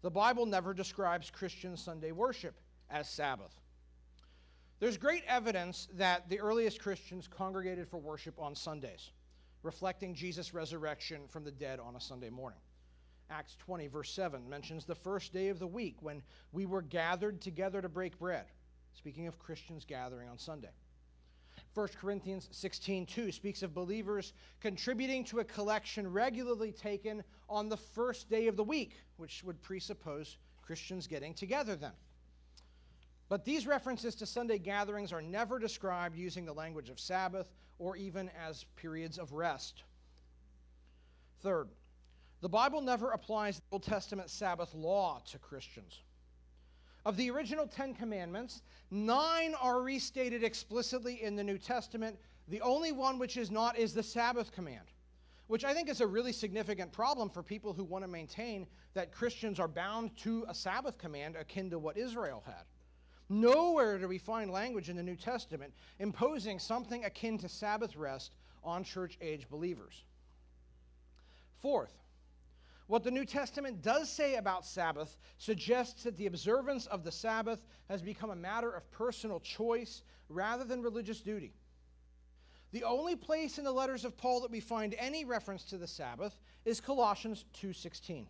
the 0.00 0.10
Bible 0.10 0.46
never 0.46 0.72
describes 0.72 1.30
Christian 1.30 1.76
Sunday 1.76 2.10
worship 2.10 2.54
as 2.88 3.08
Sabbath. 3.08 3.60
There's 4.80 4.96
great 4.96 5.24
evidence 5.28 5.88
that 5.94 6.28
the 6.30 6.40
earliest 6.40 6.80
Christians 6.80 7.28
congregated 7.28 7.88
for 7.88 7.98
worship 7.98 8.38
on 8.38 8.54
Sundays 8.54 9.10
reflecting 9.62 10.14
Jesus' 10.14 10.54
resurrection 10.54 11.22
from 11.28 11.44
the 11.44 11.50
dead 11.50 11.80
on 11.80 11.96
a 11.96 12.00
Sunday 12.00 12.30
morning. 12.30 12.60
Acts 13.30 13.56
20, 13.56 13.88
verse 13.88 14.10
7, 14.10 14.48
mentions 14.48 14.84
the 14.84 14.94
first 14.94 15.32
day 15.32 15.48
of 15.48 15.58
the 15.58 15.66
week 15.66 15.96
when 16.00 16.22
we 16.52 16.66
were 16.66 16.82
gathered 16.82 17.40
together 17.40 17.82
to 17.82 17.88
break 17.88 18.18
bread, 18.18 18.46
speaking 18.94 19.26
of 19.26 19.38
Christians 19.38 19.84
gathering 19.84 20.28
on 20.28 20.38
Sunday. 20.38 20.70
1 21.74 21.88
Corinthians 22.00 22.48
16, 22.50 23.06
2 23.06 23.30
speaks 23.30 23.62
of 23.62 23.74
believers 23.74 24.32
contributing 24.60 25.24
to 25.24 25.40
a 25.40 25.44
collection 25.44 26.10
regularly 26.10 26.72
taken 26.72 27.22
on 27.48 27.68
the 27.68 27.76
first 27.76 28.30
day 28.30 28.46
of 28.46 28.56
the 28.56 28.64
week, 28.64 28.96
which 29.16 29.44
would 29.44 29.60
presuppose 29.62 30.38
Christians 30.62 31.06
getting 31.06 31.34
together 31.34 31.76
then. 31.76 31.92
But 33.28 33.44
these 33.44 33.66
references 33.66 34.14
to 34.16 34.26
Sunday 34.26 34.58
gatherings 34.58 35.12
are 35.12 35.20
never 35.20 35.58
described 35.58 36.16
using 36.16 36.46
the 36.46 36.54
language 36.54 36.88
of 36.88 36.98
Sabbath 36.98 37.52
or 37.78 37.96
even 37.96 38.30
as 38.30 38.64
periods 38.76 39.18
of 39.18 39.32
rest. 39.32 39.82
Third, 41.42 41.68
the 42.40 42.48
Bible 42.48 42.80
never 42.80 43.10
applies 43.10 43.56
the 43.56 43.62
Old 43.72 43.82
Testament 43.82 44.30
Sabbath 44.30 44.74
law 44.74 45.20
to 45.30 45.38
Christians. 45.38 46.02
Of 47.04 47.16
the 47.16 47.30
original 47.30 47.66
Ten 47.66 47.94
Commandments, 47.94 48.62
nine 48.90 49.54
are 49.60 49.80
restated 49.82 50.44
explicitly 50.44 51.22
in 51.22 51.36
the 51.36 51.44
New 51.44 51.58
Testament. 51.58 52.18
The 52.48 52.60
only 52.60 52.92
one 52.92 53.18
which 53.18 53.36
is 53.36 53.50
not 53.50 53.78
is 53.78 53.94
the 53.94 54.02
Sabbath 54.02 54.52
command, 54.52 54.92
which 55.46 55.64
I 55.64 55.74
think 55.74 55.88
is 55.88 56.00
a 56.00 56.06
really 56.06 56.32
significant 56.32 56.92
problem 56.92 57.30
for 57.30 57.42
people 57.42 57.72
who 57.72 57.84
want 57.84 58.04
to 58.04 58.08
maintain 58.08 58.66
that 58.94 59.12
Christians 59.12 59.58
are 59.58 59.68
bound 59.68 60.16
to 60.18 60.44
a 60.48 60.54
Sabbath 60.54 60.98
command 60.98 61.36
akin 61.36 61.70
to 61.70 61.78
what 61.78 61.96
Israel 61.96 62.42
had. 62.46 62.64
Nowhere 63.28 63.98
do 63.98 64.08
we 64.08 64.18
find 64.18 64.50
language 64.50 64.88
in 64.88 64.96
the 64.96 65.02
New 65.02 65.16
Testament 65.16 65.72
imposing 65.98 66.58
something 66.58 67.04
akin 67.04 67.38
to 67.38 67.48
Sabbath 67.48 67.96
rest 67.96 68.36
on 68.64 68.84
church 68.84 69.18
age 69.20 69.48
believers. 69.48 70.04
Fourth, 71.58 71.92
what 72.88 73.04
the 73.04 73.10
New 73.10 73.24
Testament 73.24 73.82
does 73.82 74.10
say 74.10 74.36
about 74.36 74.66
Sabbath 74.66 75.16
suggests 75.36 76.02
that 76.02 76.16
the 76.16 76.26
observance 76.26 76.86
of 76.86 77.04
the 77.04 77.12
Sabbath 77.12 77.64
has 77.88 78.02
become 78.02 78.30
a 78.30 78.36
matter 78.36 78.70
of 78.70 78.90
personal 78.90 79.40
choice 79.40 80.02
rather 80.28 80.64
than 80.64 80.82
religious 80.82 81.20
duty. 81.20 81.54
The 82.72 82.84
only 82.84 83.14
place 83.14 83.58
in 83.58 83.64
the 83.64 83.72
letters 83.72 84.04
of 84.04 84.16
Paul 84.16 84.40
that 84.40 84.50
we 84.50 84.60
find 84.60 84.94
any 84.98 85.24
reference 85.24 85.64
to 85.66 85.78
the 85.78 85.86
Sabbath 85.86 86.38
is 86.64 86.80
Colossians 86.80 87.44
2:16, 87.52 88.26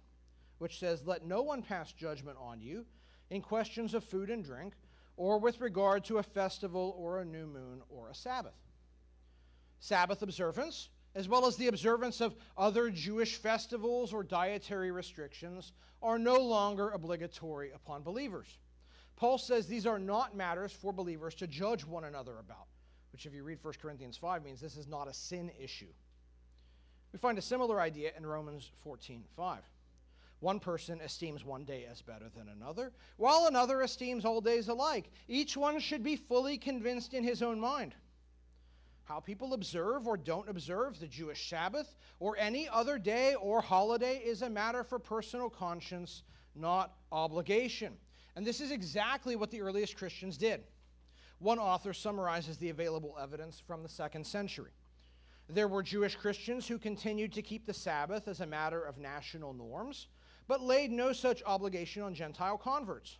which 0.59 0.79
says, 0.79 1.07
"Let 1.07 1.25
no 1.25 1.43
one 1.43 1.63
pass 1.63 1.93
judgment 1.93 2.37
on 2.39 2.61
you 2.61 2.87
in 3.31 3.43
questions 3.43 3.95
of 3.95 4.05
food 4.05 4.29
and 4.31 4.45
drink, 4.45 4.75
or 5.17 5.39
with 5.39 5.61
regard 5.61 6.05
to 6.05 6.19
a 6.19 6.23
festival 6.23 6.95
or 6.97 7.21
a 7.21 7.25
new 7.25 7.47
moon 7.47 7.83
or 7.89 8.09
a 8.09 8.15
Sabbath. 8.15 8.55
Sabbath 9.81 10.23
observance, 10.23 10.91
as 11.19 11.29
well 11.29 11.47
as 11.47 11.57
the 11.57 11.67
observance 11.67 12.21
of 12.21 12.37
other 12.57 12.91
Jewish 12.91 13.39
festivals 13.39 14.13
or 14.13 14.23
dietary 14.23 14.93
restrictions, 14.93 15.73
are 16.01 16.17
no 16.17 16.37
longer 16.37 16.91
obligatory 16.91 17.73
upon 17.73 18.05
believers. 18.05 18.47
Paul 19.17 19.37
says 19.37 19.67
these 19.67 19.85
are 19.85 19.99
not 19.99 20.37
matters 20.37 20.71
for 20.71 20.93
believers 20.93 21.35
to 21.35 21.49
judge 21.49 21.85
one 21.85 22.05
another 22.05 22.39
about, 22.39 22.69
which, 23.11 23.27
if 23.27 23.35
you 23.35 23.43
read 23.43 23.59
1 23.61 23.75
Corinthians 23.83 24.17
5, 24.17 24.45
means 24.45 24.61
this 24.61 24.77
is 24.77 24.87
not 24.87 25.09
a 25.09 25.13
sin 25.13 25.51
issue. 25.61 25.93
We 27.13 27.19
find 27.19 27.37
a 27.37 27.43
similar 27.43 27.81
idea 27.81 28.13
in 28.17 28.25
Romans 28.25 28.71
14 28.85 29.25
5. 29.37 29.59
One 30.39 30.61
person 30.61 31.01
esteems 31.01 31.45
one 31.45 31.65
day 31.65 31.85
as 31.91 32.01
better 32.01 32.27
than 32.37 32.49
another, 32.49 32.93
while 33.17 33.47
another 33.49 33.83
esteems 33.83 34.25
all 34.25 34.41
days 34.41 34.69
alike. 34.69 35.11
Each 35.27 35.57
one 35.57 35.81
should 35.81 36.05
be 36.05 36.15
fully 36.15 36.59
convinced 36.59 37.13
in 37.13 37.25
his 37.25 37.43
own 37.43 37.59
mind. 37.59 37.97
How 39.09 39.21
people 39.21 39.55
observe 39.55 40.07
or 40.07 40.19
don't 40.19 40.51
observe 40.51 41.01
the 41.01 41.07
Jewish 41.07 41.49
Sabbath 41.49 41.97
or 42.21 42.37
any 42.37 42.69
other 42.69 42.99
day 42.99 43.35
or 43.37 43.63
holiday 43.63 44.19
is 44.19 44.43
a 44.43 44.51
matter 44.51 44.85
for 44.85 44.99
personal 44.99 45.49
conscience, 45.49 46.25
not 46.55 46.93
obligation. 47.11 47.95
And 48.37 48.47
this 48.47 48.61
is 48.61 48.71
exactly 48.71 49.35
what 49.35 49.51
the 49.51 49.63
earliest 49.63 49.97
Christians 49.97 50.37
did. 50.37 50.63
One 51.39 51.59
author 51.59 51.95
summarizes 51.95 52.59
the 52.59 52.69
available 52.69 53.17
evidence 53.19 53.59
from 53.67 53.83
the 53.83 53.89
second 53.89 54.27
century. 54.27 54.73
There 55.49 55.69
were 55.69 55.83
Jewish 55.83 56.15
Christians 56.15 56.69
who 56.69 56.77
continued 56.79 57.33
to 57.33 57.41
keep 57.41 57.65
the 57.65 57.73
Sabbath 57.73 58.29
as 58.29 58.41
a 58.41 58.47
matter 58.47 58.83
of 58.83 58.99
national 58.99 59.55
norms, 59.55 60.09
but 60.47 60.61
laid 60.61 60.91
no 60.91 61.15
such 61.15 61.43
obligation 61.47 62.03
on 62.03 62.13
Gentile 62.13 62.59
converts. 62.59 63.17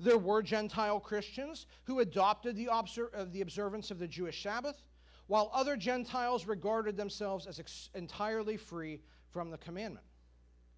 There 0.00 0.18
were 0.18 0.42
Gentile 0.42 0.98
Christians 0.98 1.66
who 1.84 2.00
adopted 2.00 2.56
the, 2.56 2.68
obser- 2.68 3.10
uh, 3.16 3.26
the 3.30 3.42
observance 3.42 3.92
of 3.92 4.00
the 4.00 4.08
Jewish 4.08 4.42
Sabbath, 4.42 4.82
while 5.28 5.50
other 5.54 5.76
Gentiles 5.76 6.46
regarded 6.46 6.96
themselves 6.96 7.46
as 7.46 7.60
ex- 7.60 7.90
entirely 7.94 8.56
free 8.56 9.00
from 9.30 9.50
the 9.50 9.58
commandment. 9.58 10.04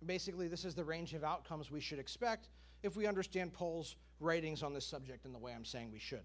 Basically, 0.05 0.49
this 0.49 0.65
is 0.65 0.75
the 0.75 0.85
range 0.85 1.15
of 1.15 1.25
outcomes 1.25 1.71
we 1.71 1.81
should 1.81 1.99
expect 1.99 2.49
if 2.83 2.97
we 2.97 3.07
understand 3.07 3.53
Paul's 3.53 3.97
writings 4.19 4.63
on 4.63 4.75
this 4.75 4.87
subject 4.87 5.25
in 5.25 5.33
the 5.33 5.39
way 5.39 5.53
I'm 5.53 5.65
saying 5.65 5.91
we 5.93 5.99
should. 5.99 6.25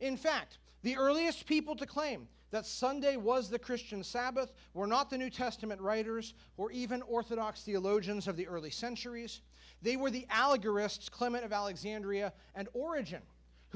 In 0.00 0.16
fact, 0.16 0.58
the 0.82 0.96
earliest 0.96 1.46
people 1.46 1.74
to 1.76 1.86
claim 1.86 2.28
that 2.50 2.66
Sunday 2.66 3.16
was 3.16 3.48
the 3.48 3.58
Christian 3.58 4.04
Sabbath 4.04 4.52
were 4.74 4.86
not 4.86 5.10
the 5.10 5.18
New 5.18 5.30
Testament 5.30 5.80
writers 5.80 6.34
or 6.56 6.70
even 6.70 7.02
Orthodox 7.02 7.62
theologians 7.62 8.28
of 8.28 8.36
the 8.36 8.46
early 8.46 8.70
centuries. 8.70 9.40
They 9.82 9.96
were 9.96 10.10
the 10.10 10.26
allegorists 10.30 11.10
Clement 11.10 11.44
of 11.44 11.52
Alexandria 11.52 12.32
and 12.54 12.68
Origen, 12.72 13.22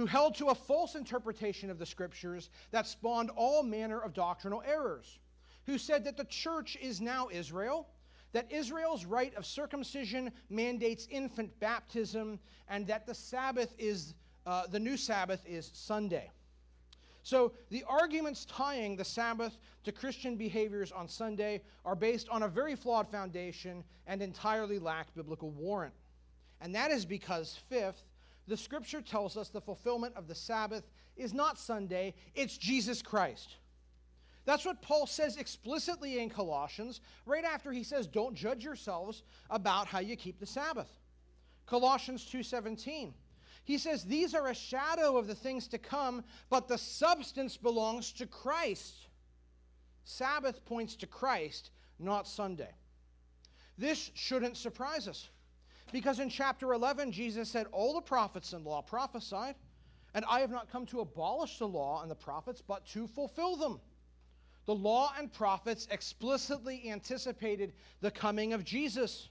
who 0.01 0.07
held 0.07 0.35
to 0.35 0.47
a 0.47 0.55
false 0.55 0.95
interpretation 0.95 1.69
of 1.69 1.79
the 1.79 1.85
scriptures 1.85 2.49
that 2.71 2.87
spawned 2.87 3.29
all 3.37 3.63
manner 3.63 4.01
of 4.01 4.15
doctrinal 4.15 4.63
errors, 4.67 5.19
who 5.67 5.77
said 5.77 6.05
that 6.05 6.17
the 6.17 6.25
church 6.25 6.79
is 6.81 7.03
now 7.03 7.29
Israel, 7.31 7.87
that 8.33 8.51
Israel's 8.51 9.05
rite 9.05 9.35
of 9.35 9.45
circumcision 9.45 10.33
mandates 10.49 11.07
infant 11.11 11.51
baptism, 11.61 12.41
and 12.71 12.87
that 12.87 13.07
the 13.07 13.15
Sabbath 13.15 13.75
is 13.77 14.15
uh, 14.47 14.67
the 14.69 14.81
new 14.81 14.97
Sabbath 14.97 15.45
is 15.47 15.71
Sunday. 15.75 16.31
So 17.23 17.53
the 17.69 17.85
arguments 17.87 18.47
tying 18.47 18.97
the 18.97 19.05
Sabbath 19.05 19.59
to 19.85 19.93
Christian 19.93 20.35
behaviors 20.35 20.93
on 20.93 21.09
Sunday 21.09 21.61
are 21.85 21.95
based 21.95 22.31
on 22.31 22.45
a 22.45 22.49
very 22.49 22.75
flawed 22.75 23.11
foundation 23.11 23.85
and 24.07 24.23
entirely 24.23 24.79
lack 24.79 25.15
biblical 25.15 25.51
warrant. 25.51 25.93
And 26.63 26.75
that 26.75 26.91
is 26.91 27.05
because, 27.05 27.59
fifth, 27.69 28.03
the 28.47 28.57
scripture 28.57 29.01
tells 29.01 29.37
us 29.37 29.49
the 29.49 29.61
fulfillment 29.61 30.15
of 30.17 30.27
the 30.27 30.35
Sabbath 30.35 30.85
is 31.17 31.33
not 31.33 31.59
Sunday, 31.59 32.15
it's 32.35 32.57
Jesus 32.57 33.03
Christ. 33.03 33.57
That's 34.45 34.65
what 34.65 34.83
Paul 34.83 35.07
says 35.07 35.37
explicitly 35.37 36.19
in 36.19 36.31
Colossians, 36.31 37.01
right 37.27 37.45
after 37.45 37.73
he 37.73 37.83
says, 37.83 38.07
Don't 38.07 38.35
judge 38.35 38.65
yourselves 38.65 39.23
about 39.51 39.87
how 39.87 40.01
you 40.01 40.17
keep 40.17 40.41
the 40.41 40.47
Sabbath. 40.47 40.89
Colossians 41.67 42.25
2:17. 42.25 43.13
He 43.65 43.79
says, 43.79 44.05
These 44.05 44.35
are 44.35 44.49
a 44.49 44.55
shadow 44.55 45.17
of 45.17 45.27
the 45.27 45.35
things 45.35 45.69
to 45.69 45.79
come, 45.79 46.25
but 46.49 46.67
the 46.67 46.79
substance 46.79 47.57
belongs 47.57 48.13
to 48.15 48.27
Christ. 48.27 49.07
Sabbath 50.05 50.65
points 50.65 50.97
to 50.97 51.07
Christ, 51.07 51.71
not 51.99 52.27
Sunday. 52.27 52.75
This 53.79 54.11
shouldn't 54.15 54.57
surprise 54.57 55.07
us, 55.07 55.29
because 55.93 56.21
in 56.21 56.29
chapter 56.29 56.73
11, 56.73 57.13
Jesus 57.13 57.49
said, 57.49 57.67
All 57.73 57.95
the 57.95 58.01
prophets 58.01 58.53
and 58.53 58.65
law 58.65 58.83
prophesied, 58.83 59.55
and 60.15 60.25
I 60.29 60.41
have 60.41 60.51
not 60.51 60.71
come 60.71 60.87
to 60.87 61.01
abolish 61.01 61.59
the 61.59 61.69
law 61.69 62.03
and 62.03 62.11
the 62.11 62.17
prophets, 62.17 62.63
but 62.67 62.87
to 62.89 63.07
fulfill 63.07 63.57
them. 63.57 63.81
The 64.67 64.75
law 64.75 65.13
and 65.19 65.33
prophets 65.33 65.89
explicitly 65.91 66.91
anticipated 66.91 67.73
the 68.01 68.11
coming 68.11 68.53
of 68.53 68.65
Jesus. 68.65 69.29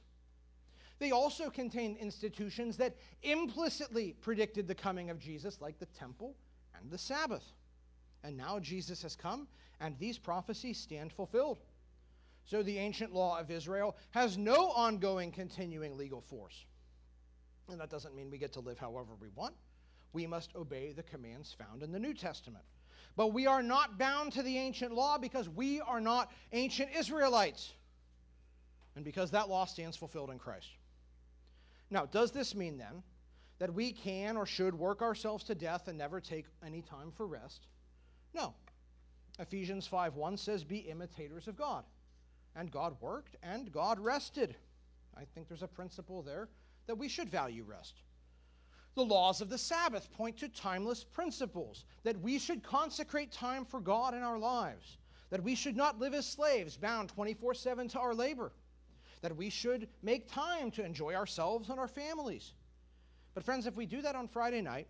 They 0.99 1.11
also 1.11 1.49
contained 1.49 1.97
institutions 1.97 2.75
that 2.77 2.95
implicitly 3.23 4.15
predicted 4.21 4.67
the 4.67 4.75
coming 4.75 5.09
of 5.09 5.19
Jesus, 5.19 5.61
like 5.61 5.79
the 5.79 5.85
temple 5.87 6.35
and 6.77 6.91
the 6.91 6.97
Sabbath. 6.97 7.53
And 8.23 8.35
now 8.35 8.59
Jesus 8.59 9.01
has 9.03 9.15
come, 9.15 9.47
and 9.79 9.97
these 9.97 10.17
prophecies 10.17 10.77
stand 10.77 11.13
fulfilled. 11.13 11.59
So 12.49 12.63
the 12.63 12.79
ancient 12.79 13.13
law 13.13 13.39
of 13.39 13.51
Israel 13.51 13.95
has 14.09 14.35
no 14.35 14.71
ongoing, 14.71 15.31
continuing 15.31 15.95
legal 15.95 16.19
force. 16.19 16.65
And 17.69 17.79
that 17.79 17.91
doesn't 17.91 18.15
mean 18.15 18.31
we 18.31 18.39
get 18.39 18.53
to 18.53 18.59
live 18.59 18.79
however 18.79 19.11
we 19.21 19.27
want. 19.35 19.53
We 20.13 20.25
must 20.25 20.55
obey 20.55 20.91
the 20.91 21.03
commands 21.03 21.55
found 21.55 21.83
in 21.83 21.91
the 21.91 21.99
New 21.99 22.15
Testament. 22.15 22.65
But 23.15 23.33
we 23.33 23.45
are 23.45 23.61
not 23.61 23.99
bound 23.99 24.31
to 24.33 24.41
the 24.41 24.57
ancient 24.57 24.95
law 24.95 25.19
because 25.19 25.47
we 25.47 25.79
are 25.81 26.01
not 26.01 26.31
ancient 26.51 26.89
Israelites. 26.97 27.71
And 28.95 29.05
because 29.05 29.29
that 29.29 29.47
law 29.47 29.65
stands 29.65 29.95
fulfilled 29.95 30.31
in 30.31 30.39
Christ. 30.39 30.69
Now, 31.91 32.07
does 32.07 32.31
this 32.31 32.55
mean 32.55 32.79
then 32.79 33.03
that 33.59 33.71
we 33.71 33.91
can 33.91 34.35
or 34.35 34.47
should 34.47 34.73
work 34.73 35.03
ourselves 35.03 35.43
to 35.43 35.53
death 35.53 35.87
and 35.87 35.99
never 35.99 36.19
take 36.19 36.45
any 36.65 36.81
time 36.81 37.11
for 37.11 37.27
rest? 37.27 37.67
No. 38.33 38.55
Ephesians 39.37 39.87
5:1 39.87 40.39
says, 40.39 40.63
Be 40.63 40.77
imitators 40.79 41.47
of 41.47 41.55
God. 41.55 41.83
And 42.55 42.71
God 42.71 42.95
worked 43.01 43.35
and 43.43 43.71
God 43.71 43.99
rested. 43.99 44.55
I 45.15 45.23
think 45.25 45.47
there's 45.47 45.63
a 45.63 45.67
principle 45.67 46.21
there 46.21 46.49
that 46.87 46.97
we 46.97 47.07
should 47.07 47.29
value 47.29 47.63
rest. 47.63 48.01
The 48.95 49.05
laws 49.05 49.41
of 49.41 49.49
the 49.49 49.57
Sabbath 49.57 50.11
point 50.11 50.37
to 50.37 50.49
timeless 50.49 51.03
principles 51.03 51.85
that 52.03 52.19
we 52.19 52.39
should 52.39 52.63
consecrate 52.63 53.31
time 53.31 53.65
for 53.65 53.79
God 53.79 54.13
in 54.13 54.23
our 54.23 54.39
lives, 54.39 54.97
that 55.29 55.43
we 55.43 55.55
should 55.55 55.77
not 55.77 55.99
live 55.99 56.13
as 56.13 56.25
slaves 56.25 56.75
bound 56.75 57.09
24 57.09 57.53
7 57.53 57.87
to 57.89 57.99
our 57.99 58.13
labor 58.13 58.51
that 59.21 59.35
we 59.35 59.49
should 59.49 59.87
make 60.01 60.31
time 60.31 60.71
to 60.71 60.85
enjoy 60.85 61.13
ourselves 61.13 61.69
and 61.69 61.79
our 61.79 61.87
families. 61.87 62.53
But, 63.33 63.43
friends, 63.43 63.67
if 63.67 63.75
we 63.75 63.85
do 63.85 64.01
that 64.01 64.15
on 64.15 64.27
Friday 64.27 64.61
night 64.61 64.87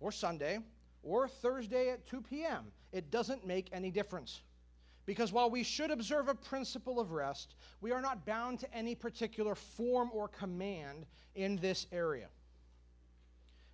or 0.00 0.12
Sunday 0.12 0.58
or 1.02 1.28
Thursday 1.28 1.90
at 1.90 2.06
2 2.06 2.20
p.m., 2.22 2.66
it 2.92 3.10
doesn't 3.10 3.46
make 3.46 3.68
any 3.72 3.90
difference. 3.90 4.40
Because 5.08 5.32
while 5.32 5.48
we 5.48 5.62
should 5.62 5.90
observe 5.90 6.28
a 6.28 6.34
principle 6.34 7.00
of 7.00 7.12
rest, 7.12 7.54
we 7.80 7.92
are 7.92 8.02
not 8.02 8.26
bound 8.26 8.58
to 8.58 8.74
any 8.74 8.94
particular 8.94 9.54
form 9.54 10.10
or 10.12 10.28
command 10.28 11.06
in 11.34 11.56
this 11.56 11.86
area. 11.92 12.26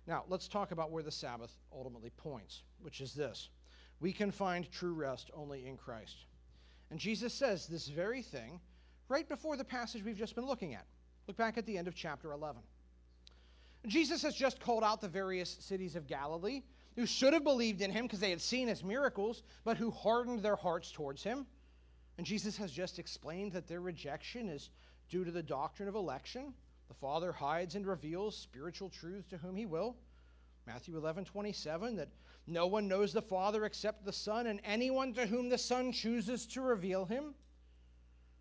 Now, 0.07 0.23
let's 0.29 0.47
talk 0.47 0.71
about 0.71 0.91
where 0.91 1.03
the 1.03 1.11
Sabbath 1.11 1.51
ultimately 1.73 2.09
points, 2.11 2.63
which 2.81 3.01
is 3.01 3.13
this 3.13 3.49
we 3.99 4.13
can 4.13 4.31
find 4.31 4.71
true 4.71 4.93
rest 4.93 5.29
only 5.33 5.67
in 5.67 5.75
Christ. 5.75 6.23
And 6.89 6.97
Jesus 6.97 7.33
says 7.33 7.67
this 7.67 7.89
very 7.89 8.21
thing 8.21 8.61
right 9.09 9.27
before 9.27 9.57
the 9.57 9.65
passage 9.65 10.05
we've 10.05 10.17
just 10.17 10.35
been 10.35 10.47
looking 10.47 10.73
at. 10.73 10.85
Look 11.27 11.35
back 11.35 11.57
at 11.57 11.65
the 11.65 11.77
end 11.77 11.89
of 11.89 11.95
chapter 11.95 12.31
11. 12.31 12.61
Jesus 13.87 14.21
has 14.21 14.35
just 14.35 14.61
called 14.61 14.85
out 14.85 15.01
the 15.01 15.09
various 15.09 15.57
cities 15.59 15.97
of 15.97 16.07
Galilee 16.07 16.61
who 16.95 17.05
should 17.05 17.33
have 17.33 17.43
believed 17.43 17.81
in 17.81 17.91
him 17.91 18.05
because 18.05 18.19
they 18.19 18.29
had 18.29 18.41
seen 18.41 18.67
his 18.67 18.83
miracles, 18.83 19.43
but 19.63 19.77
who 19.77 19.91
hardened 19.91 20.41
their 20.41 20.55
hearts 20.55 20.91
towards 20.91 21.23
him. 21.23 21.45
And 22.17 22.25
Jesus 22.25 22.55
has 22.57 22.71
just 22.71 22.99
explained 22.99 23.51
that 23.53 23.67
their 23.67 23.81
rejection 23.81 24.49
is 24.49 24.69
due 25.09 25.25
to 25.25 25.31
the 25.31 25.43
doctrine 25.43 25.89
of 25.89 25.95
election. 25.95 26.53
The 26.87 26.93
Father 26.93 27.31
hides 27.31 27.75
and 27.75 27.85
reveals 27.85 28.37
spiritual 28.37 28.89
truths 28.89 29.27
to 29.29 29.37
whom 29.37 29.55
he 29.55 29.65
will. 29.65 29.97
Matthew 30.65 30.97
11, 30.97 31.25
27, 31.25 31.97
that 31.97 32.09
no 32.47 32.65
one 32.67 32.87
knows 32.87 33.11
the 33.11 33.21
Father 33.21 33.65
except 33.65 34.05
the 34.05 34.13
Son, 34.13 34.47
and 34.47 34.61
anyone 34.63 35.13
to 35.13 35.25
whom 35.25 35.49
the 35.49 35.57
Son 35.57 35.91
chooses 35.91 36.45
to 36.47 36.61
reveal 36.61 37.05
him. 37.05 37.35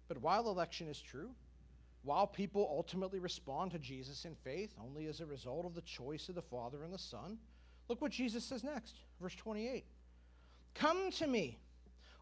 But 0.08 0.18
while 0.18 0.48
election 0.48 0.88
is 0.88 1.00
true, 1.00 1.30
while 2.02 2.26
people 2.26 2.68
ultimately 2.70 3.18
respond 3.18 3.72
to 3.72 3.78
Jesus 3.78 4.24
in 4.24 4.34
faith 4.34 4.74
only 4.82 5.06
as 5.06 5.20
a 5.20 5.26
result 5.26 5.66
of 5.66 5.74
the 5.74 5.82
choice 5.82 6.28
of 6.28 6.34
the 6.34 6.42
Father 6.42 6.84
and 6.84 6.92
the 6.92 6.98
Son, 6.98 7.38
look 7.88 8.00
what 8.00 8.10
Jesus 8.10 8.44
says 8.44 8.64
next, 8.64 8.94
verse 9.20 9.34
28. 9.34 9.84
Come 10.74 11.10
to 11.12 11.26
me, 11.26 11.58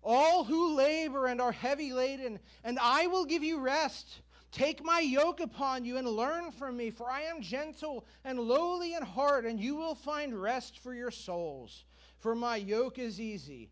all 0.02 0.44
who 0.44 0.74
labor 0.74 1.26
and 1.26 1.40
are 1.40 1.52
heavy 1.52 1.92
laden, 1.92 2.38
and 2.64 2.78
I 2.80 3.06
will 3.06 3.24
give 3.24 3.42
you 3.42 3.58
rest. 3.58 4.20
Take 4.50 4.84
my 4.84 5.00
yoke 5.00 5.40
upon 5.40 5.84
you 5.84 5.96
and 5.96 6.06
learn 6.06 6.52
from 6.52 6.76
me, 6.76 6.90
for 6.90 7.10
I 7.10 7.22
am 7.22 7.40
gentle 7.40 8.04
and 8.24 8.38
lowly 8.38 8.94
in 8.94 9.02
heart, 9.02 9.46
and 9.46 9.58
you 9.58 9.76
will 9.76 9.94
find 9.94 10.34
rest 10.34 10.78
for 10.78 10.94
your 10.94 11.10
souls. 11.10 11.84
For 12.18 12.34
my 12.34 12.56
yoke 12.56 12.98
is 12.98 13.20
easy 13.20 13.70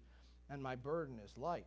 and 0.49 0.63
my 0.63 0.75
burden 0.75 1.21
is 1.23 1.37
light 1.37 1.67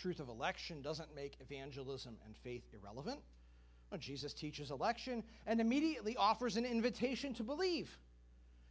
truth 0.00 0.20
of 0.20 0.28
election 0.28 0.80
doesn't 0.82 1.14
make 1.14 1.36
evangelism 1.40 2.16
and 2.24 2.36
faith 2.36 2.64
irrelevant. 2.72 3.20
Well, 3.90 3.98
Jesus 3.98 4.32
teaches 4.32 4.70
election 4.70 5.22
and 5.46 5.60
immediately 5.60 6.16
offers 6.16 6.56
an 6.56 6.64
invitation 6.64 7.34
to 7.34 7.42
believe 7.42 7.98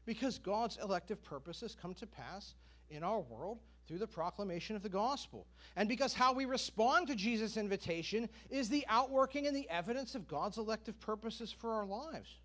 because 0.09 0.39
God's 0.39 0.79
elective 0.83 1.23
purposes 1.23 1.77
come 1.79 1.93
to 1.93 2.07
pass 2.07 2.55
in 2.89 3.03
our 3.03 3.19
world 3.19 3.59
through 3.87 3.99
the 3.99 4.07
proclamation 4.07 4.75
of 4.75 4.81
the 4.81 4.89
gospel. 4.89 5.45
And 5.75 5.87
because 5.87 6.15
how 6.15 6.33
we 6.33 6.45
respond 6.45 7.05
to 7.09 7.15
Jesus' 7.15 7.57
invitation 7.57 8.27
is 8.49 8.69
the 8.69 8.83
outworking 8.89 9.45
and 9.45 9.55
the 9.55 9.69
evidence 9.69 10.15
of 10.15 10.27
God's 10.27 10.57
elective 10.57 10.99
purposes 10.99 11.51
for 11.51 11.73
our 11.73 11.85
lives. 11.85 12.39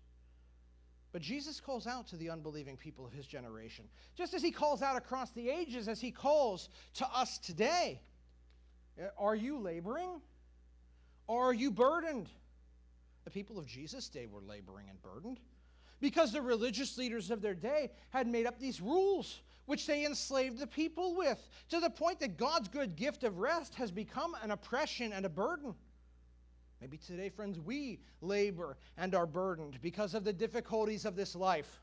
But 1.11 1.23
Jesus 1.23 1.59
calls 1.59 1.87
out 1.87 2.05
to 2.09 2.17
the 2.17 2.29
unbelieving 2.29 2.77
people 2.77 3.03
of 3.03 3.11
his 3.11 3.25
generation, 3.25 3.85
just 4.15 4.35
as 4.35 4.43
he 4.43 4.51
calls 4.51 4.83
out 4.83 4.95
across 4.95 5.31
the 5.31 5.49
ages, 5.49 5.87
as 5.87 5.99
he 5.99 6.11
calls 6.11 6.69
to 6.93 7.07
us 7.15 7.39
today. 7.39 7.99
Are 9.17 9.35
you 9.35 9.57
laboring? 9.57 10.21
Or 11.25 11.49
are 11.49 11.53
you 11.53 11.71
burdened? 11.71 12.29
The 13.23 13.31
people 13.31 13.57
of 13.57 13.65
Jesus' 13.65 14.07
day 14.07 14.27
were 14.27 14.41
laboring 14.41 14.85
and 14.87 15.01
burdened 15.01 15.39
because 16.05 16.31
the 16.31 16.41
religious 16.41 16.99
leaders 16.99 17.31
of 17.31 17.41
their 17.41 17.55
day 17.55 17.89
had 18.11 18.27
made 18.27 18.45
up 18.45 18.59
these 18.59 18.79
rules 18.79 19.41
which 19.65 19.87
they 19.87 20.05
enslaved 20.05 20.59
the 20.59 20.67
people 20.67 21.15
with 21.15 21.49
to 21.67 21.79
the 21.79 21.89
point 21.89 22.19
that 22.19 22.37
God's 22.37 22.67
good 22.67 22.95
gift 22.95 23.23
of 23.23 23.39
rest 23.39 23.73
has 23.73 23.89
become 23.89 24.35
an 24.43 24.51
oppression 24.51 25.11
and 25.13 25.25
a 25.25 25.29
burden. 25.29 25.73
Maybe 26.79 26.97
today, 26.97 27.29
friends, 27.29 27.59
we 27.59 28.01
labor 28.21 28.77
and 28.97 29.15
are 29.15 29.25
burdened 29.25 29.79
because 29.81 30.13
of 30.13 30.23
the 30.23 30.31
difficulties 30.31 31.05
of 31.05 31.15
this 31.15 31.35
life. 31.35 31.81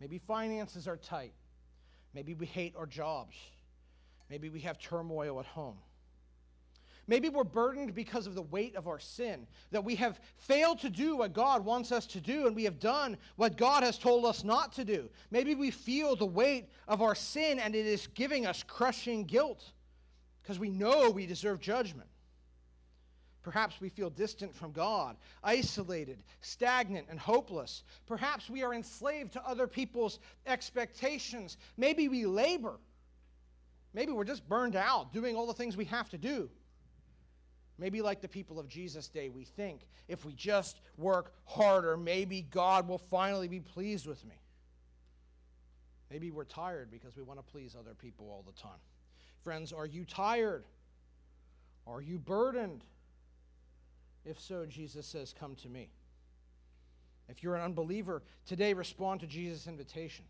Maybe 0.00 0.18
finances 0.18 0.88
are 0.88 0.96
tight. 0.96 1.34
Maybe 2.14 2.34
we 2.34 2.46
hate 2.46 2.74
our 2.76 2.86
jobs. 2.86 3.36
Maybe 4.28 4.48
we 4.48 4.58
have 4.62 4.80
turmoil 4.80 5.38
at 5.38 5.46
home. 5.46 5.78
Maybe 7.06 7.28
we're 7.28 7.44
burdened 7.44 7.94
because 7.94 8.26
of 8.26 8.34
the 8.34 8.42
weight 8.42 8.76
of 8.76 8.86
our 8.86 8.98
sin, 8.98 9.46
that 9.70 9.84
we 9.84 9.94
have 9.96 10.20
failed 10.36 10.78
to 10.80 10.90
do 10.90 11.16
what 11.16 11.32
God 11.32 11.64
wants 11.64 11.92
us 11.92 12.06
to 12.08 12.20
do, 12.20 12.46
and 12.46 12.56
we 12.56 12.64
have 12.64 12.80
done 12.80 13.16
what 13.36 13.56
God 13.56 13.82
has 13.82 13.98
told 13.98 14.24
us 14.24 14.42
not 14.42 14.72
to 14.72 14.84
do. 14.84 15.10
Maybe 15.30 15.54
we 15.54 15.70
feel 15.70 16.16
the 16.16 16.24
weight 16.24 16.68
of 16.88 17.02
our 17.02 17.14
sin, 17.14 17.58
and 17.58 17.74
it 17.74 17.86
is 17.86 18.06
giving 18.08 18.46
us 18.46 18.62
crushing 18.62 19.24
guilt 19.24 19.72
because 20.42 20.58
we 20.58 20.70
know 20.70 21.10
we 21.10 21.26
deserve 21.26 21.60
judgment. 21.60 22.08
Perhaps 23.42 23.78
we 23.78 23.90
feel 23.90 24.08
distant 24.08 24.56
from 24.56 24.72
God, 24.72 25.16
isolated, 25.42 26.22
stagnant, 26.40 27.06
and 27.10 27.20
hopeless. 27.20 27.82
Perhaps 28.06 28.48
we 28.48 28.62
are 28.62 28.72
enslaved 28.72 29.34
to 29.34 29.46
other 29.46 29.66
people's 29.66 30.18
expectations. 30.46 31.58
Maybe 31.76 32.08
we 32.08 32.24
labor. 32.24 32.78
Maybe 33.92 34.12
we're 34.12 34.24
just 34.24 34.48
burned 34.48 34.76
out 34.76 35.12
doing 35.12 35.36
all 35.36 35.46
the 35.46 35.52
things 35.52 35.76
we 35.76 35.84
have 35.84 36.08
to 36.10 36.18
do. 36.18 36.48
Maybe, 37.78 38.02
like 38.02 38.20
the 38.20 38.28
people 38.28 38.60
of 38.60 38.68
Jesus' 38.68 39.08
day, 39.08 39.28
we 39.28 39.44
think 39.44 39.80
if 40.06 40.24
we 40.24 40.32
just 40.32 40.80
work 40.96 41.32
harder, 41.44 41.96
maybe 41.96 42.42
God 42.42 42.86
will 42.86 42.98
finally 42.98 43.48
be 43.48 43.60
pleased 43.60 44.06
with 44.06 44.24
me. 44.24 44.36
Maybe 46.10 46.30
we're 46.30 46.44
tired 46.44 46.90
because 46.90 47.16
we 47.16 47.22
want 47.22 47.44
to 47.44 47.52
please 47.52 47.74
other 47.78 47.94
people 47.94 48.26
all 48.30 48.44
the 48.46 48.60
time. 48.60 48.78
Friends, 49.42 49.72
are 49.72 49.86
you 49.86 50.04
tired? 50.04 50.64
Are 51.86 52.00
you 52.00 52.18
burdened? 52.18 52.84
If 54.24 54.40
so, 54.40 54.64
Jesus 54.66 55.06
says, 55.06 55.34
Come 55.38 55.56
to 55.56 55.68
me. 55.68 55.90
If 57.28 57.42
you're 57.42 57.56
an 57.56 57.62
unbeliever, 57.62 58.22
today 58.46 58.74
respond 58.74 59.20
to 59.20 59.26
Jesus' 59.26 59.66
invitation. 59.66 60.24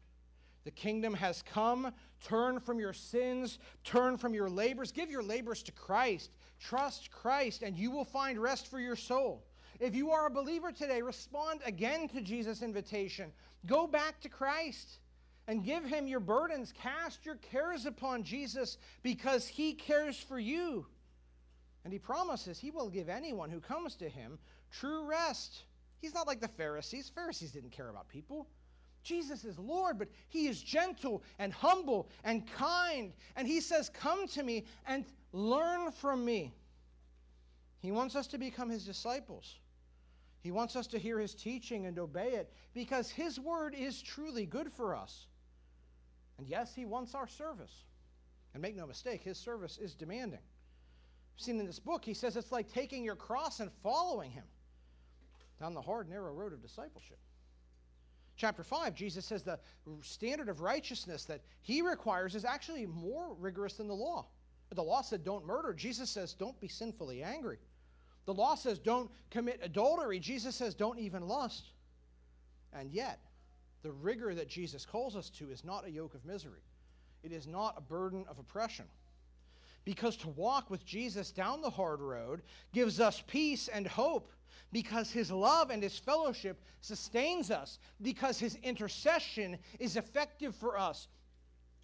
The 0.65 0.71
kingdom 0.71 1.13
has 1.15 1.43
come. 1.43 1.93
Turn 2.25 2.59
from 2.59 2.79
your 2.79 2.93
sins, 2.93 3.59
turn 3.85 4.17
from 4.17 4.33
your 4.33 4.49
labors, 4.49 4.93
give 4.93 5.11
your 5.11 5.23
labors 5.23 5.63
to 5.65 5.73
Christ. 5.73 6.31
Trust 6.65 7.11
Christ, 7.11 7.63
and 7.63 7.77
you 7.77 7.91
will 7.91 8.05
find 8.05 8.39
rest 8.39 8.69
for 8.69 8.81
your 8.81 8.97
soul. 8.97 9.45
If 9.81 9.95
you 9.95 10.11
are 10.13 10.27
a 10.27 10.31
believer 10.31 10.73
today, 10.73 11.03
respond 11.03 11.61
again 11.67 12.09
to 12.09 12.23
Jesus' 12.23 12.63
invitation. 12.63 13.33
Go 13.67 13.87
back 13.87 14.21
to 14.23 14.31
Christ 14.31 14.99
and 15.47 15.65
give 15.65 15.85
him 15.85 16.07
your 16.07 16.21
burdens. 16.21 16.73
Cast 16.73 17.27
your 17.27 17.35
cares 17.37 17.85
upon 17.85 18.23
Jesus 18.23 18.79
because 19.03 19.47
he 19.47 19.75
cares 19.75 20.19
for 20.19 20.39
you. 20.39 20.87
And 21.85 21.93
he 21.93 21.99
promises 21.99 22.59
he 22.59 22.71
will 22.71 22.89
give 22.89 23.11
anyone 23.11 23.51
who 23.51 23.61
comes 23.61 23.95
to 23.97 24.09
him 24.09 24.39
true 24.71 25.05
rest. 25.05 25.65
He's 26.01 26.15
not 26.15 26.27
like 26.27 26.41
the 26.41 26.49
Pharisees. 26.49 27.11
Pharisees 27.15 27.53
didn't 27.53 27.73
care 27.73 27.91
about 27.91 28.09
people. 28.09 28.49
Jesus 29.05 29.45
is 29.45 29.59
Lord, 29.59 29.99
but 29.99 30.09
he 30.29 30.49
is 30.49 30.63
gentle 30.63 31.23
and 31.39 31.53
humble 31.53 32.09
and 32.25 32.47
kind. 32.53 33.13
And 33.37 33.47
he 33.47 33.61
says, 33.61 33.91
Come 33.91 34.27
to 34.29 34.43
me 34.43 34.65
and 34.87 35.05
learn 35.33 35.93
from 35.93 36.25
me. 36.25 36.55
He 37.81 37.93
wants 37.93 38.17
us 38.17 38.27
to 38.29 38.39
become 38.39 38.71
his 38.71 38.85
disciples. 38.85 39.59
He 40.41 40.51
wants 40.51 40.75
us 40.75 40.87
to 40.89 40.99
hear 40.99 41.19
his 41.19 41.35
teaching 41.35 41.87
and 41.87 41.99
obey 41.99 42.33
it 42.33 42.53
because 42.73 43.11
his 43.11 43.39
word 43.39 43.75
is 43.75 44.03
truly 44.03 44.47
good 44.47 44.73
for 44.73 44.95
us. 44.95 45.27
And 46.39 46.47
yes, 46.47 46.75
he 46.75 46.85
wants 46.85 47.15
our 47.15 47.29
service. 47.29 47.85
And 48.53 48.63
make 48.63 48.77
no 48.77 48.87
mistake, 48.87 49.23
his 49.23 49.39
service 49.39 49.79
is 49.79 49.95
demanding. 49.95 50.41
Seen 51.37 51.59
in 51.59 51.67
this 51.67 51.81
book, 51.81 52.05
he 52.05 52.15
says 52.15 52.37
it's 52.37 52.53
like 52.53 52.73
taking 52.73 53.05
your 53.05 53.17
cross 53.17 53.61
and 53.61 53.71
following 53.83 54.31
him 54.31 54.45
down 55.61 55.75
the 55.75 55.81
hard, 55.81 56.09
narrow 56.09 56.33
road 56.33 56.53
of 56.53 56.63
discipleship. 56.63 57.19
Chapter 58.37 58.65
5, 58.65 58.95
Jesus 58.95 59.25
says 59.25 59.43
the 59.43 59.59
standard 60.03 60.49
of 60.49 60.61
righteousness 60.61 61.25
that 61.25 61.43
he 61.63 61.83
requires 61.83 62.35
is 62.35 62.45
actually 62.45 62.87
more 62.87 63.35
rigorous 63.39 63.75
than 63.75 63.87
the 63.87 63.95
law. 63.95 64.27
The 64.75 64.83
law 64.83 65.03
said, 65.03 65.23
don't 65.23 65.47
murder. 65.47 65.73
Jesus 65.73 66.11
says, 66.11 66.33
don't 66.35 66.61
be 66.61 66.67
sinfully 66.67 67.23
angry. 67.23 67.59
The 68.27 68.35
law 68.35 68.57
says, 68.57 68.81
don't 68.81 69.09
commit 69.31 69.61
adultery. 69.63 70.19
Jesus 70.19 70.57
says, 70.57 70.75
don't 70.75 70.99
even 70.99 71.29
lust. 71.29 71.71
And 72.73 72.91
yet, 72.91 73.21
the 73.83 73.93
rigor 73.93 74.35
that 74.35 74.49
Jesus 74.49 74.85
calls 74.85 75.15
us 75.15 75.31
to 75.31 75.51
is 75.51 75.63
not 75.63 75.87
a 75.87 75.91
yoke 75.91 76.15
of 76.15 76.25
misery, 76.25 76.63
it 77.23 77.31
is 77.31 77.47
not 77.47 77.75
a 77.77 77.81
burden 77.81 78.25
of 78.29 78.39
oppression. 78.41 78.87
Because 79.85 80.17
to 80.19 80.29
walk 80.29 80.71
with 80.71 80.85
Jesus 80.85 81.31
down 81.31 81.61
the 81.61 81.71
hard 81.71 82.01
road 82.01 82.43
gives 82.73 83.01
us 83.01 83.23
peace 83.27 83.69
and 83.69 83.87
hope 83.87 84.33
because 84.75 85.13
his 85.13 85.31
love 85.31 85.71
and 85.71 85.83
his 85.83 85.97
fellowship 85.97 86.61
sustains 86.81 87.51
us, 87.53 87.79
because 88.03 88.41
his 88.41 88.57
intercession 88.57 89.57
is 89.79 89.97
effective 89.97 90.53
for 90.57 90.77
us, 90.77 91.07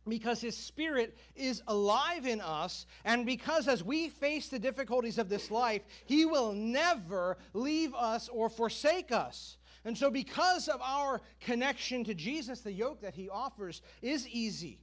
because 0.09 0.41
his 0.41 0.57
spirit 0.57 1.17
is 1.37 1.63
alive 1.69 2.27
in 2.27 2.41
us, 2.41 2.87
and 3.05 3.25
because 3.25 3.69
as 3.69 3.85
we 3.85 4.09
face 4.09 4.49
the 4.49 4.59
difficulties 4.59 5.19
of 5.19 5.29
this 5.29 5.53
life, 5.53 5.83
he 6.05 6.27
will 6.27 6.53
never 6.53 7.39
leave 7.55 7.95
us 7.95 8.29
or 8.29 8.49
forsake 8.49 9.13
us. 9.13 9.57
And 9.85 9.97
so, 9.97 10.11
because 10.11 10.69
of 10.69 10.81
our 10.83 11.23
connection 11.41 12.03
to 12.05 12.15
Jesus, 12.15 12.61
the 12.61 12.73
yoke 12.73 13.01
that 13.03 13.15
he 13.15 13.31
offers 13.31 13.83
is 14.03 14.29
easy 14.29 14.81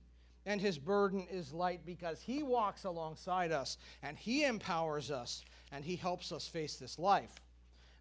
and 0.48 0.62
his 0.62 0.80
burden 0.80 1.28
is 1.30 1.52
light 1.52 1.82
because 1.86 2.22
he 2.22 2.42
walks 2.42 2.86
alongside 2.86 3.52
us 3.52 3.78
and 4.02 4.18
he 4.18 4.46
empowers 4.46 5.12
us 5.12 5.44
and 5.74 5.84
he 5.84 5.98
helps 5.98 6.32
us 6.32 6.48
face 6.48 6.78
this 6.78 6.98
life. 6.98 7.42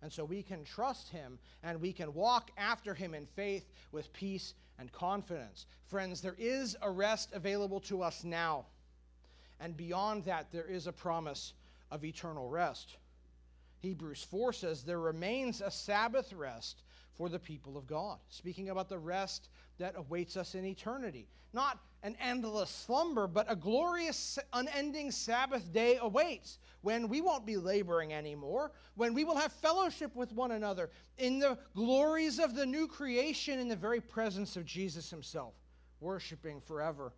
And 0.00 0.12
so 0.12 0.24
we 0.24 0.44
can 0.44 0.64
trust 0.64 1.08
him 1.08 1.40
and 1.64 1.80
we 1.80 1.92
can 1.92 2.14
walk 2.14 2.52
after 2.56 2.94
him 2.94 3.14
in 3.14 3.26
faith 3.26 3.68
with 3.90 4.12
peace 4.12 4.54
and 4.78 4.92
confidence. 4.92 5.66
Friends, 5.86 6.20
there 6.20 6.36
is 6.38 6.76
a 6.82 6.90
rest 6.90 7.30
available 7.32 7.80
to 7.80 8.00
us 8.00 8.22
now. 8.22 8.66
And 9.58 9.76
beyond 9.76 10.24
that, 10.26 10.52
there 10.52 10.66
is 10.66 10.86
a 10.86 10.92
promise 10.92 11.52
of 11.90 12.04
eternal 12.04 12.48
rest. 12.48 12.96
Hebrews 13.80 14.24
4 14.30 14.52
says, 14.52 14.84
There 14.84 15.00
remains 15.00 15.62
a 15.62 15.70
Sabbath 15.70 16.32
rest 16.32 16.82
for 17.14 17.28
the 17.28 17.38
people 17.40 17.76
of 17.76 17.88
God, 17.88 18.18
speaking 18.28 18.68
about 18.68 18.88
the 18.88 18.98
rest 18.98 19.48
that 19.78 19.94
awaits 19.96 20.36
us 20.36 20.54
in 20.54 20.64
eternity. 20.64 21.28
Not 21.52 21.78
an 22.02 22.16
endless 22.20 22.70
slumber, 22.70 23.26
but 23.26 23.50
a 23.50 23.56
glorious, 23.56 24.38
unending 24.52 25.10
Sabbath 25.10 25.72
day 25.72 25.98
awaits 26.00 26.58
when 26.82 27.08
we 27.08 27.20
won't 27.20 27.46
be 27.46 27.56
laboring 27.56 28.12
anymore, 28.12 28.72
when 28.94 29.14
we 29.14 29.24
will 29.24 29.36
have 29.36 29.52
fellowship 29.52 30.14
with 30.14 30.32
one 30.32 30.52
another 30.52 30.90
in 31.18 31.38
the 31.38 31.58
glories 31.74 32.38
of 32.38 32.54
the 32.54 32.66
new 32.66 32.86
creation 32.86 33.58
in 33.58 33.68
the 33.68 33.76
very 33.76 34.00
presence 34.00 34.56
of 34.56 34.64
Jesus 34.64 35.10
Himself, 35.10 35.54
worshiping 36.00 36.60
forever 36.60 37.12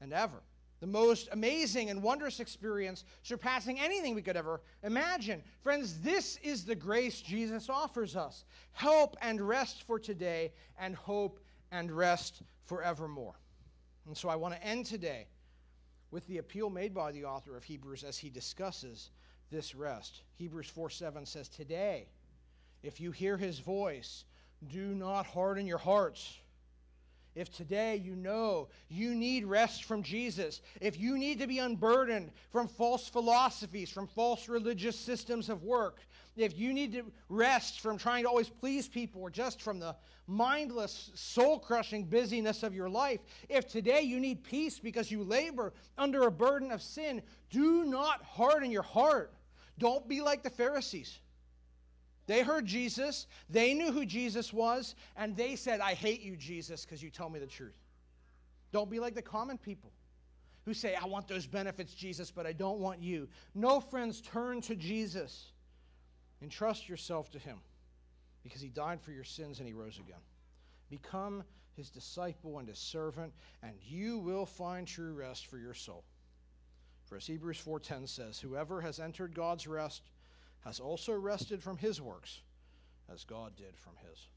and 0.00 0.12
ever. 0.12 0.42
The 0.80 0.88
most 0.88 1.28
amazing 1.30 1.90
and 1.90 2.02
wondrous 2.02 2.40
experience, 2.40 3.04
surpassing 3.22 3.78
anything 3.78 4.16
we 4.16 4.22
could 4.22 4.36
ever 4.36 4.60
imagine. 4.82 5.44
Friends, 5.62 6.00
this 6.00 6.38
is 6.42 6.64
the 6.64 6.74
grace 6.74 7.20
Jesus 7.20 7.68
offers 7.70 8.16
us 8.16 8.44
help 8.72 9.16
and 9.22 9.40
rest 9.40 9.84
for 9.84 10.00
today, 10.00 10.52
and 10.80 10.96
hope 10.96 11.38
and 11.72 11.90
rest 11.90 12.42
forevermore. 12.66 13.34
And 14.06 14.16
so 14.16 14.28
I 14.28 14.36
want 14.36 14.54
to 14.54 14.64
end 14.64 14.86
today 14.86 15.26
with 16.12 16.26
the 16.28 16.38
appeal 16.38 16.70
made 16.70 16.94
by 16.94 17.10
the 17.10 17.24
author 17.24 17.56
of 17.56 17.64
Hebrews 17.64 18.04
as 18.04 18.18
he 18.18 18.30
discusses 18.30 19.10
this 19.50 19.74
rest. 19.74 20.22
Hebrews 20.36 20.68
4 20.68 20.90
7 20.90 21.26
says, 21.26 21.48
Today, 21.48 22.06
if 22.82 23.00
you 23.00 23.10
hear 23.10 23.36
his 23.36 23.58
voice, 23.58 24.24
do 24.68 24.94
not 24.94 25.26
harden 25.26 25.66
your 25.66 25.78
hearts. 25.78 26.38
If 27.34 27.50
today 27.50 27.96
you 27.96 28.14
know 28.14 28.68
you 28.90 29.14
need 29.14 29.46
rest 29.46 29.84
from 29.84 30.02
Jesus, 30.02 30.60
if 30.82 31.00
you 31.00 31.16
need 31.16 31.38
to 31.38 31.46
be 31.46 31.60
unburdened 31.60 32.30
from 32.50 32.68
false 32.68 33.08
philosophies, 33.08 33.88
from 33.88 34.06
false 34.06 34.48
religious 34.50 34.98
systems 34.98 35.48
of 35.48 35.62
work, 35.62 36.00
if 36.36 36.58
you 36.58 36.72
need 36.72 36.92
to 36.92 37.04
rest 37.28 37.80
from 37.80 37.98
trying 37.98 38.24
to 38.24 38.28
always 38.28 38.48
please 38.48 38.88
people 38.88 39.20
or 39.22 39.30
just 39.30 39.60
from 39.60 39.78
the 39.78 39.94
mindless, 40.26 41.10
soul 41.14 41.58
crushing 41.58 42.04
busyness 42.04 42.62
of 42.62 42.74
your 42.74 42.88
life, 42.88 43.20
if 43.48 43.68
today 43.68 44.02
you 44.02 44.18
need 44.18 44.42
peace 44.42 44.78
because 44.78 45.10
you 45.10 45.22
labor 45.22 45.72
under 45.98 46.26
a 46.26 46.30
burden 46.30 46.70
of 46.70 46.80
sin, 46.80 47.22
do 47.50 47.84
not 47.84 48.22
harden 48.22 48.70
your 48.70 48.82
heart. 48.82 49.34
Don't 49.78 50.08
be 50.08 50.20
like 50.20 50.42
the 50.42 50.50
Pharisees. 50.50 51.18
They 52.26 52.42
heard 52.42 52.66
Jesus, 52.66 53.26
they 53.50 53.74
knew 53.74 53.90
who 53.92 54.06
Jesus 54.06 54.52
was, 54.52 54.94
and 55.16 55.36
they 55.36 55.56
said, 55.56 55.80
I 55.80 55.94
hate 55.94 56.22
you, 56.22 56.36
Jesus, 56.36 56.84
because 56.84 57.02
you 57.02 57.10
tell 57.10 57.28
me 57.28 57.40
the 57.40 57.46
truth. 57.46 57.76
Don't 58.72 58.88
be 58.88 59.00
like 59.00 59.14
the 59.14 59.22
common 59.22 59.58
people 59.58 59.90
who 60.64 60.72
say, 60.72 60.94
I 60.94 61.06
want 61.06 61.26
those 61.26 61.46
benefits, 61.46 61.92
Jesus, 61.92 62.30
but 62.30 62.46
I 62.46 62.52
don't 62.52 62.78
want 62.78 63.02
you. 63.02 63.28
No, 63.54 63.80
friends, 63.80 64.20
turn 64.20 64.60
to 64.62 64.76
Jesus. 64.76 65.51
Entrust 66.42 66.88
yourself 66.88 67.30
to 67.30 67.38
him 67.38 67.58
because 68.42 68.60
he 68.60 68.68
died 68.68 69.00
for 69.00 69.12
your 69.12 69.24
sins 69.24 69.58
and 69.58 69.68
he 69.68 69.72
rose 69.72 69.98
again. 69.98 70.20
Become 70.90 71.44
his 71.76 71.88
disciple 71.88 72.58
and 72.58 72.68
his 72.68 72.78
servant, 72.78 73.32
and 73.62 73.72
you 73.82 74.18
will 74.18 74.44
find 74.44 74.86
true 74.86 75.14
rest 75.14 75.46
for 75.46 75.58
your 75.58 75.74
soul. 75.74 76.04
For 77.04 77.16
as 77.16 77.26
Hebrews 77.26 77.62
4:10 77.64 78.08
says, 78.08 78.40
whoever 78.40 78.80
has 78.80 78.98
entered 78.98 79.34
God's 79.34 79.66
rest 79.66 80.02
has 80.64 80.80
also 80.80 81.12
rested 81.12 81.62
from 81.62 81.76
his 81.76 82.00
works 82.00 82.40
as 83.12 83.24
God 83.24 83.56
did 83.56 83.76
from 83.76 83.94
his. 84.08 84.28